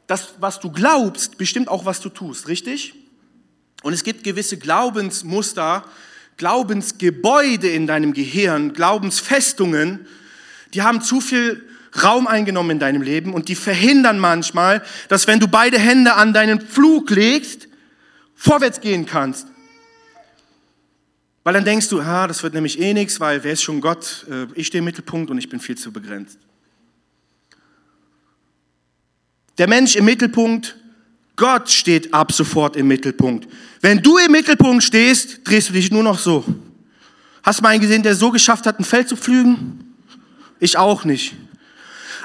das, 0.06 0.36
was 0.40 0.60
du 0.60 0.72
glaubst, 0.72 1.40
bestimmt 1.40 1.68
auch, 1.68 1.84
was 1.84 2.00
du 2.00 2.10
tust, 2.10 2.48
richtig? 2.48 2.94
Und 3.82 3.94
es 3.94 4.04
gibt 4.04 4.24
gewisse 4.24 4.58
Glaubensmuster, 4.58 5.84
Glaubensgebäude 6.38 7.70
in 7.70 7.88
deinem 7.88 8.14
Gehirn, 8.14 8.74
Glaubensfestungen, 8.74 10.06
die 10.76 10.84
haben 10.84 11.02
zu 11.02 11.22
viel 11.22 11.69
Raum 12.04 12.28
eingenommen 12.28 12.72
in 12.72 12.80
deinem 12.80 13.02
Leben 13.02 13.34
und 13.34 13.50
die 13.50 13.56
verhindern 13.56 14.20
manchmal, 14.20 14.84
dass 15.08 15.28
wenn 15.28 15.40
du 15.40 15.48
beide 15.48 15.80
Hände 15.80 16.14
an 16.14 16.34
deinen 16.34 16.62
Flug 16.62 17.10
legst, 17.10 17.68
vorwärts 18.36 18.80
gehen 18.82 19.06
kannst. 19.06 19.48
Weil 21.44 21.54
dann 21.54 21.66
denkst 21.66 21.90
du, 21.90 22.00
ah, 22.02 22.28
das 22.28 22.44
wird 22.44 22.54
nämlich 22.54 22.80
eh 22.80 22.94
nichts, 22.94 23.20
weil 23.20 23.44
wer 23.44 23.54
ist 23.54 23.64
schon 23.64 23.82
Gott? 23.82 24.26
Äh, 24.30 24.48
ich 24.56 24.68
stehe 24.68 24.80
im 24.80 24.86
Mittelpunkt 24.86 25.32
und 25.32 25.38
ich 25.38 25.50
bin 25.50 25.60
viel 25.60 25.78
zu 25.78 25.92
begrenzt. 25.92 26.38
Der 29.58 29.68
Mensch 29.68 29.96
im 29.96 30.06
Mittelpunkt, 30.06 30.78
Gott 31.36 31.70
steht 31.70 32.14
ab 32.14 32.32
sofort 32.32 32.76
im 32.76 32.88
Mittelpunkt. 32.88 33.48
Wenn 33.82 34.02
du 34.02 34.18
im 34.18 34.32
Mittelpunkt 34.32 34.84
stehst, 34.84 35.40
drehst 35.44 35.70
du 35.70 35.74
dich 35.74 35.92
nur 35.92 36.04
noch 36.04 36.20
so. 36.20 36.46
Hast 37.44 37.60
du 37.60 37.64
mal 37.64 37.70
einen 37.70 37.82
gesehen, 37.82 38.04
der 38.04 38.16
so 38.16 38.32
geschafft 38.32 38.66
hat, 38.66 38.80
ein 38.80 38.86
Feld 38.86 39.10
zu 39.10 39.16
pflügen? 39.16 39.96
Ich 40.60 40.78
auch 40.78 41.04
nicht. 41.04 41.36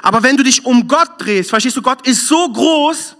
Aber 0.05 0.21
wenn 0.21 0.37
du 0.37 0.43
dich 0.43 0.63
um 0.63 0.87
Gott 0.87 1.13
drehst, 1.17 1.49
verstehst 1.49 1.75
du, 1.77 1.81
Gott 1.81 2.05
ist 2.05 2.27
so 2.27 2.47
groß, 2.47 3.15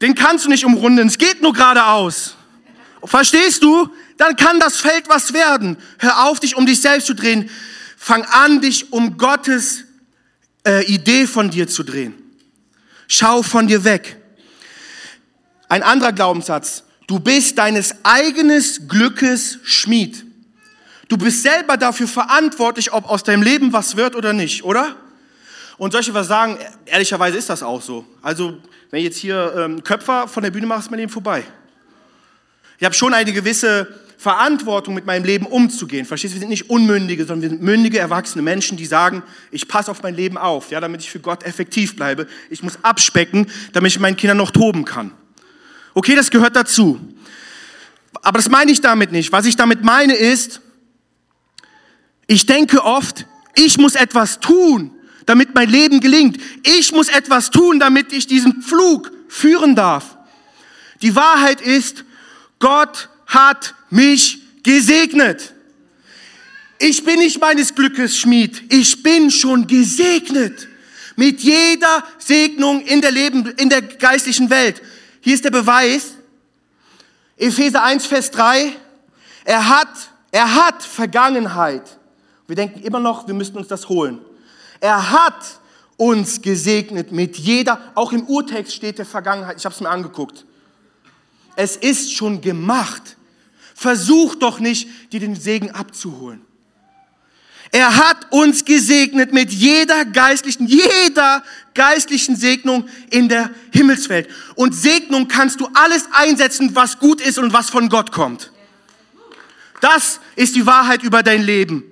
den 0.00 0.14
kannst 0.14 0.46
du 0.46 0.48
nicht 0.48 0.64
umrunden. 0.64 1.06
Es 1.06 1.18
geht 1.18 1.42
nur 1.42 1.52
geradeaus. 1.52 2.36
Verstehst 3.04 3.62
du? 3.62 3.86
Dann 4.16 4.34
kann 4.36 4.58
das 4.60 4.78
Feld 4.78 5.10
was 5.10 5.34
werden. 5.34 5.76
Hör 5.98 6.24
auf, 6.24 6.40
dich 6.40 6.56
um 6.56 6.64
dich 6.64 6.80
selbst 6.80 7.06
zu 7.06 7.14
drehen. 7.14 7.50
Fang 7.98 8.24
an, 8.24 8.62
dich 8.62 8.94
um 8.94 9.18
Gottes 9.18 9.84
äh, 10.66 10.86
Idee 10.86 11.26
von 11.26 11.50
dir 11.50 11.68
zu 11.68 11.82
drehen. 11.82 12.14
Schau 13.06 13.42
von 13.42 13.66
dir 13.66 13.84
weg. 13.84 14.16
Ein 15.68 15.82
anderer 15.82 16.12
Glaubenssatz. 16.12 16.82
Du 17.06 17.18
bist 17.18 17.58
deines 17.58 17.94
eigenes 18.04 18.88
Glückes 18.88 19.58
Schmied. 19.64 20.24
Du 21.08 21.18
bist 21.18 21.42
selber 21.42 21.76
dafür 21.76 22.08
verantwortlich, 22.08 22.94
ob 22.94 23.04
aus 23.04 23.22
deinem 23.22 23.42
Leben 23.42 23.74
was 23.74 23.98
wird 23.98 24.16
oder 24.16 24.32
nicht, 24.32 24.64
oder? 24.64 24.96
Und 25.78 25.92
soll 25.92 26.02
ich 26.02 26.12
was 26.12 26.28
sagen? 26.28 26.58
Ehrlicherweise 26.86 27.38
ist 27.38 27.48
das 27.48 27.62
auch 27.62 27.82
so. 27.82 28.04
Also, 28.20 28.58
wenn 28.90 28.98
ich 28.98 29.04
jetzt 29.04 29.18
hier 29.18 29.54
ähm, 29.56 29.82
Köpfer 29.82 30.28
von 30.28 30.42
der 30.42 30.50
Bühne 30.50 30.66
mache, 30.66 30.80
ist 30.80 30.90
mein 30.90 31.00
Leben 31.00 31.12
vorbei. 31.12 31.44
Ich 32.78 32.84
habe 32.84 32.94
schon 32.94 33.14
eine 33.14 33.32
gewisse 33.32 33.88
Verantwortung, 34.22 34.94
mit 34.94 35.04
meinem 35.04 35.24
Leben 35.24 35.46
umzugehen. 35.46 36.06
Verstehst 36.06 36.32
du? 36.32 36.36
Wir 36.36 36.40
sind 36.40 36.50
nicht 36.50 36.70
Unmündige, 36.70 37.24
sondern 37.24 37.42
wir 37.42 37.48
sind 37.48 37.62
mündige, 37.62 37.98
erwachsene 37.98 38.42
Menschen, 38.42 38.76
die 38.76 38.86
sagen, 38.86 39.24
ich 39.50 39.66
passe 39.66 39.90
auf 39.90 40.02
mein 40.04 40.14
Leben 40.14 40.38
auf, 40.38 40.70
ja, 40.70 40.80
damit 40.80 41.00
ich 41.00 41.10
für 41.10 41.18
Gott 41.18 41.42
effektiv 41.42 41.96
bleibe. 41.96 42.28
Ich 42.48 42.62
muss 42.62 42.78
abspecken, 42.82 43.50
damit 43.72 43.90
ich 43.90 43.98
meinen 43.98 44.16
Kindern 44.16 44.36
noch 44.36 44.52
toben 44.52 44.84
kann. 44.84 45.10
Okay, 45.94 46.14
das 46.14 46.30
gehört 46.30 46.54
dazu. 46.54 47.00
Aber 48.22 48.38
das 48.38 48.48
meine 48.48 48.70
ich 48.70 48.80
damit 48.80 49.10
nicht. 49.10 49.32
Was 49.32 49.44
ich 49.44 49.56
damit 49.56 49.82
meine 49.82 50.14
ist, 50.14 50.60
ich 52.28 52.46
denke 52.46 52.84
oft, 52.84 53.26
ich 53.56 53.76
muss 53.76 53.96
etwas 53.96 54.38
tun, 54.38 54.92
damit 55.26 55.54
mein 55.54 55.68
Leben 55.68 56.00
gelingt. 56.00 56.38
Ich 56.62 56.92
muss 56.92 57.08
etwas 57.08 57.50
tun, 57.50 57.78
damit 57.78 58.12
ich 58.12 58.26
diesen 58.26 58.62
Flug 58.62 59.10
führen 59.28 59.74
darf. 59.74 60.16
Die 61.00 61.14
Wahrheit 61.16 61.60
ist, 61.60 62.04
Gott 62.58 63.08
hat 63.26 63.74
mich 63.90 64.40
gesegnet. 64.62 65.52
Ich 66.78 67.04
bin 67.04 67.18
nicht 67.18 67.40
meines 67.40 67.74
Glückes 67.74 68.18
Schmied. 68.18 68.72
Ich 68.72 69.02
bin 69.02 69.30
schon 69.30 69.66
gesegnet. 69.66 70.68
Mit 71.16 71.40
jeder 71.40 72.04
Segnung 72.18 72.82
in 72.82 73.00
der 73.00 73.10
Leben, 73.10 73.46
in 73.56 73.68
der 73.68 73.82
geistlichen 73.82 74.50
Welt. 74.50 74.82
Hier 75.20 75.34
ist 75.34 75.44
der 75.44 75.50
Beweis. 75.50 76.14
Epheser 77.36 77.82
1, 77.82 78.06
Vers 78.06 78.30
3. 78.30 78.72
Er 79.44 79.68
hat, 79.68 79.88
er 80.30 80.54
hat 80.54 80.82
Vergangenheit. 80.82 81.98
Wir 82.46 82.56
denken 82.56 82.80
immer 82.82 83.00
noch, 83.00 83.26
wir 83.26 83.34
müssten 83.34 83.58
uns 83.58 83.68
das 83.68 83.88
holen. 83.88 84.20
Er 84.82 85.12
hat 85.12 85.60
uns 85.96 86.42
gesegnet 86.42 87.12
mit 87.12 87.36
jeder, 87.36 87.92
auch 87.94 88.12
im 88.12 88.24
Urtext 88.24 88.74
steht 88.74 88.98
der 88.98 89.06
Vergangenheit, 89.06 89.56
ich 89.56 89.64
habe 89.64 89.72
es 89.72 89.80
mir 89.80 89.88
angeguckt. 89.88 90.44
Es 91.54 91.76
ist 91.76 92.12
schon 92.12 92.40
gemacht. 92.40 93.16
Versuch 93.76 94.34
doch 94.34 94.58
nicht, 94.58 94.88
dir 95.12 95.20
den 95.20 95.36
Segen 95.36 95.70
abzuholen. 95.70 96.44
Er 97.70 97.96
hat 97.96 98.32
uns 98.32 98.64
gesegnet 98.64 99.32
mit 99.32 99.52
jeder 99.52 100.04
geistlichen, 100.04 100.66
jeder 100.66 101.44
geistlichen 101.74 102.34
Segnung 102.34 102.88
in 103.10 103.28
der 103.28 103.50
Himmelswelt. 103.70 104.28
Und 104.56 104.74
Segnung 104.74 105.28
kannst 105.28 105.60
du 105.60 105.68
alles 105.74 106.08
einsetzen, 106.10 106.74
was 106.74 106.98
gut 106.98 107.20
ist 107.20 107.38
und 107.38 107.52
was 107.52 107.70
von 107.70 107.88
Gott 107.88 108.10
kommt. 108.10 108.50
Das 109.80 110.18
ist 110.34 110.56
die 110.56 110.66
Wahrheit 110.66 111.04
über 111.04 111.22
dein 111.22 111.44
Leben. 111.44 111.84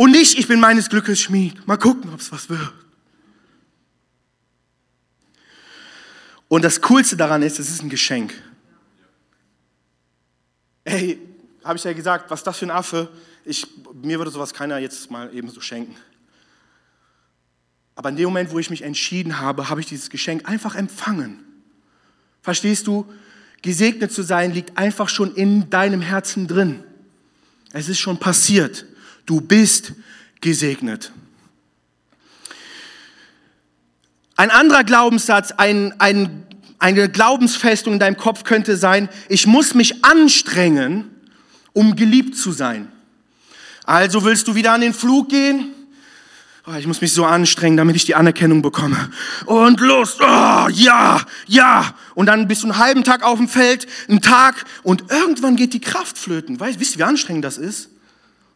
Und 0.00 0.12
nicht, 0.12 0.38
ich 0.38 0.48
bin 0.48 0.60
meines 0.60 0.88
Glückes 0.88 1.20
Schmied. 1.20 1.66
Mal 1.68 1.76
gucken, 1.76 2.10
ob 2.14 2.20
es 2.20 2.32
was 2.32 2.48
wird. 2.48 2.72
Und 6.48 6.64
das 6.64 6.80
Coolste 6.80 7.18
daran 7.18 7.42
ist, 7.42 7.58
es 7.58 7.68
ist 7.68 7.82
ein 7.82 7.90
Geschenk. 7.90 8.32
Ey, 10.84 11.20
habe 11.62 11.76
ich 11.76 11.84
ja 11.84 11.92
gesagt, 11.92 12.30
was 12.30 12.42
das 12.42 12.56
für 12.56 12.64
ein 12.64 12.70
Affe? 12.70 13.10
Ich, 13.44 13.66
mir 13.92 14.16
würde 14.16 14.30
sowas 14.30 14.54
keiner 14.54 14.78
jetzt 14.78 15.10
mal 15.10 15.34
eben 15.34 15.50
so 15.50 15.60
schenken. 15.60 15.94
Aber 17.94 18.08
in 18.08 18.16
dem 18.16 18.24
Moment, 18.24 18.52
wo 18.52 18.58
ich 18.58 18.70
mich 18.70 18.80
entschieden 18.80 19.38
habe, 19.38 19.68
habe 19.68 19.82
ich 19.82 19.86
dieses 19.86 20.08
Geschenk 20.08 20.48
einfach 20.48 20.76
empfangen. 20.76 21.44
Verstehst 22.40 22.86
du? 22.86 23.04
Gesegnet 23.60 24.12
zu 24.12 24.22
sein 24.22 24.54
liegt 24.54 24.78
einfach 24.78 25.10
schon 25.10 25.34
in 25.34 25.68
deinem 25.68 26.00
Herzen 26.00 26.48
drin. 26.48 26.84
Es 27.74 27.90
ist 27.90 27.98
schon 27.98 28.18
passiert. 28.18 28.86
Du 29.30 29.40
bist 29.40 29.92
gesegnet. 30.40 31.12
Ein 34.34 34.50
anderer 34.50 34.82
Glaubenssatz, 34.82 35.52
ein, 35.52 35.94
ein, 36.00 36.48
eine 36.80 37.08
Glaubensfestung 37.08 37.92
in 37.92 38.00
deinem 38.00 38.16
Kopf 38.16 38.42
könnte 38.42 38.76
sein, 38.76 39.08
ich 39.28 39.46
muss 39.46 39.72
mich 39.74 40.04
anstrengen, 40.04 41.10
um 41.72 41.94
geliebt 41.94 42.36
zu 42.36 42.50
sein. 42.50 42.90
Also 43.84 44.24
willst 44.24 44.48
du 44.48 44.56
wieder 44.56 44.72
an 44.72 44.80
den 44.80 44.94
Flug 44.94 45.28
gehen? 45.28 45.74
Oh, 46.66 46.74
ich 46.74 46.88
muss 46.88 47.00
mich 47.00 47.12
so 47.12 47.24
anstrengen, 47.24 47.76
damit 47.76 47.94
ich 47.94 48.04
die 48.04 48.16
Anerkennung 48.16 48.62
bekomme. 48.62 49.12
Und 49.46 49.78
los, 49.78 50.16
oh, 50.18 50.68
ja, 50.72 51.20
ja. 51.46 51.94
Und 52.16 52.26
dann 52.26 52.48
bist 52.48 52.64
du 52.64 52.66
einen 52.66 52.78
halben 52.78 53.04
Tag 53.04 53.22
auf 53.22 53.38
dem 53.38 53.48
Feld, 53.48 53.86
einen 54.08 54.22
Tag 54.22 54.64
und 54.82 55.04
irgendwann 55.08 55.54
geht 55.54 55.72
die 55.72 55.80
Kraft 55.80 56.18
flöten. 56.18 56.58
Weißt, 56.58 56.80
wisst 56.80 56.96
ihr, 56.96 56.98
wie 56.98 57.04
anstrengend 57.04 57.44
das 57.44 57.58
ist? 57.58 57.90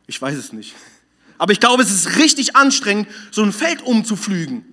Ich 0.06 0.20
weiß 0.20 0.36
es 0.36 0.52
nicht. 0.52 0.74
Aber 1.38 1.52
ich 1.52 1.60
glaube, 1.60 1.82
es 1.82 1.90
ist 1.90 2.16
richtig 2.16 2.56
anstrengend, 2.56 3.08
so 3.30 3.42
ein 3.42 3.52
Feld 3.52 3.82
umzuflügen. 3.82 4.64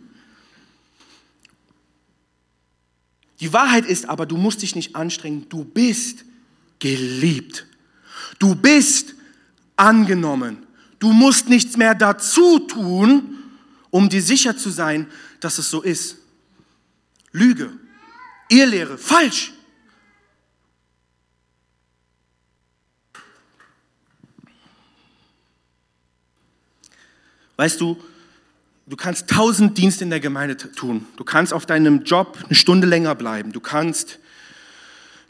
Die 3.40 3.52
Wahrheit 3.54 3.86
ist 3.86 4.08
aber, 4.08 4.28
du 4.28 4.38
musst 4.38 4.62
dich 4.62 4.76
nicht 4.76 4.96
anstrengen. 4.96 5.50
Du 5.50 5.64
bist 5.64 6.24
geliebt. 6.80 7.66
Du 8.38 8.54
bist 8.54 9.16
angenommen. 9.76 10.66
Du 11.00 11.12
musst 11.12 11.50
nichts 11.50 11.76
mehr 11.76 11.96
dazu 11.96 12.60
tun, 12.60 13.40
um 13.90 14.10
dir 14.10 14.22
sicher 14.22 14.56
zu 14.56 14.70
sein, 14.70 15.08
dass 15.40 15.58
es 15.58 15.72
so 15.72 15.82
ist. 15.82 16.18
Lüge, 17.32 17.72
Irrlehre, 18.50 18.98
falsch. 18.98 19.54
Weißt 27.62 27.80
du, 27.80 27.96
du 28.88 28.96
kannst 28.96 29.28
tausend 29.28 29.78
Dienste 29.78 30.04
in 30.04 30.10
der 30.10 30.20
Gemeinde 30.20 30.58
tun. 30.58 31.06
Du 31.16 31.24
kannst 31.24 31.54
auf 31.54 31.68
deinem 31.68 32.04
Job 32.06 32.40
eine 32.44 32.56
Stunde 32.56 32.88
länger 32.88 33.14
bleiben. 33.14 33.52
Du 33.52 33.60
kannst 33.60 34.18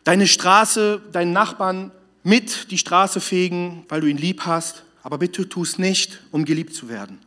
deine 0.06 0.26
Straße, 0.28 1.02
deinen 1.12 1.34
Nachbarn 1.34 1.92
mit 2.24 2.72
die 2.72 2.78
Straße 2.78 3.20
fegen, 3.20 3.84
weil 3.90 4.00
du 4.00 4.08
ihn 4.08 4.16
lieb 4.16 4.46
hast. 4.46 4.84
Aber 5.04 5.18
bitte 5.18 5.50
tu 5.50 5.64
es 5.64 5.78
nicht, 5.78 6.22
um 6.32 6.46
geliebt 6.46 6.74
zu 6.74 6.88
werden. 6.88 7.20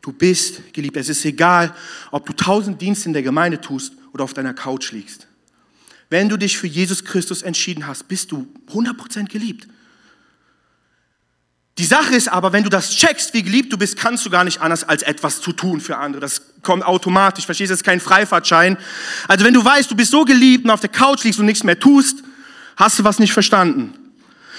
Du 0.00 0.10
bist 0.10 0.74
geliebt. 0.74 0.96
Es 0.96 1.08
ist 1.08 1.24
egal, 1.24 1.72
ob 2.10 2.26
du 2.26 2.32
tausend 2.32 2.82
Dienste 2.82 3.08
in 3.08 3.12
der 3.12 3.22
Gemeinde 3.22 3.60
tust 3.60 3.92
oder 4.12 4.24
auf 4.24 4.34
deiner 4.34 4.52
Couch 4.52 4.90
liegst. 4.90 5.28
Wenn 6.10 6.28
du 6.28 6.36
dich 6.36 6.58
für 6.58 6.66
Jesus 6.66 7.04
Christus 7.04 7.42
entschieden 7.42 7.86
hast, 7.86 8.08
bist 8.08 8.32
du 8.32 8.48
100% 8.72 9.28
geliebt. 9.28 9.68
Die 11.78 11.84
Sache 11.84 12.16
ist 12.16 12.28
aber, 12.28 12.52
wenn 12.52 12.64
du 12.64 12.68
das 12.68 12.90
checkst, 12.90 13.32
wie 13.34 13.42
geliebt 13.42 13.72
du 13.72 13.78
bist, 13.78 13.96
kannst 13.96 14.26
du 14.26 14.30
gar 14.30 14.44
nicht 14.44 14.60
anders 14.60 14.84
als 14.84 15.02
etwas 15.02 15.40
zu 15.40 15.52
tun 15.52 15.80
für 15.80 15.96
andere. 15.96 16.20
Das 16.20 16.42
kommt 16.62 16.84
automatisch. 16.84 17.46
Verstehst 17.46 17.70
du? 17.70 17.72
Das 17.72 17.80
ist 17.80 17.84
kein 17.84 18.00
Freifahrtschein. 18.00 18.76
Also 19.28 19.44
wenn 19.44 19.54
du 19.54 19.64
weißt, 19.64 19.90
du 19.90 19.94
bist 19.94 20.10
so 20.10 20.24
geliebt 20.24 20.64
und 20.64 20.70
auf 20.70 20.80
der 20.80 20.90
Couch 20.90 21.22
liegst 21.22 21.38
und 21.38 21.46
nichts 21.46 21.62
mehr 21.62 21.78
tust, 21.78 22.24
hast 22.76 22.98
du 22.98 23.04
was 23.04 23.20
nicht 23.20 23.32
verstanden. 23.32 23.94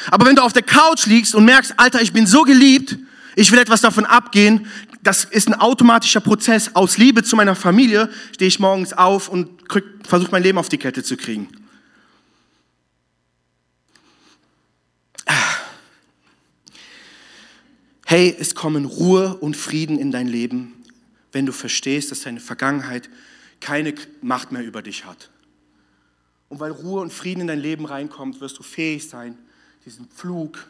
Aber 0.10 0.26
wenn 0.26 0.36
du 0.36 0.42
auf 0.42 0.54
der 0.54 0.64
Couch 0.64 1.06
liegst 1.08 1.36
und 1.36 1.44
merkst, 1.44 1.74
Alter, 1.78 2.02
ich 2.02 2.14
bin 2.14 2.26
so 2.26 2.44
geliebt, 2.44 2.98
Ich 3.40 3.54
will 3.54 3.60
etwas 3.60 3.80
davon 3.80 4.06
abgehen. 4.06 4.68
Das 5.02 5.24
ist 5.24 5.48
ein 5.48 5.54
automatischer 5.54 6.20
Prozess. 6.20 6.72
Aus 6.76 6.98
Liebe 6.98 7.24
zu 7.24 7.38
meiner 7.38 7.56
Familie 7.56 8.10
stehe 8.34 8.50
ich 8.50 8.60
morgens 8.60 8.92
auf 8.92 9.30
und 9.30 9.48
versuche 10.06 10.32
mein 10.32 10.44
Leben 10.44 10.58
auf 10.58 10.68
die 10.68 10.78
Kette 10.78 11.04
zu 11.04 11.16
kriegen. 11.16 11.48
Hey, 18.12 18.36
es 18.40 18.56
kommen 18.56 18.86
Ruhe 18.86 19.38
und 19.38 19.56
Frieden 19.56 20.00
in 20.00 20.10
dein 20.10 20.28
Leben, 20.28 20.74
wenn 21.32 21.46
du 21.46 21.52
verstehst, 21.52 22.10
dass 22.10 22.22
deine 22.22 22.40
Vergangenheit 22.40 23.08
keine 23.62 23.94
Macht 24.24 24.52
mehr 24.52 24.66
über 24.66 24.82
dich 24.82 25.06
hat. 25.06 25.30
Und 26.48 26.60
weil 26.60 26.72
Ruhe 26.72 27.02
und 27.02 27.14
Frieden 27.14 27.42
in 27.42 27.46
dein 27.46 27.60
Leben 27.60 27.86
reinkommt, 27.86 28.42
wirst 28.42 28.58
du 28.58 28.64
fähig 28.64 29.08
sein, 29.08 29.38
diesen 29.86 30.10
Flug 30.10 30.66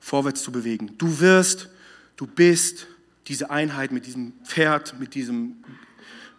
vorwärts 0.00 0.42
zu 0.42 0.50
bewegen. 0.50 0.94
Du 0.96 1.20
wirst, 1.20 1.68
du 2.16 2.26
bist 2.26 2.86
diese 3.26 3.50
Einheit 3.50 3.92
mit 3.92 4.06
diesem 4.06 4.32
Pferd, 4.42 4.98
mit 4.98 5.14
diesem 5.14 5.62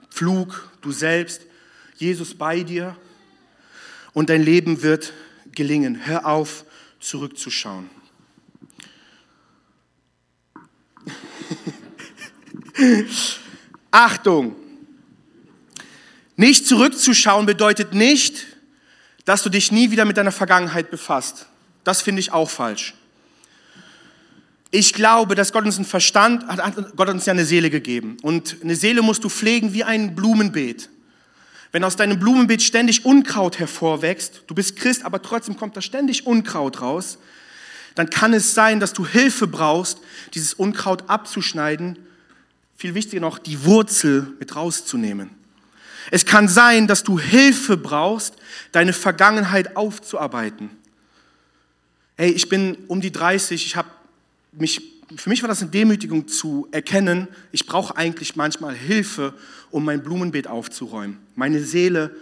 Flug, 0.10 0.68
du 0.82 0.92
selbst, 0.92 1.44
Jesus 1.98 2.34
bei 2.34 2.64
dir 2.64 2.98
und 4.14 4.32
dein 4.32 4.42
Leben 4.42 4.82
wird 4.82 5.14
gelingen. 5.54 6.08
Hör 6.08 6.26
auf, 6.26 6.66
zurückzuschauen. 7.00 7.88
Achtung! 13.92 14.56
Nicht 16.36 16.68
zurückzuschauen 16.68 17.46
bedeutet 17.46 17.94
nicht, 17.94 18.46
dass 19.26 19.44
du 19.44 19.50
dich 19.50 19.72
nie 19.72 19.92
wieder 19.92 20.06
mit 20.06 20.18
deiner 20.18 20.32
Vergangenheit 20.32 20.90
befasst. 20.90 21.46
Das 21.84 22.02
finde 22.02 22.20
ich 22.20 22.32
auch 22.32 22.50
falsch. 22.50 22.96
Ich 24.72 24.94
glaube, 24.94 25.36
dass 25.36 25.54
Gott 25.54 25.66
uns 25.66 25.76
einen 25.76 25.86
Verstand, 25.86 26.48
hat 26.48 26.96
Gott 26.96 27.08
uns 27.10 27.28
ja 27.28 27.34
eine 27.34 27.46
Seele 27.46 27.70
gegeben. 27.70 28.18
Und 28.24 28.58
eine 28.64 28.76
Seele 28.76 29.04
musst 29.04 29.24
du 29.24 29.30
pflegen 29.30 29.74
wie 29.74 29.84
ein 29.84 30.16
Blumenbeet. 30.16 30.90
Wenn 31.72 31.84
aus 31.84 31.96
deinem 31.96 32.20
Blumenbeet 32.20 32.64
ständig 32.64 33.06
Unkraut 33.06 33.60
hervorwächst, 33.60 34.44
du 34.48 34.56
bist 34.56 34.76
Christ, 34.76 35.06
aber 35.06 35.22
trotzdem 35.22 35.58
kommt 35.58 35.78
da 35.78 35.82
ständig 35.82 36.26
Unkraut 36.26 36.82
raus, 36.82 37.20
dann 37.96 38.10
kann 38.10 38.34
es 38.34 38.56
sein, 38.56 38.80
dass 38.80 38.94
du 38.94 39.06
Hilfe 39.06 39.46
brauchst, 39.46 40.00
dieses 40.34 40.56
Unkraut 40.56 41.08
abzuschneiden, 41.08 42.00
viel 42.84 42.96
wichtiger 42.96 43.22
noch, 43.22 43.40
die 43.40 43.64
Wurzel 43.64 44.34
mit 44.40 44.58
rauszunehmen. 44.58 45.30
Es 46.12 46.26
kann 46.26 46.50
sein, 46.50 46.86
dass 46.86 47.02
du 47.02 47.18
Hilfe 47.18 47.78
brauchst, 47.78 48.36
deine 48.74 48.92
Vergangenheit 48.92 49.78
aufzuarbeiten. 49.78 50.70
Hey, 52.18 52.32
ich 52.32 52.50
bin 52.50 52.76
um 52.90 53.00
die 53.00 53.14
30, 53.14 53.66
ich 53.66 53.78
habe 53.78 53.88
mich, 54.52 54.82
für 55.16 55.30
mich 55.30 55.42
war 55.42 55.48
das 55.48 55.62
eine 55.62 55.72
Demütigung 55.72 56.28
zu 56.28 56.68
erkennen, 56.72 57.30
ich 57.54 57.68
brauche 57.68 57.96
eigentlich 57.96 58.36
manchmal 58.36 58.76
Hilfe, 58.76 59.34
um 59.72 59.86
mein 59.86 60.04
Blumenbeet 60.04 60.48
aufzuräumen, 60.48 61.20
meine 61.36 61.64
Seele 61.64 62.14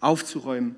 aufzuräumen. 0.00 0.74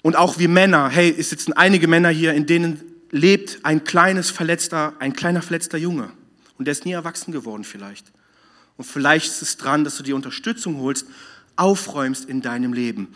Und 0.00 0.16
auch 0.16 0.38
wir 0.38 0.48
Männer, 0.48 0.88
hey, 0.88 1.14
es 1.14 1.28
sitzen 1.28 1.52
einige 1.52 1.88
Männer 1.88 2.08
hier, 2.08 2.32
in 2.32 2.46
denen 2.46 2.80
lebt 3.10 3.58
ein 3.64 3.84
kleines 3.84 4.30
verletzter, 4.30 4.94
ein 4.98 5.12
kleiner 5.12 5.42
verletzter 5.42 5.76
Junge. 5.76 6.10
Und 6.58 6.66
der 6.66 6.72
ist 6.72 6.84
nie 6.84 6.92
erwachsen 6.92 7.32
geworden 7.32 7.64
vielleicht. 7.64 8.06
Und 8.76 8.84
vielleicht 8.84 9.26
ist 9.26 9.42
es 9.42 9.56
dran, 9.56 9.84
dass 9.84 9.96
du 9.96 10.02
dir 10.02 10.16
Unterstützung 10.16 10.78
holst, 10.78 11.06
aufräumst 11.56 12.28
in 12.28 12.42
deinem 12.42 12.72
Leben. 12.72 13.08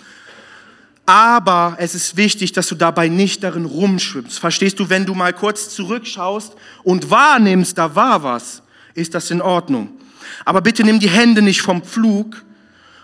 Aber 1.07 1.77
es 1.81 1.95
ist 1.95 2.17
wichtig, 2.17 2.53
dass 2.53 2.69
du 2.69 2.75
dabei 2.75 3.09
nicht 3.09 3.43
darin 3.43 3.65
rumschwimmst. 3.65 4.39
Verstehst 4.39 4.79
du, 4.79 4.91
wenn 4.91 5.07
du 5.07 5.15
mal 5.15 5.33
kurz 5.33 5.75
zurückschaust 5.75 6.53
und 6.85 7.11
wahrnimmst, 7.11 7.79
da 7.79 7.95
war 7.95 8.23
was, 8.23 8.63
ist 8.95 9.15
das 9.15 9.31
in 9.31 9.41
Ordnung. 9.41 9.89
Aber 10.45 10.61
bitte 10.61 10.85
nimm 10.85 11.01
die 11.01 11.09
Hände 11.09 11.41
nicht 11.41 11.63
vom 11.63 11.83
Pflug 11.83 12.45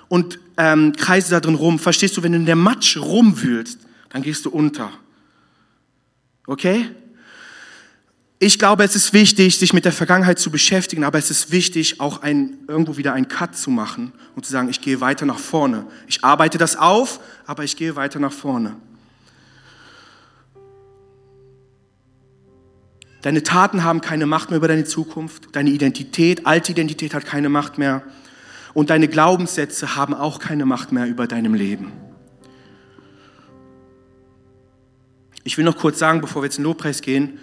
und 0.09 0.39
ähm, 0.57 0.93
kreise 0.95 1.31
da 1.31 1.41
drin 1.41 1.55
rum. 1.55 1.79
Verstehst 1.79 2.17
du, 2.17 2.23
wenn 2.23 2.33
du 2.33 2.39
in 2.39 2.47
der 2.47 2.57
Matsch 2.57 2.99
rumwühlst, 2.99 3.79
dann 4.11 4.23
gehst 4.23 4.45
du 4.45 4.51
unter. 4.51 4.93
Okay? 6.47 6.91
Ich 8.47 8.59
glaube, 8.59 8.85
es 8.85 8.95
ist 8.95 9.15
wichtig, 9.15 9.59
sich 9.59 9.73
mit 9.73 9.87
der 9.87 9.93
Vergangenheit 9.93 10.39
zu 10.39 10.51
beschäftigen, 10.51 11.03
aber 11.03 11.17
es 11.17 11.31
ist 11.31 11.51
wichtig, 11.51 11.99
auch 11.99 12.21
ein, 12.21 12.59
irgendwo 12.69 12.99
wieder 12.99 13.15
einen 13.15 13.27
Cut 13.27 13.57
zu 13.57 13.71
machen 13.71 14.13
und 14.37 14.45
zu 14.45 14.53
sagen, 14.53 14.69
ich 14.69 14.83
gehe 14.83 15.01
weiter 15.01 15.25
nach 15.25 15.39
vorne. 15.39 15.87
Ich 16.09 16.23
arbeite 16.23 16.59
das 16.59 16.77
auf, 16.77 17.21
aber 17.47 17.65
ich 17.65 17.75
gehe 17.75 17.97
weiter 17.97 18.21
nach 18.21 18.35
vorne. 18.35 18.77
Deine 23.23 23.43
Taten 23.43 23.83
haben 23.83 24.03
keine 24.03 24.27
Macht 24.27 24.51
mehr 24.51 24.59
über 24.59 24.69
deine 24.69 24.85
Zukunft. 24.85 25.57
Deine 25.57 25.71
Identität, 25.71 26.45
alte 26.45 26.73
Identität 26.73 27.15
hat 27.15 27.25
keine 27.25 27.49
Macht 27.49 27.79
mehr. 27.79 28.03
Und 28.75 28.91
deine 28.91 29.09
Glaubenssätze 29.09 29.97
haben 29.97 30.13
auch 30.13 30.39
keine 30.39 30.67
Macht 30.67 30.93
mehr 30.93 31.07
über 31.07 31.27
deinem 31.27 31.55
Leben. 31.55 31.93
Ich 35.45 35.57
will 35.57 35.65
noch 35.65 35.79
kurz 35.79 35.99
sagen, 35.99 36.21
bevor 36.21 36.43
wir 36.43 36.49
jetzt 36.49 36.59
in 36.59 36.63
den 36.63 36.69
Lobpreis 36.69 37.01
gehen, 37.01 37.39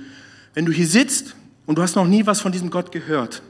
wenn 0.53 0.65
du 0.65 0.71
hier 0.71 0.87
sitzt 0.87 1.35
und 1.65 1.77
du 1.77 1.81
hast 1.81 1.95
noch 1.95 2.07
nie 2.07 2.25
was 2.25 2.41
von 2.41 2.51
diesem 2.51 2.69
Gott 2.69 2.91
gehört 2.91 3.41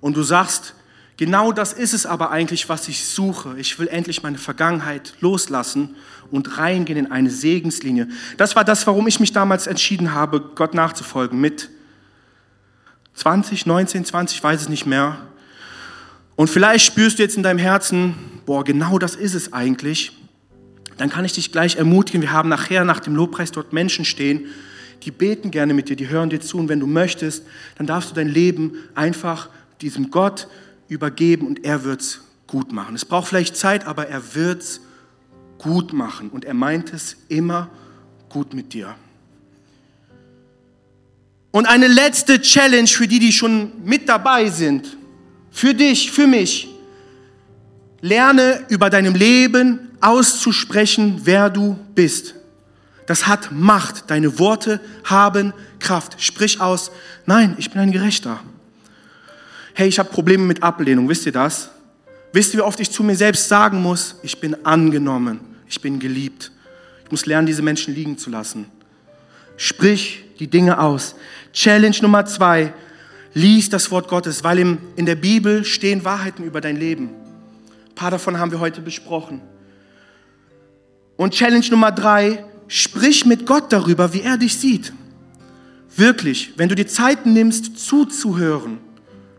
und 0.00 0.16
du 0.16 0.22
sagst, 0.22 0.74
genau 1.16 1.52
das 1.52 1.72
ist 1.72 1.94
es 1.94 2.06
aber 2.06 2.30
eigentlich, 2.30 2.68
was 2.68 2.88
ich 2.88 3.04
suche. 3.04 3.58
Ich 3.58 3.78
will 3.78 3.88
endlich 3.88 4.22
meine 4.22 4.38
Vergangenheit 4.38 5.14
loslassen 5.20 5.96
und 6.30 6.58
reingehen 6.58 6.98
in 6.98 7.10
eine 7.10 7.30
Segenslinie. 7.30 8.08
Das 8.36 8.56
war 8.56 8.64
das, 8.64 8.86
warum 8.86 9.06
ich 9.06 9.20
mich 9.20 9.32
damals 9.32 9.66
entschieden 9.66 10.12
habe, 10.14 10.40
Gott 10.40 10.74
nachzufolgen. 10.74 11.40
Mit 11.40 11.70
20, 13.14 13.64
19, 13.66 14.04
20, 14.04 14.42
weiß 14.42 14.62
es 14.62 14.68
nicht 14.68 14.86
mehr. 14.86 15.18
Und 16.36 16.50
vielleicht 16.50 16.84
spürst 16.84 17.18
du 17.18 17.22
jetzt 17.22 17.36
in 17.36 17.42
deinem 17.42 17.58
Herzen, 17.58 18.14
boah, 18.44 18.62
genau 18.62 18.98
das 18.98 19.14
ist 19.14 19.34
es 19.34 19.54
eigentlich. 19.54 20.12
Dann 20.98 21.08
kann 21.08 21.24
ich 21.24 21.32
dich 21.32 21.50
gleich 21.50 21.76
ermutigen. 21.76 22.20
Wir 22.20 22.32
haben 22.32 22.50
nachher 22.50 22.84
nach 22.84 23.00
dem 23.00 23.16
Lobpreis 23.16 23.52
dort 23.52 23.72
Menschen 23.72 24.04
stehen, 24.04 24.46
die 25.02 25.10
beten 25.10 25.50
gerne 25.50 25.74
mit 25.74 25.88
dir, 25.88 25.96
die 25.96 26.08
hören 26.08 26.30
dir 26.30 26.40
zu 26.40 26.58
und 26.58 26.68
wenn 26.68 26.80
du 26.80 26.86
möchtest, 26.86 27.44
dann 27.76 27.86
darfst 27.86 28.10
du 28.10 28.14
dein 28.14 28.28
Leben 28.28 28.74
einfach 28.94 29.48
diesem 29.80 30.10
Gott 30.10 30.48
übergeben 30.88 31.46
und 31.46 31.64
er 31.64 31.84
wird 31.84 32.00
es 32.00 32.20
gut 32.46 32.72
machen. 32.72 32.94
Es 32.94 33.04
braucht 33.04 33.28
vielleicht 33.28 33.56
Zeit, 33.56 33.86
aber 33.86 34.08
er 34.08 34.34
wird 34.34 34.62
es 34.62 34.80
gut 35.58 35.92
machen 35.92 36.30
und 36.30 36.44
er 36.44 36.54
meint 36.54 36.92
es 36.92 37.16
immer 37.28 37.70
gut 38.28 38.54
mit 38.54 38.72
dir. 38.72 38.94
Und 41.50 41.66
eine 41.66 41.88
letzte 41.88 42.40
Challenge 42.40 42.86
für 42.86 43.08
die, 43.08 43.18
die 43.18 43.32
schon 43.32 43.72
mit 43.84 44.08
dabei 44.08 44.50
sind, 44.50 44.96
für 45.50 45.72
dich, 45.72 46.10
für 46.10 46.26
mich. 46.26 46.68
Lerne 48.02 48.64
über 48.68 48.90
deinem 48.90 49.14
Leben 49.14 49.88
auszusprechen, 50.00 51.22
wer 51.24 51.48
du 51.48 51.78
bist. 51.94 52.35
Das 53.06 53.26
hat 53.26 53.52
Macht. 53.52 54.10
Deine 54.10 54.38
Worte 54.38 54.80
haben 55.04 55.52
Kraft. 55.78 56.20
Sprich 56.20 56.60
aus, 56.60 56.90
nein, 57.24 57.54
ich 57.58 57.70
bin 57.70 57.80
ein 57.80 57.92
Gerechter. 57.92 58.40
Hey, 59.74 59.88
ich 59.88 59.98
habe 59.98 60.10
Probleme 60.10 60.44
mit 60.44 60.62
Ablehnung, 60.62 61.08
wisst 61.08 61.26
ihr 61.26 61.32
das? 61.32 61.70
Wisst 62.32 62.54
ihr, 62.54 62.58
wie 62.58 62.62
oft 62.62 62.80
ich 62.80 62.90
zu 62.90 63.02
mir 63.02 63.16
selbst 63.16 63.48
sagen 63.48 63.80
muss, 63.80 64.16
ich 64.22 64.40
bin 64.40 64.66
angenommen, 64.66 65.40
ich 65.68 65.80
bin 65.80 65.98
geliebt. 65.98 66.50
Ich 67.04 67.10
muss 67.10 67.24
lernen, 67.26 67.46
diese 67.46 67.62
Menschen 67.62 67.94
liegen 67.94 68.18
zu 68.18 68.30
lassen. 68.30 68.66
Sprich 69.56 70.24
die 70.38 70.48
Dinge 70.48 70.80
aus. 70.80 71.14
Challenge 71.52 71.96
Nummer 72.02 72.26
zwei, 72.26 72.74
lies 73.32 73.70
das 73.70 73.90
Wort 73.90 74.08
Gottes, 74.08 74.42
weil 74.42 74.58
in 74.96 75.06
der 75.06 75.14
Bibel 75.14 75.64
stehen 75.64 76.04
Wahrheiten 76.04 76.44
über 76.44 76.60
dein 76.60 76.76
Leben. 76.76 77.10
Ein 77.88 77.94
paar 77.94 78.10
davon 78.10 78.38
haben 78.38 78.50
wir 78.50 78.60
heute 78.60 78.80
besprochen. 78.80 79.40
Und 81.16 81.32
Challenge 81.32 81.66
Nummer 81.70 81.92
drei, 81.92 82.44
Sprich 82.68 83.24
mit 83.26 83.46
Gott 83.46 83.72
darüber, 83.72 84.12
wie 84.12 84.22
er 84.22 84.36
dich 84.36 84.56
sieht. 84.56 84.92
Wirklich, 85.96 86.52
wenn 86.56 86.68
du 86.68 86.74
dir 86.74 86.86
Zeit 86.86 87.26
nimmst, 87.26 87.78
zuzuhören, 87.78 88.78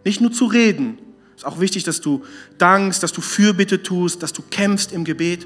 nicht 0.03 0.21
nur 0.21 0.31
zu 0.31 0.45
reden, 0.45 0.97
ist 1.35 1.45
auch 1.45 1.59
wichtig, 1.59 1.83
dass 1.83 2.01
du 2.01 2.23
dankst, 2.57 3.03
dass 3.03 3.11
du 3.13 3.21
Fürbitte 3.21 3.83
tust, 3.83 4.23
dass 4.23 4.33
du 4.33 4.41
kämpfst 4.41 4.91
im 4.91 5.03
Gebet. 5.03 5.45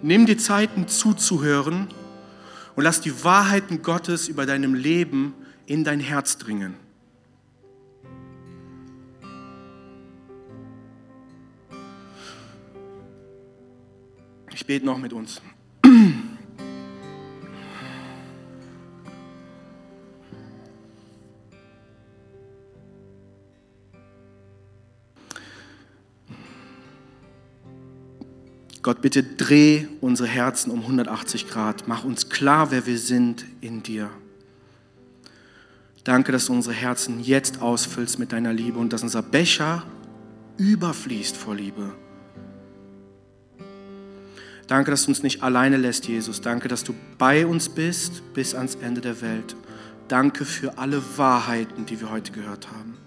Nimm 0.00 0.24
dir 0.24 0.38
Zeiten 0.38 0.88
zuzuhören 0.88 1.88
und 2.74 2.84
lass 2.84 3.00
die 3.00 3.24
Wahrheiten 3.24 3.82
Gottes 3.82 4.28
über 4.28 4.46
deinem 4.46 4.74
Leben 4.74 5.34
in 5.66 5.84
dein 5.84 6.00
Herz 6.00 6.38
dringen. 6.38 6.74
Ich 14.54 14.64
bete 14.64 14.86
noch 14.86 14.98
mit 14.98 15.12
uns. 15.12 15.42
Gott, 28.84 29.00
bitte 29.00 29.22
dreh 29.22 29.86
unsere 30.02 30.28
Herzen 30.28 30.70
um 30.70 30.82
180 30.82 31.48
Grad. 31.48 31.88
Mach 31.88 32.04
uns 32.04 32.28
klar, 32.28 32.70
wer 32.70 32.84
wir 32.84 32.98
sind 32.98 33.46
in 33.62 33.82
dir. 33.82 34.10
Danke, 36.04 36.32
dass 36.32 36.46
du 36.46 36.52
unsere 36.52 36.74
Herzen 36.74 37.24
jetzt 37.24 37.62
ausfüllst 37.62 38.18
mit 38.18 38.32
deiner 38.32 38.52
Liebe 38.52 38.78
und 38.78 38.92
dass 38.92 39.02
unser 39.02 39.22
Becher 39.22 39.84
überfließt 40.58 41.34
vor 41.34 41.54
Liebe. 41.54 41.94
Danke, 44.66 44.90
dass 44.90 45.04
du 45.04 45.12
uns 45.12 45.22
nicht 45.22 45.42
alleine 45.42 45.78
lässt, 45.78 46.06
Jesus. 46.06 46.42
Danke, 46.42 46.68
dass 46.68 46.84
du 46.84 46.94
bei 47.16 47.46
uns 47.46 47.70
bist 47.70 48.34
bis 48.34 48.54
ans 48.54 48.74
Ende 48.74 49.00
der 49.00 49.22
Welt. 49.22 49.56
Danke 50.08 50.44
für 50.44 50.76
alle 50.76 51.02
Wahrheiten, 51.16 51.86
die 51.86 52.02
wir 52.02 52.10
heute 52.10 52.32
gehört 52.32 52.68
haben. 52.70 52.98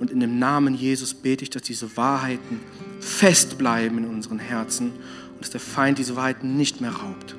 Und 0.00 0.10
in 0.10 0.20
dem 0.20 0.38
Namen 0.38 0.74
Jesus 0.74 1.14
bete 1.14 1.44
ich, 1.44 1.50
dass 1.50 1.62
diese 1.62 1.96
Wahrheiten 1.96 2.60
fest 3.00 3.58
bleiben 3.58 3.98
in 3.98 4.06
unseren 4.06 4.38
Herzen 4.38 4.92
und 5.34 5.40
dass 5.40 5.50
der 5.50 5.60
Feind 5.60 5.98
diese 5.98 6.16
Wahrheiten 6.16 6.56
nicht 6.56 6.80
mehr 6.80 6.92
raubt. 6.92 7.36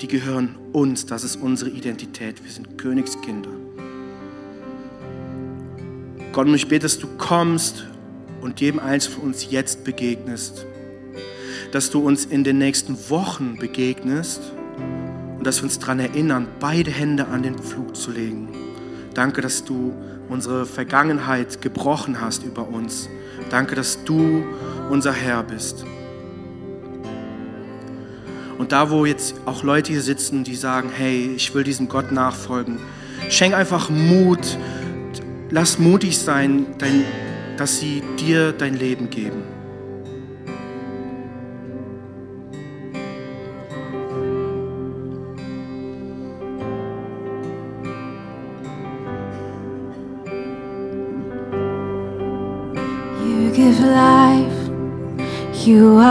Die 0.00 0.08
gehören 0.08 0.56
uns, 0.72 1.06
das 1.06 1.22
ist 1.22 1.36
unsere 1.36 1.70
Identität. 1.70 2.42
Wir 2.42 2.50
sind 2.50 2.76
Königskinder. 2.78 3.50
Gott, 6.32 6.48
und 6.48 6.54
ich 6.54 6.66
bete, 6.66 6.84
dass 6.84 6.98
du 6.98 7.06
kommst 7.18 7.86
und 8.40 8.60
jedem 8.60 8.80
eins 8.80 9.06
von 9.06 9.24
uns 9.24 9.50
jetzt 9.50 9.84
begegnest. 9.84 10.66
Dass 11.72 11.90
du 11.90 12.00
uns 12.00 12.24
in 12.24 12.42
den 12.42 12.58
nächsten 12.58 12.96
Wochen 13.10 13.56
begegnest 13.58 14.40
und 15.38 15.46
dass 15.46 15.58
wir 15.58 15.64
uns 15.64 15.78
daran 15.78 16.00
erinnern, 16.00 16.48
beide 16.58 16.90
Hände 16.90 17.28
an 17.28 17.42
den 17.42 17.58
Flug 17.58 17.94
zu 17.94 18.10
legen. 18.10 18.48
Danke, 19.14 19.42
dass 19.42 19.64
du 19.64 19.92
unsere 20.32 20.66
Vergangenheit 20.66 21.62
gebrochen 21.62 22.20
hast 22.20 22.44
über 22.44 22.66
uns. 22.68 23.08
Danke, 23.50 23.74
dass 23.74 24.02
du 24.04 24.44
unser 24.90 25.12
Herr 25.12 25.42
bist. 25.42 25.84
Und 28.58 28.72
da, 28.72 28.90
wo 28.90 29.04
jetzt 29.04 29.34
auch 29.44 29.62
Leute 29.62 29.92
hier 29.92 30.02
sitzen, 30.02 30.44
die 30.44 30.54
sagen, 30.54 30.90
hey, 30.94 31.32
ich 31.36 31.54
will 31.54 31.64
diesem 31.64 31.88
Gott 31.88 32.12
nachfolgen, 32.12 32.78
schenk 33.28 33.54
einfach 33.54 33.90
Mut, 33.90 34.58
lass 35.50 35.78
mutig 35.78 36.18
sein, 36.18 36.66
dass 37.56 37.78
sie 37.78 38.02
dir 38.18 38.52
dein 38.52 38.74
Leben 38.74 39.10
geben. 39.10 39.42
You 55.66 55.98
are 55.98 56.02